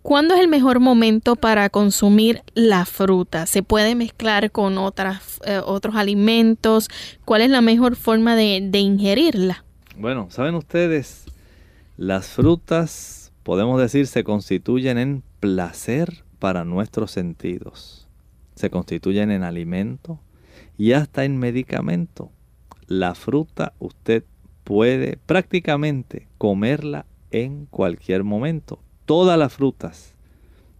¿Cuándo 0.02 0.34
es 0.34 0.40
el 0.40 0.48
mejor 0.48 0.80
momento 0.80 1.36
para 1.36 1.68
consumir 1.68 2.42
la 2.54 2.86
fruta? 2.86 3.44
¿Se 3.44 3.62
puede 3.62 3.94
mezclar 3.94 4.50
con 4.50 4.78
otras, 4.78 5.38
eh, 5.44 5.60
otros 5.62 5.96
alimentos? 5.96 6.88
¿Cuál 7.26 7.42
es 7.42 7.50
la 7.50 7.60
mejor 7.60 7.94
forma 7.94 8.34
de, 8.34 8.66
de 8.70 8.78
ingerirla? 8.78 9.64
Bueno, 9.98 10.28
saben 10.30 10.54
ustedes, 10.54 11.26
las 11.98 12.28
frutas, 12.28 13.32
podemos 13.42 13.78
decir, 13.78 14.06
se 14.06 14.24
constituyen 14.24 14.96
en 14.96 15.22
placer 15.40 16.24
para 16.38 16.64
nuestros 16.64 17.10
sentidos. 17.10 18.08
Se 18.54 18.70
constituyen 18.70 19.30
en 19.30 19.42
alimento 19.42 20.20
y 20.78 20.92
hasta 20.92 21.26
en 21.26 21.36
medicamento. 21.36 22.30
La 22.86 23.14
fruta 23.14 23.74
usted 23.78 24.24
puede 24.64 25.18
prácticamente 25.26 26.28
comerla 26.38 27.04
en 27.30 27.66
cualquier 27.66 28.24
momento 28.24 28.80
todas 29.08 29.38
las 29.38 29.54
frutas, 29.54 30.14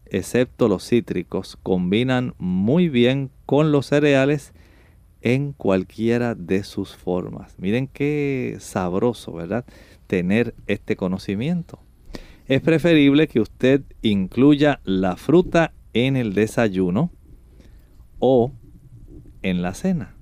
excepto 0.05 0.69
los 0.69 0.87
cítricos, 0.87 1.59
combinan 1.63 2.35
muy 2.37 2.91
bien 2.91 3.31
con 3.47 3.73
los 3.73 3.87
cereales 3.87 4.53
en 5.23 5.55
cualquiera 5.55 6.35
de 6.35 6.63
sus 6.63 6.95
formas. 6.95 7.59
Miren 7.59 7.89
qué 7.89 8.59
sabroso, 8.61 9.33
¿verdad? 9.33 9.65
Tener 10.07 10.55
este 10.67 10.95
conocimiento. 10.95 11.81
Es 12.47 12.61
preferible 12.61 13.29
que 13.29 13.41
usted 13.41 13.81
incluya 14.03 14.81
la 14.85 15.17
fruta 15.17 15.73
en 15.95 16.15
el 16.19 16.35
desayuno 16.35 17.11
o 18.19 18.53
en 19.43 19.63
la 19.63 19.75
cena. 19.75 20.15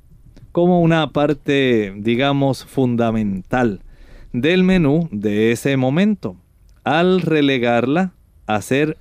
como 0.52 0.80
una 0.80 1.12
parte, 1.12 1.92
digamos, 1.98 2.64
fundamental 2.64 3.82
del 4.32 4.64
menú 4.64 5.06
de 5.12 5.52
ese 5.52 5.76
momento, 5.76 6.36
al 6.82 7.20
relegarla 7.20 8.14
a 8.46 8.62
ser 8.62 8.96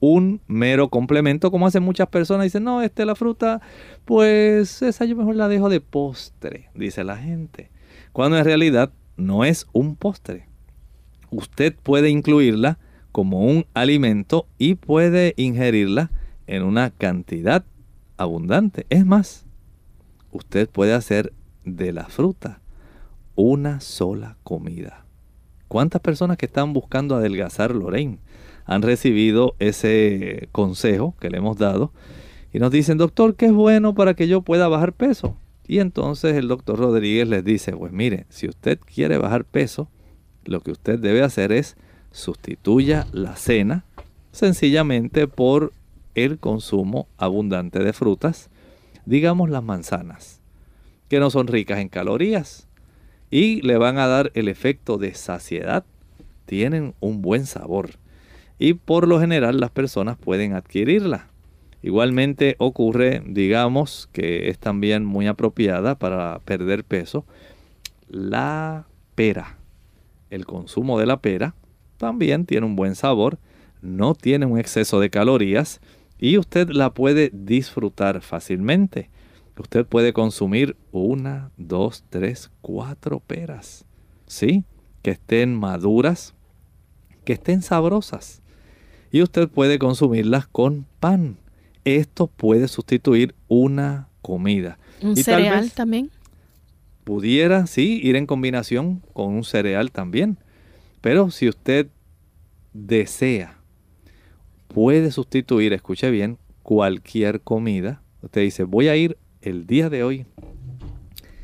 un 0.00 0.40
mero 0.46 0.88
complemento, 0.88 1.50
como 1.50 1.66
hacen 1.66 1.82
muchas 1.82 2.08
personas, 2.08 2.44
dicen, 2.44 2.64
no, 2.64 2.82
esta 2.82 3.02
es 3.02 3.06
la 3.06 3.14
fruta, 3.14 3.60
pues 4.04 4.82
esa 4.82 5.04
yo 5.04 5.14
mejor 5.14 5.36
la 5.36 5.46
dejo 5.46 5.68
de 5.68 5.80
postre, 5.80 6.70
dice 6.74 7.04
la 7.04 7.16
gente, 7.16 7.70
cuando 8.12 8.36
en 8.38 8.44
realidad 8.44 8.92
no 9.16 9.44
es 9.44 9.66
un 9.72 9.94
postre. 9.94 10.48
Usted 11.30 11.74
puede 11.82 12.10
incluirla 12.10 12.78
como 13.12 13.44
un 13.44 13.66
alimento 13.74 14.46
y 14.58 14.74
puede 14.74 15.34
ingerirla 15.36 16.10
en 16.46 16.62
una 16.62 16.90
cantidad 16.90 17.64
abundante. 18.22 18.86
Es 18.90 19.04
más, 19.04 19.44
usted 20.30 20.68
puede 20.68 20.94
hacer 20.94 21.32
de 21.64 21.92
la 21.92 22.04
fruta 22.06 22.60
una 23.34 23.80
sola 23.80 24.36
comida. 24.42 25.04
¿Cuántas 25.68 26.00
personas 26.00 26.36
que 26.36 26.46
están 26.46 26.72
buscando 26.72 27.16
adelgazar 27.16 27.74
Lorraine 27.74 28.18
han 28.64 28.82
recibido 28.82 29.54
ese 29.58 30.48
consejo 30.52 31.14
que 31.18 31.30
le 31.30 31.38
hemos 31.38 31.56
dado 31.56 31.92
y 32.52 32.58
nos 32.58 32.70
dicen, 32.70 32.98
doctor, 32.98 33.34
¿qué 33.34 33.46
es 33.46 33.52
bueno 33.52 33.94
para 33.94 34.14
que 34.14 34.28
yo 34.28 34.42
pueda 34.42 34.68
bajar 34.68 34.92
peso? 34.92 35.36
Y 35.66 35.78
entonces 35.78 36.36
el 36.36 36.48
doctor 36.48 36.78
Rodríguez 36.78 37.26
les 37.26 37.44
dice, 37.44 37.72
pues 37.72 37.92
mire, 37.92 38.26
si 38.28 38.48
usted 38.48 38.78
quiere 38.80 39.16
bajar 39.16 39.44
peso, 39.44 39.88
lo 40.44 40.60
que 40.60 40.72
usted 40.72 40.98
debe 40.98 41.22
hacer 41.22 41.52
es 41.52 41.76
sustituya 42.10 43.06
la 43.12 43.36
cena 43.36 43.84
sencillamente 44.32 45.28
por 45.28 45.72
el 46.14 46.38
consumo 46.38 47.08
abundante 47.16 47.80
de 47.80 47.92
frutas, 47.92 48.50
digamos 49.06 49.50
las 49.50 49.62
manzanas, 49.62 50.40
que 51.08 51.20
no 51.20 51.30
son 51.30 51.46
ricas 51.46 51.78
en 51.78 51.88
calorías 51.88 52.68
y 53.30 53.62
le 53.62 53.76
van 53.78 53.98
a 53.98 54.06
dar 54.06 54.30
el 54.34 54.48
efecto 54.48 54.98
de 54.98 55.14
saciedad, 55.14 55.84
tienen 56.46 56.94
un 57.00 57.22
buen 57.22 57.46
sabor 57.46 57.90
y 58.58 58.74
por 58.74 59.08
lo 59.08 59.18
general 59.18 59.58
las 59.58 59.70
personas 59.70 60.16
pueden 60.16 60.52
adquirirla. 60.52 61.28
Igualmente 61.82 62.54
ocurre, 62.58 63.22
digamos, 63.26 64.08
que 64.12 64.48
es 64.48 64.58
también 64.58 65.04
muy 65.04 65.26
apropiada 65.26 65.98
para 65.98 66.38
perder 66.44 66.84
peso, 66.84 67.24
la 68.08 68.86
pera. 69.16 69.56
El 70.30 70.46
consumo 70.46 71.00
de 71.00 71.06
la 71.06 71.20
pera 71.20 71.54
también 71.96 72.46
tiene 72.46 72.66
un 72.66 72.76
buen 72.76 72.94
sabor, 72.94 73.38
no 73.80 74.14
tiene 74.14 74.46
un 74.46 74.58
exceso 74.58 75.00
de 75.00 75.10
calorías 75.10 75.80
y 76.22 76.38
usted 76.38 76.68
la 76.68 76.94
puede 76.94 77.32
disfrutar 77.34 78.20
fácilmente. 78.20 79.10
Usted 79.58 79.84
puede 79.84 80.12
consumir 80.12 80.76
una, 80.92 81.50
dos, 81.56 82.04
tres, 82.10 82.52
cuatro 82.60 83.18
peras. 83.18 83.84
¿Sí? 84.28 84.62
Que 85.02 85.10
estén 85.10 85.52
maduras, 85.52 86.32
que 87.24 87.32
estén 87.32 87.60
sabrosas. 87.60 88.40
Y 89.10 89.20
usted 89.20 89.48
puede 89.48 89.80
consumirlas 89.80 90.46
con 90.46 90.86
pan. 91.00 91.38
Esto 91.84 92.28
puede 92.28 92.68
sustituir 92.68 93.34
una 93.48 94.08
comida. 94.22 94.78
¿Un 95.02 95.16
cereal 95.16 95.72
también? 95.72 96.12
Pudiera, 97.02 97.66
sí, 97.66 98.00
ir 98.00 98.14
en 98.14 98.26
combinación 98.26 99.02
con 99.12 99.34
un 99.34 99.42
cereal 99.42 99.90
también. 99.90 100.38
Pero 101.00 101.32
si 101.32 101.48
usted 101.48 101.88
desea 102.72 103.61
puede 104.72 105.10
sustituir, 105.10 105.72
escuche 105.72 106.10
bien, 106.10 106.38
cualquier 106.62 107.40
comida. 107.40 108.02
Usted 108.22 108.42
dice, 108.42 108.64
voy 108.64 108.88
a 108.88 108.96
ir 108.96 109.18
el 109.40 109.66
día 109.66 109.90
de 109.90 110.04
hoy, 110.04 110.26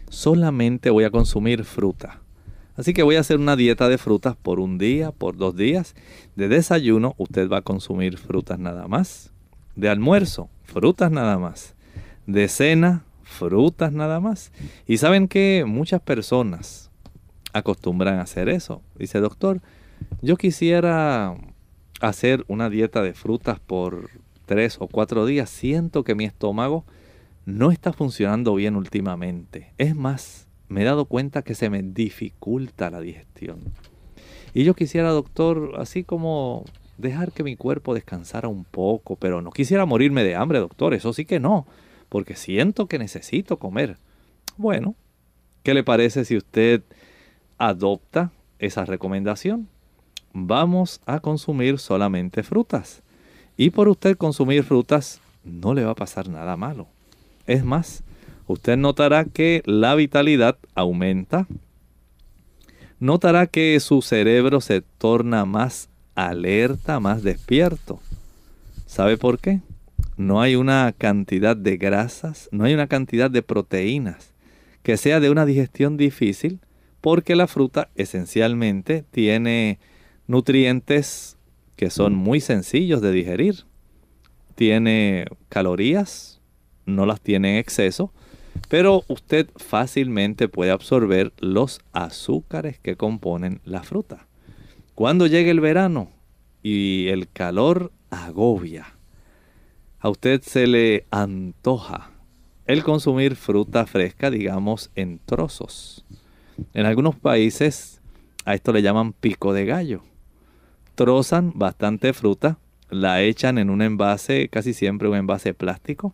solamente 0.09 0.91
voy 0.91 1.05
a 1.05 1.11
consumir 1.11 1.65
fruta. 1.65 2.21
Así 2.77 2.95
que 2.95 3.03
voy 3.03 3.17
a 3.17 3.21
hacer 3.21 3.39
una 3.39 3.57
dieta 3.57 3.89
de 3.89 3.99
frutas 3.99 4.37
por 4.37 4.61
un 4.61 4.79
día, 4.79 5.11
por 5.11 5.37
dos 5.37 5.57
días. 5.57 5.97
De 6.37 6.47
desayuno, 6.47 7.15
usted 7.19 7.49
va 7.49 7.59
a 7.59 7.63
consumir 7.63 8.19
frutas 8.19 8.61
nada 8.61 8.87
más. 8.87 9.33
De 9.75 9.89
almuerzo, 9.89 10.49
frutas 10.63 11.11
nada 11.11 11.39
más. 11.39 11.75
De 12.27 12.47
cena, 12.47 13.05
frutas 13.25 13.93
nada 13.93 14.21
más. 14.21 14.53
Y 14.87 14.99
saben 14.99 15.27
que 15.27 15.65
muchas 15.67 16.01
personas 16.01 16.93
acostumbran 17.53 18.21
a 18.21 18.23
hacer 18.23 18.49
eso. 18.49 18.81
Dice, 18.97 19.19
doctor, 19.19 19.61
yo 20.23 20.37
quisiera 20.37 21.35
hacer 22.01 22.45
una 22.49 22.71
dieta 22.71 23.03
de 23.03 23.15
frutas 23.15 23.61
por 23.61 24.11
tres 24.47 24.77
o 24.81 24.89
cuatro 24.89 25.27
días, 25.27 25.51
siento 25.51 26.05
que 26.05 26.15
mi 26.15 26.25
estómago 26.25 26.85
no 27.45 27.71
está 27.71 27.93
funcionando 27.93 28.55
bien 28.55 28.77
últimamente. 28.77 29.73
Es 29.79 29.95
más, 29.95 30.49
me 30.69 30.83
he 30.83 30.85
dado 30.85 31.07
cuenta 31.07 31.43
que 31.43 31.55
se 31.55 31.71
me 31.71 31.83
dificulta 31.83 32.91
la 32.91 33.01
digestión. 33.01 33.61
Y 34.55 34.65
yo 34.65 34.75
quisiera, 34.75 35.11
doctor, 35.11 35.75
así 35.79 36.05
como 36.05 36.65
dejar 36.97 37.33
que 37.33 37.45
mi 37.45 37.57
cuerpo 37.57 37.95
descansara 37.95 38.49
un 38.49 38.65
poco, 38.65 39.17
pero 39.17 39.41
no 39.41 39.51
quisiera 39.51 39.87
morirme 39.87 40.25
de 40.25 40.35
hambre, 40.35 40.59
doctor, 40.59 40.95
eso 40.95 41.13
sí 41.13 41.25
que 41.25 41.41
no, 41.41 41.67
porque 42.09 42.35
siento 42.35 42.87
que 42.87 42.99
necesito 42.99 43.59
comer. 43.59 43.99
Bueno, 44.57 44.95
¿qué 45.63 45.75
le 45.75 45.85
parece 45.85 46.25
si 46.25 46.37
usted 46.37 46.83
adopta 47.57 48.33
esa 48.59 48.85
recomendación? 48.85 49.69
Vamos 50.33 51.01
a 51.07 51.21
consumir 51.21 51.79
solamente 51.79 52.43
frutas. 52.43 53.03
Y 53.57 53.71
por 53.71 53.89
usted 53.89 54.17
consumir 54.17 54.65
frutas 54.65 55.21
no 55.45 55.75
le 55.75 55.85
va 55.85 55.93
a 55.93 55.97
pasar 55.97 56.29
nada 56.29 56.57
malo. 56.57 56.87
Es 57.47 57.65
más, 57.65 58.03
usted 58.47 58.77
notará 58.77 59.25
que 59.25 59.63
la 59.65 59.95
vitalidad 59.95 60.57
aumenta. 60.75 61.47
Notará 63.01 63.47
que 63.47 63.79
su 63.81 64.03
cerebro 64.03 64.61
se 64.61 64.83
torna 64.83 65.45
más 65.45 65.89
alerta, 66.15 67.01
más 67.01 67.23
despierto. 67.23 68.01
¿Sabe 68.87 69.17
por 69.17 69.39
qué? 69.39 69.61
No 70.17 70.41
hay 70.41 70.57
una 70.57 70.93
cantidad 70.97 71.57
de 71.57 71.77
grasas, 71.77 72.49
no 72.51 72.65
hay 72.65 72.75
una 72.75 72.89
cantidad 72.89 73.31
de 73.31 73.43
proteínas 73.43 74.33
que 74.83 74.97
sea 74.97 75.21
de 75.21 75.31
una 75.31 75.45
digestión 75.45 75.97
difícil, 75.97 76.61
porque 77.01 77.37
la 77.37 77.47
fruta 77.47 77.91
esencialmente 77.95 79.05
tiene 79.11 79.79
nutrientes 80.29 81.37
que 81.75 81.91
son 81.91 82.15
muy 82.15 82.41
sencillos 82.41 83.01
de 83.01 83.11
digerir. 83.11 83.65
Tiene 84.55 85.27
calorías, 85.49 86.41
no 86.87 87.07
las 87.07 87.21
tiene 87.21 87.53
en 87.53 87.59
exceso, 87.59 88.13
pero 88.69 89.05
usted 89.09 89.49
fácilmente 89.57 90.49
puede 90.49 90.71
absorber 90.71 91.33
los 91.39 91.81
azúcares 91.93 92.79
que 92.79 92.97
componen 92.97 93.61
la 93.65 93.83
fruta. 93.83 94.27
Cuando 94.95 95.27
llegue 95.27 95.51
el 95.51 95.61
verano 95.61 96.11
y 96.63 97.09
el 97.09 97.29
calor 97.29 97.93
agobia, 98.11 98.95
a 100.01 100.11
usted 100.11 100.43
se 100.43 100.67
le 100.67 101.07
antoja 101.11 102.11
el 102.67 102.85
consumir 102.85 103.35
fruta 103.35 103.87
fresca, 103.87 104.31
digamos, 104.31 104.91
en 104.95 105.21
trozos. 105.25 106.05
En 106.75 106.85
algunos 106.85 107.17
países 107.17 108.03
a 108.45 108.55
esto 108.55 108.73
le 108.73 108.83
llaman 108.83 109.13
pico 109.13 109.53
de 109.53 109.65
gallo 109.65 110.03
trozan 110.99 111.53
bastante 111.55 112.13
fruta, 112.13 112.59
la 112.91 113.23
echan 113.23 113.57
en 113.59 113.71
un 113.71 113.83
envase, 113.83 114.49
casi 114.49 114.75
siempre 114.75 115.07
un 115.07 115.15
envase 115.15 115.55
plástico, 115.55 116.13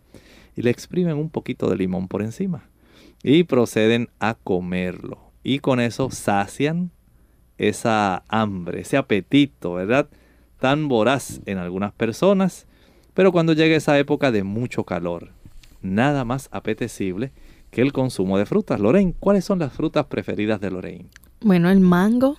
y 0.55 0.61
le 0.61 0.69
exprimen 0.69 1.17
un 1.17 1.31
poquito 1.31 1.71
de 1.71 1.75
limón 1.75 2.07
por 2.07 2.21
encima. 2.21 2.65
Y 3.23 3.45
proceden 3.45 4.09
a 4.19 4.35
comerlo. 4.35 5.17
Y 5.41 5.57
con 5.57 5.79
eso 5.79 6.11
sacian 6.11 6.91
esa 7.57 8.25
hambre, 8.27 8.81
ese 8.81 8.97
apetito, 8.97 9.73
¿verdad? 9.73 10.07
Tan 10.59 10.87
voraz 10.87 11.41
en 11.47 11.57
algunas 11.57 11.91
personas. 11.91 12.67
Pero 13.15 13.31
cuando 13.31 13.53
llega 13.53 13.75
esa 13.75 13.97
época 13.97 14.31
de 14.31 14.43
mucho 14.43 14.83
calor, 14.83 15.31
nada 15.81 16.25
más 16.25 16.47
apetecible 16.51 17.31
que 17.71 17.81
el 17.81 17.91
consumo 17.91 18.37
de 18.37 18.45
frutas. 18.45 18.79
Lorraine, 18.79 19.15
¿cuáles 19.19 19.45
son 19.45 19.57
las 19.57 19.73
frutas 19.73 20.05
preferidas 20.05 20.61
de 20.61 20.69
Lorraine? 20.69 21.09
Bueno, 21.41 21.71
el 21.71 21.79
mango, 21.79 22.37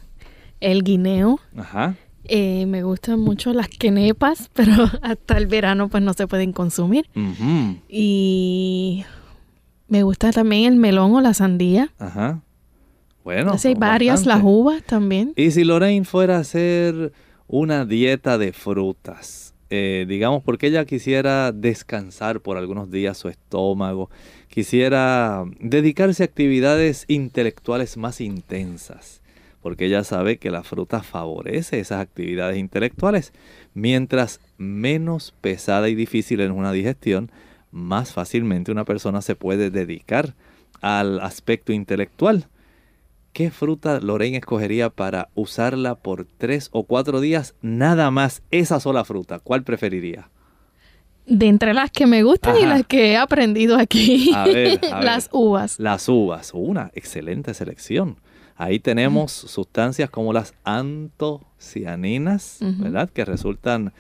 el 0.61 0.85
guineo, 0.85 1.41
Ajá. 1.57 1.97
Eh, 2.29 2.67
me 2.67 2.83
gustan 2.83 3.21
mucho 3.21 3.53
las 3.53 3.69
quenepas, 3.69 4.51
pero 4.55 4.73
hasta 5.03 5.37
el 5.37 5.47
verano 5.47 5.89
pues 5.89 6.03
no 6.03 6.13
se 6.13 6.27
pueden 6.27 6.53
consumir. 6.53 7.09
Y 7.89 9.05
me 9.89 10.03
gusta 10.03 10.33
también 10.33 10.73
el 10.73 10.79
melón 10.79 11.15
o 11.15 11.21
la 11.21 11.35
sandía. 11.35 11.93
Ajá. 11.99 12.43
Bueno. 13.25 13.57
hay 13.63 13.75
varias, 13.75 14.25
las 14.25 14.41
uvas 14.43 14.85
también. 14.85 15.33
Y 15.35 15.51
si 15.51 15.65
Lorraine 15.65 16.05
fuera 16.05 16.37
a 16.37 16.41
hacer 16.41 17.13
una 17.49 17.85
dieta 17.85 18.39
de 18.39 18.53
frutas, 18.53 19.53
eh, 19.69 20.07
digamos, 20.09 20.45
porque 20.45 20.69
ella 20.69 20.85
quisiera 20.85 21.51
descansar 21.51 22.41
por 22.41 22.57
algunos 22.57 22.89
días 22.89 23.19
su 23.19 23.29
estómago, 23.29 24.11
quisiera 24.49 25.45
dedicarse 25.59 26.23
a 26.23 26.27
actividades 26.27 27.05
intelectuales 27.09 27.97
más 27.97 28.21
intensas 28.21 29.23
porque 29.67 29.87
ella 29.87 30.05
sabe 30.05 30.37
que 30.37 30.53
la 30.53 30.63
fruta 30.63 31.03
favorece 31.03 31.81
esas 31.81 32.01
actividades 32.01 32.57
intelectuales. 32.57 33.33
Mientras 33.75 34.41
menos 34.59 35.35
pesada 35.41 35.89
y 35.89 35.97
difícil 35.97 36.39
es 36.39 36.53
una 36.53 36.71
digestión, 36.71 37.33
más 37.73 38.13
fácilmente 38.13 38.71
una 38.71 38.85
persona 38.85 39.23
se 39.23 39.35
puede 39.35 39.71
dedicar 39.71 40.37
al 40.83 41.19
aspecto 41.19 41.73
intelectual. 41.73 42.47
¿Qué 43.33 43.51
fruta 43.51 43.99
Lorraine 43.99 44.37
escogería 44.37 44.89
para 44.89 45.31
usarla 45.35 45.97
por 45.97 46.27
tres 46.39 46.69
o 46.71 46.85
cuatro 46.85 47.21
días? 47.21 47.57
Nada 47.61 48.13
más 48.13 48.43
esa 48.53 48.79
sola 48.79 49.05
fruta. 49.05 49.41
¿Cuál 49.41 49.65
preferiría? 49.65 50.31
De 51.27 51.49
entre 51.49 51.75
las 51.75 51.91
que 51.91 52.07
me 52.07 52.23
gustan 52.23 52.57
y 52.57 52.67
las 52.67 52.87
que 52.87 53.11
he 53.11 53.17
aprendido 53.17 53.77
aquí. 53.77 54.31
A 54.33 54.45
ver, 54.45 54.79
las 55.03 55.29
uvas. 55.33 55.81
Las 55.81 56.09
uvas. 56.09 56.53
Una 56.55 56.93
excelente 56.95 57.53
selección. 57.53 58.19
Ahí 58.57 58.79
tenemos 58.79 59.33
sustancias 59.33 60.09
como 60.09 60.33
las 60.33 60.55
antocianinas, 60.65 62.59
¿verdad? 62.79 63.11
Que 63.11 63.27
resultan 63.27 63.93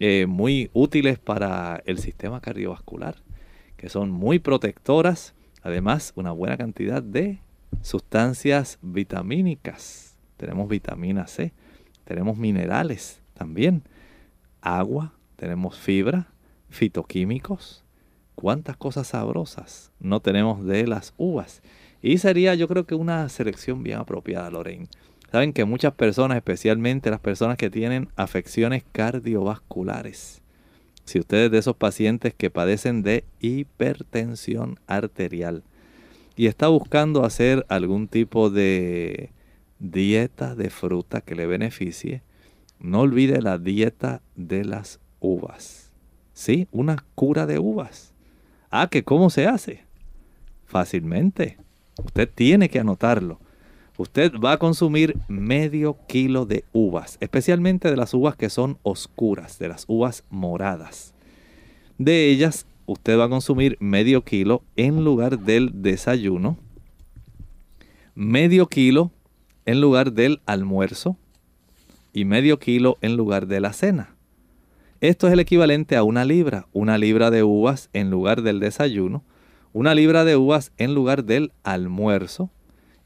eh, 0.00 0.24
muy 0.26 0.70
útiles 0.72 1.18
para 1.18 1.82
el 1.84 1.98
sistema 1.98 2.40
cardiovascular, 2.40 3.16
que 3.76 3.90
son 3.90 4.10
muy 4.10 4.38
protectoras. 4.38 5.34
Además, 5.62 6.12
una 6.16 6.32
buena 6.32 6.56
cantidad 6.56 7.02
de 7.02 7.40
sustancias 7.82 8.78
vitamínicas. 8.80 10.16
Tenemos 10.38 10.68
vitamina 10.68 11.26
C, 11.26 11.52
tenemos 12.04 12.38
minerales 12.38 13.20
también, 13.34 13.82
agua, 14.62 15.12
tenemos 15.36 15.76
fibra, 15.78 16.28
fitoquímicos. 16.70 17.84
¿Cuántas 18.34 18.76
cosas 18.76 19.08
sabrosas 19.08 19.92
no 19.98 20.20
tenemos 20.20 20.64
de 20.64 20.86
las 20.86 21.12
uvas? 21.18 21.60
Y 22.02 22.18
sería 22.18 22.54
yo 22.54 22.68
creo 22.68 22.86
que 22.86 22.94
una 22.94 23.28
selección 23.28 23.82
bien 23.82 23.98
apropiada, 23.98 24.50
Lorraine. 24.50 24.88
Saben 25.30 25.52
que 25.52 25.64
muchas 25.64 25.92
personas, 25.92 26.36
especialmente 26.36 27.10
las 27.10 27.20
personas 27.20 27.58
que 27.58 27.68
tienen 27.70 28.08
afecciones 28.16 28.84
cardiovasculares, 28.92 30.40
si 31.04 31.18
ustedes 31.18 31.50
de 31.50 31.58
esos 31.58 31.76
pacientes 31.76 32.34
que 32.34 32.50
padecen 32.50 33.02
de 33.02 33.24
hipertensión 33.40 34.78
arterial 34.86 35.64
y 36.36 36.46
está 36.46 36.68
buscando 36.68 37.24
hacer 37.24 37.66
algún 37.68 38.08
tipo 38.08 38.48
de 38.48 39.32
dieta 39.78 40.54
de 40.54 40.70
fruta 40.70 41.20
que 41.20 41.34
le 41.34 41.46
beneficie, 41.46 42.22
no 42.78 43.00
olvide 43.00 43.42
la 43.42 43.58
dieta 43.58 44.22
de 44.36 44.64
las 44.64 45.00
uvas. 45.20 45.90
¿Sí? 46.32 46.68
Una 46.70 47.04
cura 47.14 47.46
de 47.46 47.58
uvas. 47.58 48.14
Ah, 48.70 48.88
que 48.88 49.02
cómo 49.02 49.30
se 49.30 49.46
hace. 49.46 49.84
Fácilmente. 50.66 51.58
Usted 52.04 52.28
tiene 52.32 52.68
que 52.68 52.80
anotarlo. 52.80 53.38
Usted 53.96 54.32
va 54.34 54.52
a 54.52 54.58
consumir 54.58 55.16
medio 55.26 55.96
kilo 56.06 56.46
de 56.46 56.64
uvas, 56.72 57.18
especialmente 57.20 57.90
de 57.90 57.96
las 57.96 58.14
uvas 58.14 58.36
que 58.36 58.48
son 58.48 58.78
oscuras, 58.82 59.58
de 59.58 59.68
las 59.68 59.84
uvas 59.88 60.24
moradas. 60.30 61.14
De 61.98 62.30
ellas, 62.30 62.66
usted 62.86 63.18
va 63.18 63.24
a 63.24 63.28
consumir 63.28 63.76
medio 63.80 64.22
kilo 64.22 64.62
en 64.76 65.04
lugar 65.04 65.40
del 65.40 65.82
desayuno, 65.82 66.56
medio 68.14 68.68
kilo 68.68 69.10
en 69.66 69.80
lugar 69.80 70.12
del 70.12 70.40
almuerzo 70.46 71.16
y 72.12 72.24
medio 72.24 72.58
kilo 72.58 72.98
en 73.00 73.16
lugar 73.16 73.48
de 73.48 73.60
la 73.60 73.72
cena. 73.72 74.14
Esto 75.00 75.26
es 75.26 75.32
el 75.32 75.40
equivalente 75.40 75.96
a 75.96 76.02
una 76.02 76.24
libra, 76.24 76.66
una 76.72 76.98
libra 76.98 77.30
de 77.30 77.42
uvas 77.42 77.90
en 77.92 78.10
lugar 78.10 78.42
del 78.42 78.60
desayuno, 78.60 79.24
una 79.72 79.94
libra 79.94 80.24
de 80.24 80.36
uvas 80.36 80.72
en 80.76 80.94
lugar 80.94 81.24
del 81.24 81.52
almuerzo 81.62 82.50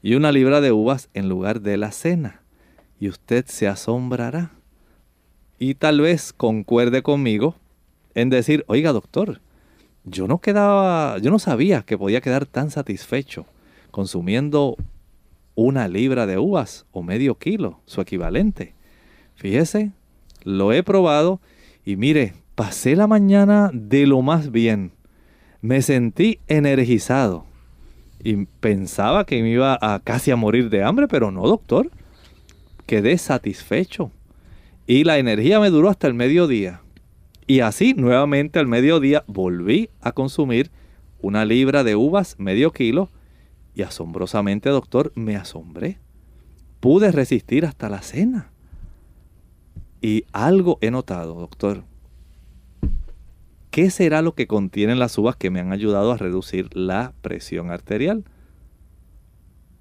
y 0.01 0.15
una 0.15 0.31
libra 0.31 0.61
de 0.61 0.71
uvas 0.71 1.09
en 1.13 1.29
lugar 1.29 1.61
de 1.61 1.77
la 1.77 1.91
cena. 1.91 2.41
Y 2.99 3.09
usted 3.09 3.45
se 3.47 3.67
asombrará. 3.67 4.51
Y 5.59 5.75
tal 5.75 6.01
vez 6.01 6.33
concuerde 6.33 7.03
conmigo 7.03 7.55
en 8.15 8.29
decir, 8.29 8.63
oiga 8.67 8.91
doctor, 8.91 9.41
yo 10.03 10.27
no 10.27 10.39
quedaba, 10.39 11.17
yo 11.19 11.31
no 11.31 11.39
sabía 11.39 11.83
que 11.83 11.97
podía 11.97 12.21
quedar 12.21 12.45
tan 12.45 12.69
satisfecho 12.69 13.45
consumiendo 13.91 14.75
una 15.55 15.87
libra 15.87 16.25
de 16.25 16.37
uvas 16.37 16.85
o 16.91 17.03
medio 17.03 17.35
kilo, 17.35 17.79
su 17.85 18.01
equivalente. 18.01 18.73
Fíjese, 19.35 19.91
lo 20.43 20.73
he 20.73 20.83
probado 20.83 21.39
y 21.85 21.95
mire, 21.95 22.33
pasé 22.55 22.95
la 22.95 23.07
mañana 23.07 23.69
de 23.73 24.07
lo 24.07 24.21
más 24.21 24.51
bien 24.51 24.91
me 25.63 25.81
sentí 25.81 26.39
energizado 26.49 27.45
y 28.21 28.45
pensaba 28.59 29.25
que 29.25 29.41
me 29.41 29.49
iba 29.49 29.77
a 29.81 29.99
casi 29.99 30.29
a 30.29 30.35
morir 30.35 30.69
de 30.69 30.83
hambre, 30.83 31.07
pero 31.07 31.31
no, 31.31 31.47
doctor. 31.47 31.89
Quedé 32.85 33.17
satisfecho 33.17 34.11
y 34.87 35.05
la 35.05 35.17
energía 35.19 35.61
me 35.61 35.69
duró 35.69 35.89
hasta 35.89 36.07
el 36.07 36.15
mediodía. 36.15 36.81
Y 37.47 37.61
así, 37.61 37.93
nuevamente 37.93 38.59
al 38.59 38.67
mediodía, 38.67 39.23
volví 39.25 39.89
a 40.01 40.11
consumir 40.11 40.69
una 41.21 41.45
libra 41.45 41.85
de 41.85 41.95
uvas, 41.95 42.35
medio 42.37 42.71
kilo, 42.71 43.09
y 43.73 43.83
asombrosamente, 43.83 44.69
doctor, 44.69 45.13
me 45.15 45.37
asombré. 45.37 45.97
Pude 46.81 47.09
resistir 47.13 47.65
hasta 47.65 47.87
la 47.87 48.01
cena. 48.01 48.51
Y 50.01 50.25
algo 50.33 50.77
he 50.81 50.91
notado, 50.91 51.35
doctor. 51.35 51.85
¿Qué 53.73 53.89
será 53.89 54.21
lo 54.21 54.35
que 54.35 54.45
contienen 54.45 54.99
las 54.99 55.17
uvas 55.17 55.35
que 55.35 55.49
me 55.49 55.59
han 55.59 55.73
ayudado 55.73 56.11
a 56.11 56.17
reducir 56.17 56.69
la 56.77 57.11
presión 57.23 57.71
arterial? 57.71 58.23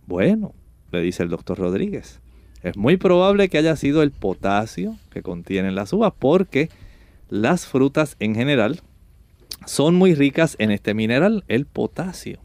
Bueno, 0.06 0.54
le 0.90 1.02
dice 1.02 1.22
el 1.22 1.28
doctor 1.28 1.58
Rodríguez, 1.58 2.22
es 2.62 2.74
muy 2.74 2.96
probable 2.96 3.50
que 3.50 3.58
haya 3.58 3.76
sido 3.76 4.02
el 4.02 4.10
potasio 4.10 4.96
que 5.10 5.20
contienen 5.20 5.74
las 5.74 5.92
uvas 5.92 6.14
porque 6.18 6.70
las 7.28 7.66
frutas 7.66 8.16
en 8.18 8.34
general 8.34 8.80
son 9.66 9.94
muy 9.94 10.14
ricas 10.14 10.56
en 10.58 10.70
este 10.70 10.94
mineral, 10.94 11.44
el 11.48 11.66
potasio. 11.66 12.38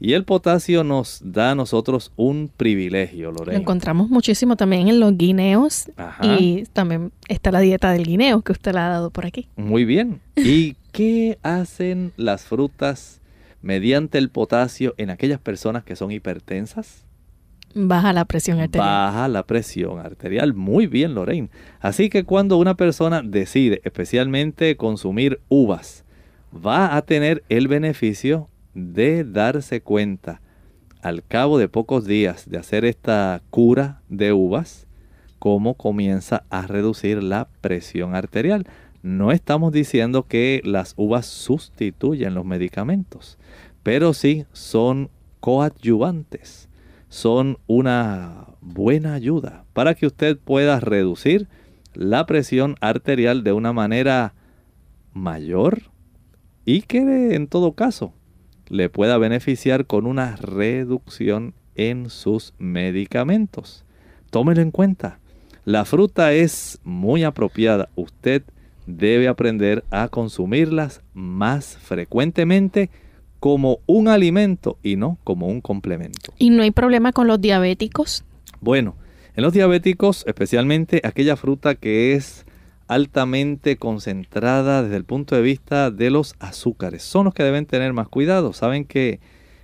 Y 0.00 0.14
el 0.14 0.24
potasio 0.24 0.82
nos 0.82 1.20
da 1.22 1.52
a 1.52 1.54
nosotros 1.54 2.10
un 2.16 2.50
privilegio, 2.56 3.30
Lorena. 3.30 3.52
Lo 3.52 3.60
encontramos 3.60 4.08
muchísimo 4.08 4.56
también 4.56 4.88
en 4.88 4.98
los 4.98 5.16
guineos 5.16 5.88
y 6.20 6.64
también 6.72 7.12
está 7.28 7.52
la 7.52 7.60
dieta 7.60 7.92
del 7.92 8.04
guineo 8.04 8.40
que 8.40 8.52
usted 8.52 8.72
la 8.72 8.86
ha 8.86 8.90
dado 8.90 9.10
por 9.10 9.26
aquí. 9.26 9.46
Muy 9.56 9.84
bien. 9.84 10.20
¿Y 10.36 10.74
qué 10.92 11.38
hacen 11.42 12.12
las 12.16 12.44
frutas 12.44 13.20
mediante 13.62 14.18
el 14.18 14.30
potasio 14.30 14.94
en 14.96 15.10
aquellas 15.10 15.40
personas 15.40 15.84
que 15.84 15.96
son 15.96 16.10
hipertensas? 16.10 17.04
Baja 17.74 18.12
la 18.12 18.24
presión 18.24 18.58
arterial. 18.58 18.88
Baja 18.88 19.28
la 19.28 19.46
presión 19.46 19.98
arterial. 20.00 20.54
Muy 20.54 20.86
bien, 20.86 21.14
Lorraine. 21.14 21.50
Así 21.80 22.10
que 22.10 22.24
cuando 22.24 22.56
una 22.56 22.76
persona 22.76 23.22
decide 23.22 23.80
especialmente 23.84 24.76
consumir 24.76 25.40
uvas, 25.48 26.04
va 26.54 26.96
a 26.96 27.02
tener 27.02 27.44
el 27.48 27.68
beneficio 27.68 28.48
de 28.74 29.24
darse 29.24 29.82
cuenta 29.82 30.40
al 31.02 31.24
cabo 31.24 31.58
de 31.58 31.68
pocos 31.68 32.06
días 32.06 32.48
de 32.48 32.58
hacer 32.58 32.84
esta 32.84 33.40
cura 33.50 34.02
de 34.08 34.32
uvas, 34.32 34.86
cómo 35.38 35.74
comienza 35.74 36.44
a 36.50 36.66
reducir 36.66 37.22
la 37.22 37.48
presión 37.60 38.14
arterial. 38.14 38.66
No 39.02 39.32
estamos 39.32 39.72
diciendo 39.72 40.26
que 40.26 40.60
las 40.64 40.94
uvas 40.96 41.26
sustituyen 41.26 42.34
los 42.34 42.44
medicamentos, 42.44 43.38
pero 43.82 44.12
sí 44.12 44.44
son 44.52 45.10
coadyuvantes, 45.40 46.68
son 47.08 47.58
una 47.66 48.46
buena 48.60 49.14
ayuda 49.14 49.64
para 49.72 49.94
que 49.94 50.06
usted 50.06 50.38
pueda 50.38 50.80
reducir 50.80 51.48
la 51.94 52.26
presión 52.26 52.76
arterial 52.80 53.42
de 53.42 53.52
una 53.52 53.72
manera 53.72 54.34
mayor 55.14 55.82
y 56.64 56.82
que 56.82 57.34
en 57.34 57.46
todo 57.46 57.72
caso 57.72 58.12
le 58.68 58.88
pueda 58.90 59.18
beneficiar 59.18 59.86
con 59.86 60.06
una 60.06 60.36
reducción 60.36 61.54
en 61.74 62.10
sus 62.10 62.52
medicamentos. 62.58 63.84
Tómelo 64.30 64.60
en 64.60 64.70
cuenta. 64.70 65.18
La 65.64 65.84
fruta 65.84 66.32
es 66.32 66.78
muy 66.84 67.24
apropiada. 67.24 67.88
Usted 67.96 68.44
debe 68.96 69.28
aprender 69.28 69.84
a 69.90 70.08
consumirlas 70.08 71.02
más 71.14 71.76
frecuentemente 71.78 72.90
como 73.40 73.78
un 73.86 74.08
alimento 74.08 74.78
y 74.82 74.96
no 74.96 75.18
como 75.24 75.48
un 75.48 75.60
complemento. 75.60 76.32
¿Y 76.38 76.50
no 76.50 76.62
hay 76.62 76.70
problema 76.70 77.12
con 77.12 77.26
los 77.26 77.40
diabéticos? 77.40 78.24
Bueno, 78.60 78.96
en 79.34 79.42
los 79.42 79.52
diabéticos, 79.52 80.24
especialmente 80.26 81.00
aquella 81.04 81.36
fruta 81.36 81.74
que 81.74 82.14
es 82.14 82.44
altamente 82.88 83.76
concentrada 83.76 84.82
desde 84.82 84.96
el 84.96 85.04
punto 85.04 85.36
de 85.36 85.42
vista 85.42 85.92
de 85.92 86.10
los 86.10 86.34
azúcares. 86.40 87.04
Son 87.04 87.24
los 87.24 87.34
que 87.34 87.44
deben 87.44 87.64
tener 87.64 87.92
más 87.92 88.08
cuidado. 88.08 88.52
Saben 88.52 88.84
que 88.84 89.20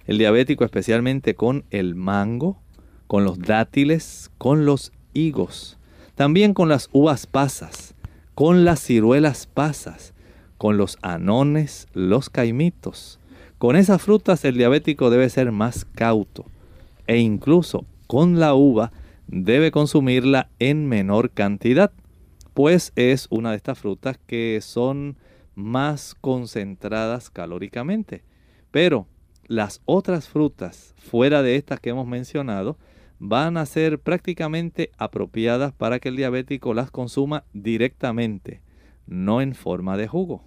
el 0.07 0.18
diabético, 0.18 0.64
especialmente 0.64 1.35
con 1.35 1.64
el 1.70 1.97
mango, 1.97 2.57
con 3.09 3.24
los 3.24 3.41
dátiles, 3.41 4.31
con 4.39 4.64
los 4.64 4.93
higos, 5.12 5.77
también 6.14 6.55
con 6.55 6.68
las 6.68 6.89
uvas 6.93 7.27
pasas, 7.27 7.95
con 8.37 8.66
las 8.66 8.80
ciruelas 8.80 9.47
pasas, 9.47 10.12
con 10.59 10.76
los 10.76 10.99
anones, 11.01 11.89
los 11.95 12.28
caimitos. 12.28 13.18
Con 13.57 13.76
esas 13.76 14.03
frutas 14.03 14.45
el 14.45 14.59
diabético 14.59 15.09
debe 15.09 15.30
ser 15.30 15.53
más 15.53 15.87
cauto 15.87 16.45
e 17.07 17.16
incluso 17.16 17.87
con 18.07 18.39
la 18.39 18.55
uva 18.55 18.93
debe 19.26 19.70
consumirla 19.70 20.51
en 20.59 20.87
menor 20.87 21.30
cantidad 21.30 21.93
pues 22.53 22.93
es 22.95 23.26
una 23.30 23.53
de 23.53 23.57
estas 23.57 23.78
frutas 23.78 24.18
que 24.26 24.61
son 24.61 25.16
más 25.55 26.14
concentradas 26.20 27.30
calóricamente. 27.30 28.22
Pero 28.70 29.07
las 29.47 29.80
otras 29.87 30.28
frutas 30.28 30.95
fuera 30.99 31.43
de 31.43 31.57
estas 31.57 31.80
que 31.80 31.89
hemos 31.89 32.07
mencionado 32.07 32.76
van 33.19 33.57
a 33.57 33.67
ser 33.67 33.99
prácticamente 33.99 34.91
apropiadas 34.99 35.73
para 35.73 35.99
que 35.99 36.09
el 36.09 36.17
diabético 36.17 36.75
las 36.75 36.91
consuma 36.91 37.45
directamente, 37.53 38.62
no 39.07 39.41
en 39.41 39.55
forma 39.55 39.97
de 39.97 40.09
jugo. 40.09 40.45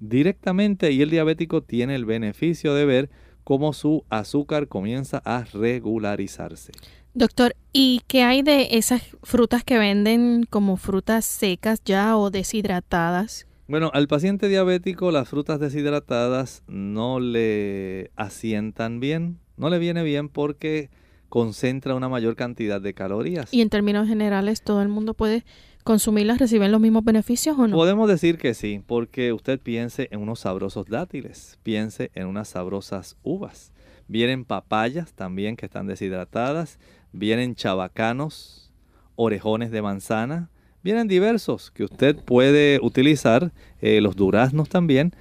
Directamente 0.00 0.90
y 0.90 1.02
el 1.02 1.10
diabético 1.10 1.62
tiene 1.62 1.94
el 1.94 2.04
beneficio 2.04 2.74
de 2.74 2.84
ver 2.84 3.10
cómo 3.44 3.72
su 3.72 4.04
azúcar 4.08 4.68
comienza 4.68 5.22
a 5.24 5.44
regularizarse. 5.44 6.72
Doctor, 7.14 7.54
¿y 7.72 8.00
qué 8.06 8.22
hay 8.22 8.42
de 8.42 8.68
esas 8.72 9.02
frutas 9.22 9.64
que 9.64 9.78
venden 9.78 10.44
como 10.48 10.76
frutas 10.76 11.26
secas 11.26 11.82
ya 11.84 12.16
o 12.16 12.30
deshidratadas? 12.30 13.46
Bueno, 13.68 13.90
al 13.92 14.08
paciente 14.08 14.48
diabético 14.48 15.10
las 15.12 15.28
frutas 15.28 15.60
deshidratadas 15.60 16.62
no 16.66 17.20
le 17.20 18.10
asientan 18.16 18.98
bien, 18.98 19.38
no 19.56 19.70
le 19.70 19.78
viene 19.78 20.02
bien 20.02 20.28
porque 20.28 20.90
concentra 21.32 21.94
una 21.94 22.10
mayor 22.10 22.36
cantidad 22.36 22.78
de 22.78 22.92
calorías. 22.92 23.54
Y 23.54 23.62
en 23.62 23.70
términos 23.70 24.06
generales, 24.06 24.60
¿todo 24.60 24.82
el 24.82 24.88
mundo 24.88 25.14
puede 25.14 25.46
consumirlas, 25.82 26.38
reciben 26.38 26.70
los 26.70 26.78
mismos 26.78 27.04
beneficios 27.04 27.58
o 27.58 27.66
no? 27.66 27.74
Podemos 27.74 28.06
decir 28.06 28.36
que 28.36 28.52
sí, 28.52 28.82
porque 28.86 29.32
usted 29.32 29.58
piense 29.58 30.08
en 30.10 30.20
unos 30.20 30.40
sabrosos 30.40 30.84
dátiles, 30.88 31.58
piense 31.62 32.10
en 32.14 32.26
unas 32.26 32.48
sabrosas 32.48 33.16
uvas. 33.22 33.72
Vienen 34.08 34.44
papayas 34.44 35.14
también 35.14 35.56
que 35.56 35.64
están 35.64 35.86
deshidratadas, 35.86 36.78
vienen 37.12 37.54
chabacanos, 37.54 38.70
orejones 39.16 39.70
de 39.70 39.80
manzana, 39.80 40.50
vienen 40.82 41.08
diversos 41.08 41.70
que 41.70 41.84
usted 41.84 42.14
puede 42.14 42.78
utilizar, 42.82 43.52
eh, 43.80 44.02
los 44.02 44.16
duraznos 44.16 44.68
también, 44.68 45.14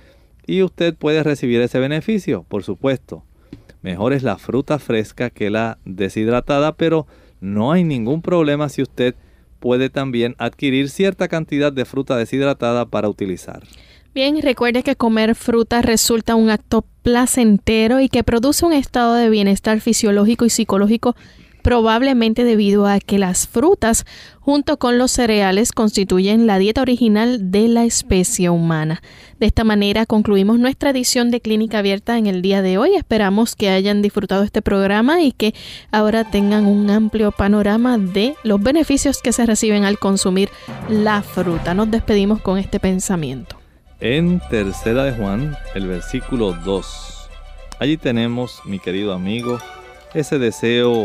y 0.45 0.61
usted 0.61 0.93
puede 0.93 1.23
recibir 1.23 1.61
ese 1.61 1.79
beneficio, 1.79 2.43
por 2.49 2.65
supuesto. 2.65 3.23
Mejor 3.81 4.13
es 4.13 4.23
la 4.23 4.37
fruta 4.37 4.79
fresca 4.79 5.29
que 5.29 5.49
la 5.49 5.77
deshidratada, 5.85 6.75
pero 6.75 7.07
no 7.39 7.71
hay 7.71 7.83
ningún 7.83 8.21
problema 8.21 8.69
si 8.69 8.81
usted 8.81 9.15
puede 9.59 9.89
también 9.89 10.35
adquirir 10.37 10.89
cierta 10.89 11.27
cantidad 11.27 11.71
de 11.71 11.85
fruta 11.85 12.15
deshidratada 12.15 12.85
para 12.85 13.09
utilizar. 13.09 13.63
Bien, 14.13 14.41
recuerde 14.41 14.83
que 14.83 14.95
comer 14.95 15.35
fruta 15.35 15.81
resulta 15.81 16.35
un 16.35 16.49
acto 16.49 16.83
placentero 17.01 18.01
y 18.01 18.09
que 18.09 18.23
produce 18.23 18.65
un 18.65 18.73
estado 18.73 19.15
de 19.15 19.29
bienestar 19.29 19.79
fisiológico 19.79 20.45
y 20.45 20.49
psicológico 20.49 21.15
probablemente 21.61 22.43
debido 22.43 22.87
a 22.87 22.99
que 22.99 23.17
las 23.17 23.47
frutas 23.47 24.05
junto 24.39 24.77
con 24.77 24.97
los 24.97 25.11
cereales 25.11 25.71
constituyen 25.71 26.47
la 26.47 26.57
dieta 26.57 26.81
original 26.81 27.51
de 27.51 27.67
la 27.67 27.85
especie 27.85 28.49
humana. 28.49 29.01
De 29.39 29.45
esta 29.45 29.63
manera 29.63 30.05
concluimos 30.05 30.59
nuestra 30.59 30.89
edición 30.89 31.31
de 31.31 31.41
Clínica 31.41 31.79
Abierta 31.79 32.17
en 32.17 32.27
el 32.27 32.41
día 32.41 32.61
de 32.61 32.77
hoy. 32.77 32.95
Esperamos 32.95 33.55
que 33.55 33.69
hayan 33.69 34.01
disfrutado 34.01 34.43
este 34.43 34.61
programa 34.61 35.21
y 35.21 35.31
que 35.31 35.53
ahora 35.91 36.23
tengan 36.23 36.65
un 36.65 36.89
amplio 36.89 37.31
panorama 37.31 37.97
de 37.97 38.35
los 38.43 38.61
beneficios 38.61 39.21
que 39.21 39.33
se 39.33 39.45
reciben 39.45 39.85
al 39.85 39.99
consumir 39.99 40.49
la 40.89 41.21
fruta. 41.21 41.73
Nos 41.73 41.89
despedimos 41.91 42.41
con 42.41 42.57
este 42.57 42.79
pensamiento. 42.79 43.57
En 43.99 44.41
Tercera 44.49 45.03
de 45.03 45.11
Juan, 45.13 45.55
el 45.75 45.87
versículo 45.87 46.53
2. 46.53 47.29
Allí 47.79 47.97
tenemos, 47.97 48.61
mi 48.65 48.79
querido 48.79 49.13
amigo, 49.13 49.59
ese 50.13 50.39
deseo 50.39 51.03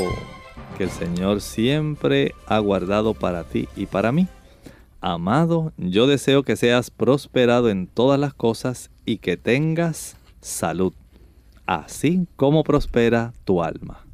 que 0.77 0.85
el 0.85 0.91
Señor 0.91 1.41
siempre 1.41 2.35
ha 2.47 2.59
guardado 2.59 3.14
para 3.14 3.45
ti 3.45 3.68
y 3.77 3.87
para 3.87 4.12
mí. 4.12 4.29
Amado, 5.01 5.72
yo 5.77 6.07
deseo 6.07 6.43
que 6.43 6.57
seas 6.57 6.91
prosperado 6.91 7.70
en 7.70 7.87
todas 7.87 8.18
las 8.18 8.35
cosas 8.35 8.91
y 9.05 9.18
que 9.18 9.37
tengas 9.37 10.16
salud, 10.41 10.93
así 11.66 12.27
como 12.37 12.64
prospera 12.64 13.33
tu 13.45 13.62
alma. 13.62 14.05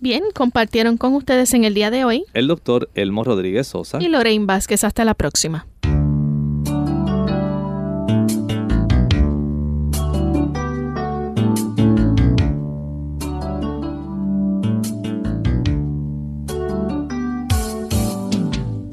Bien, 0.00 0.24
compartieron 0.34 0.96
con 0.96 1.14
ustedes 1.14 1.54
en 1.54 1.64
el 1.64 1.74
día 1.74 1.90
de 1.90 2.04
hoy 2.04 2.24
el 2.34 2.48
doctor 2.48 2.90
Elmo 2.94 3.22
Rodríguez 3.22 3.68
Sosa 3.68 3.98
y 4.00 4.08
Lorraine 4.08 4.46
Vázquez. 4.46 4.82
Hasta 4.84 5.04
la 5.04 5.14
próxima. 5.14 5.66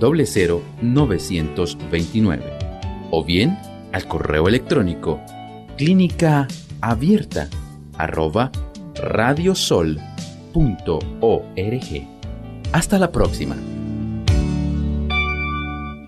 00929 0.00 2.42
o 3.10 3.24
bien 3.24 3.58
al 3.92 4.06
correo 4.06 4.48
electrónico 4.48 5.20
clínica 5.76 6.48
abierta 6.80 7.48
arroba 7.96 8.50
radiosol.org. 8.94 9.98
Hasta 12.72 12.98
la 12.98 13.12
próxima. 13.12 13.56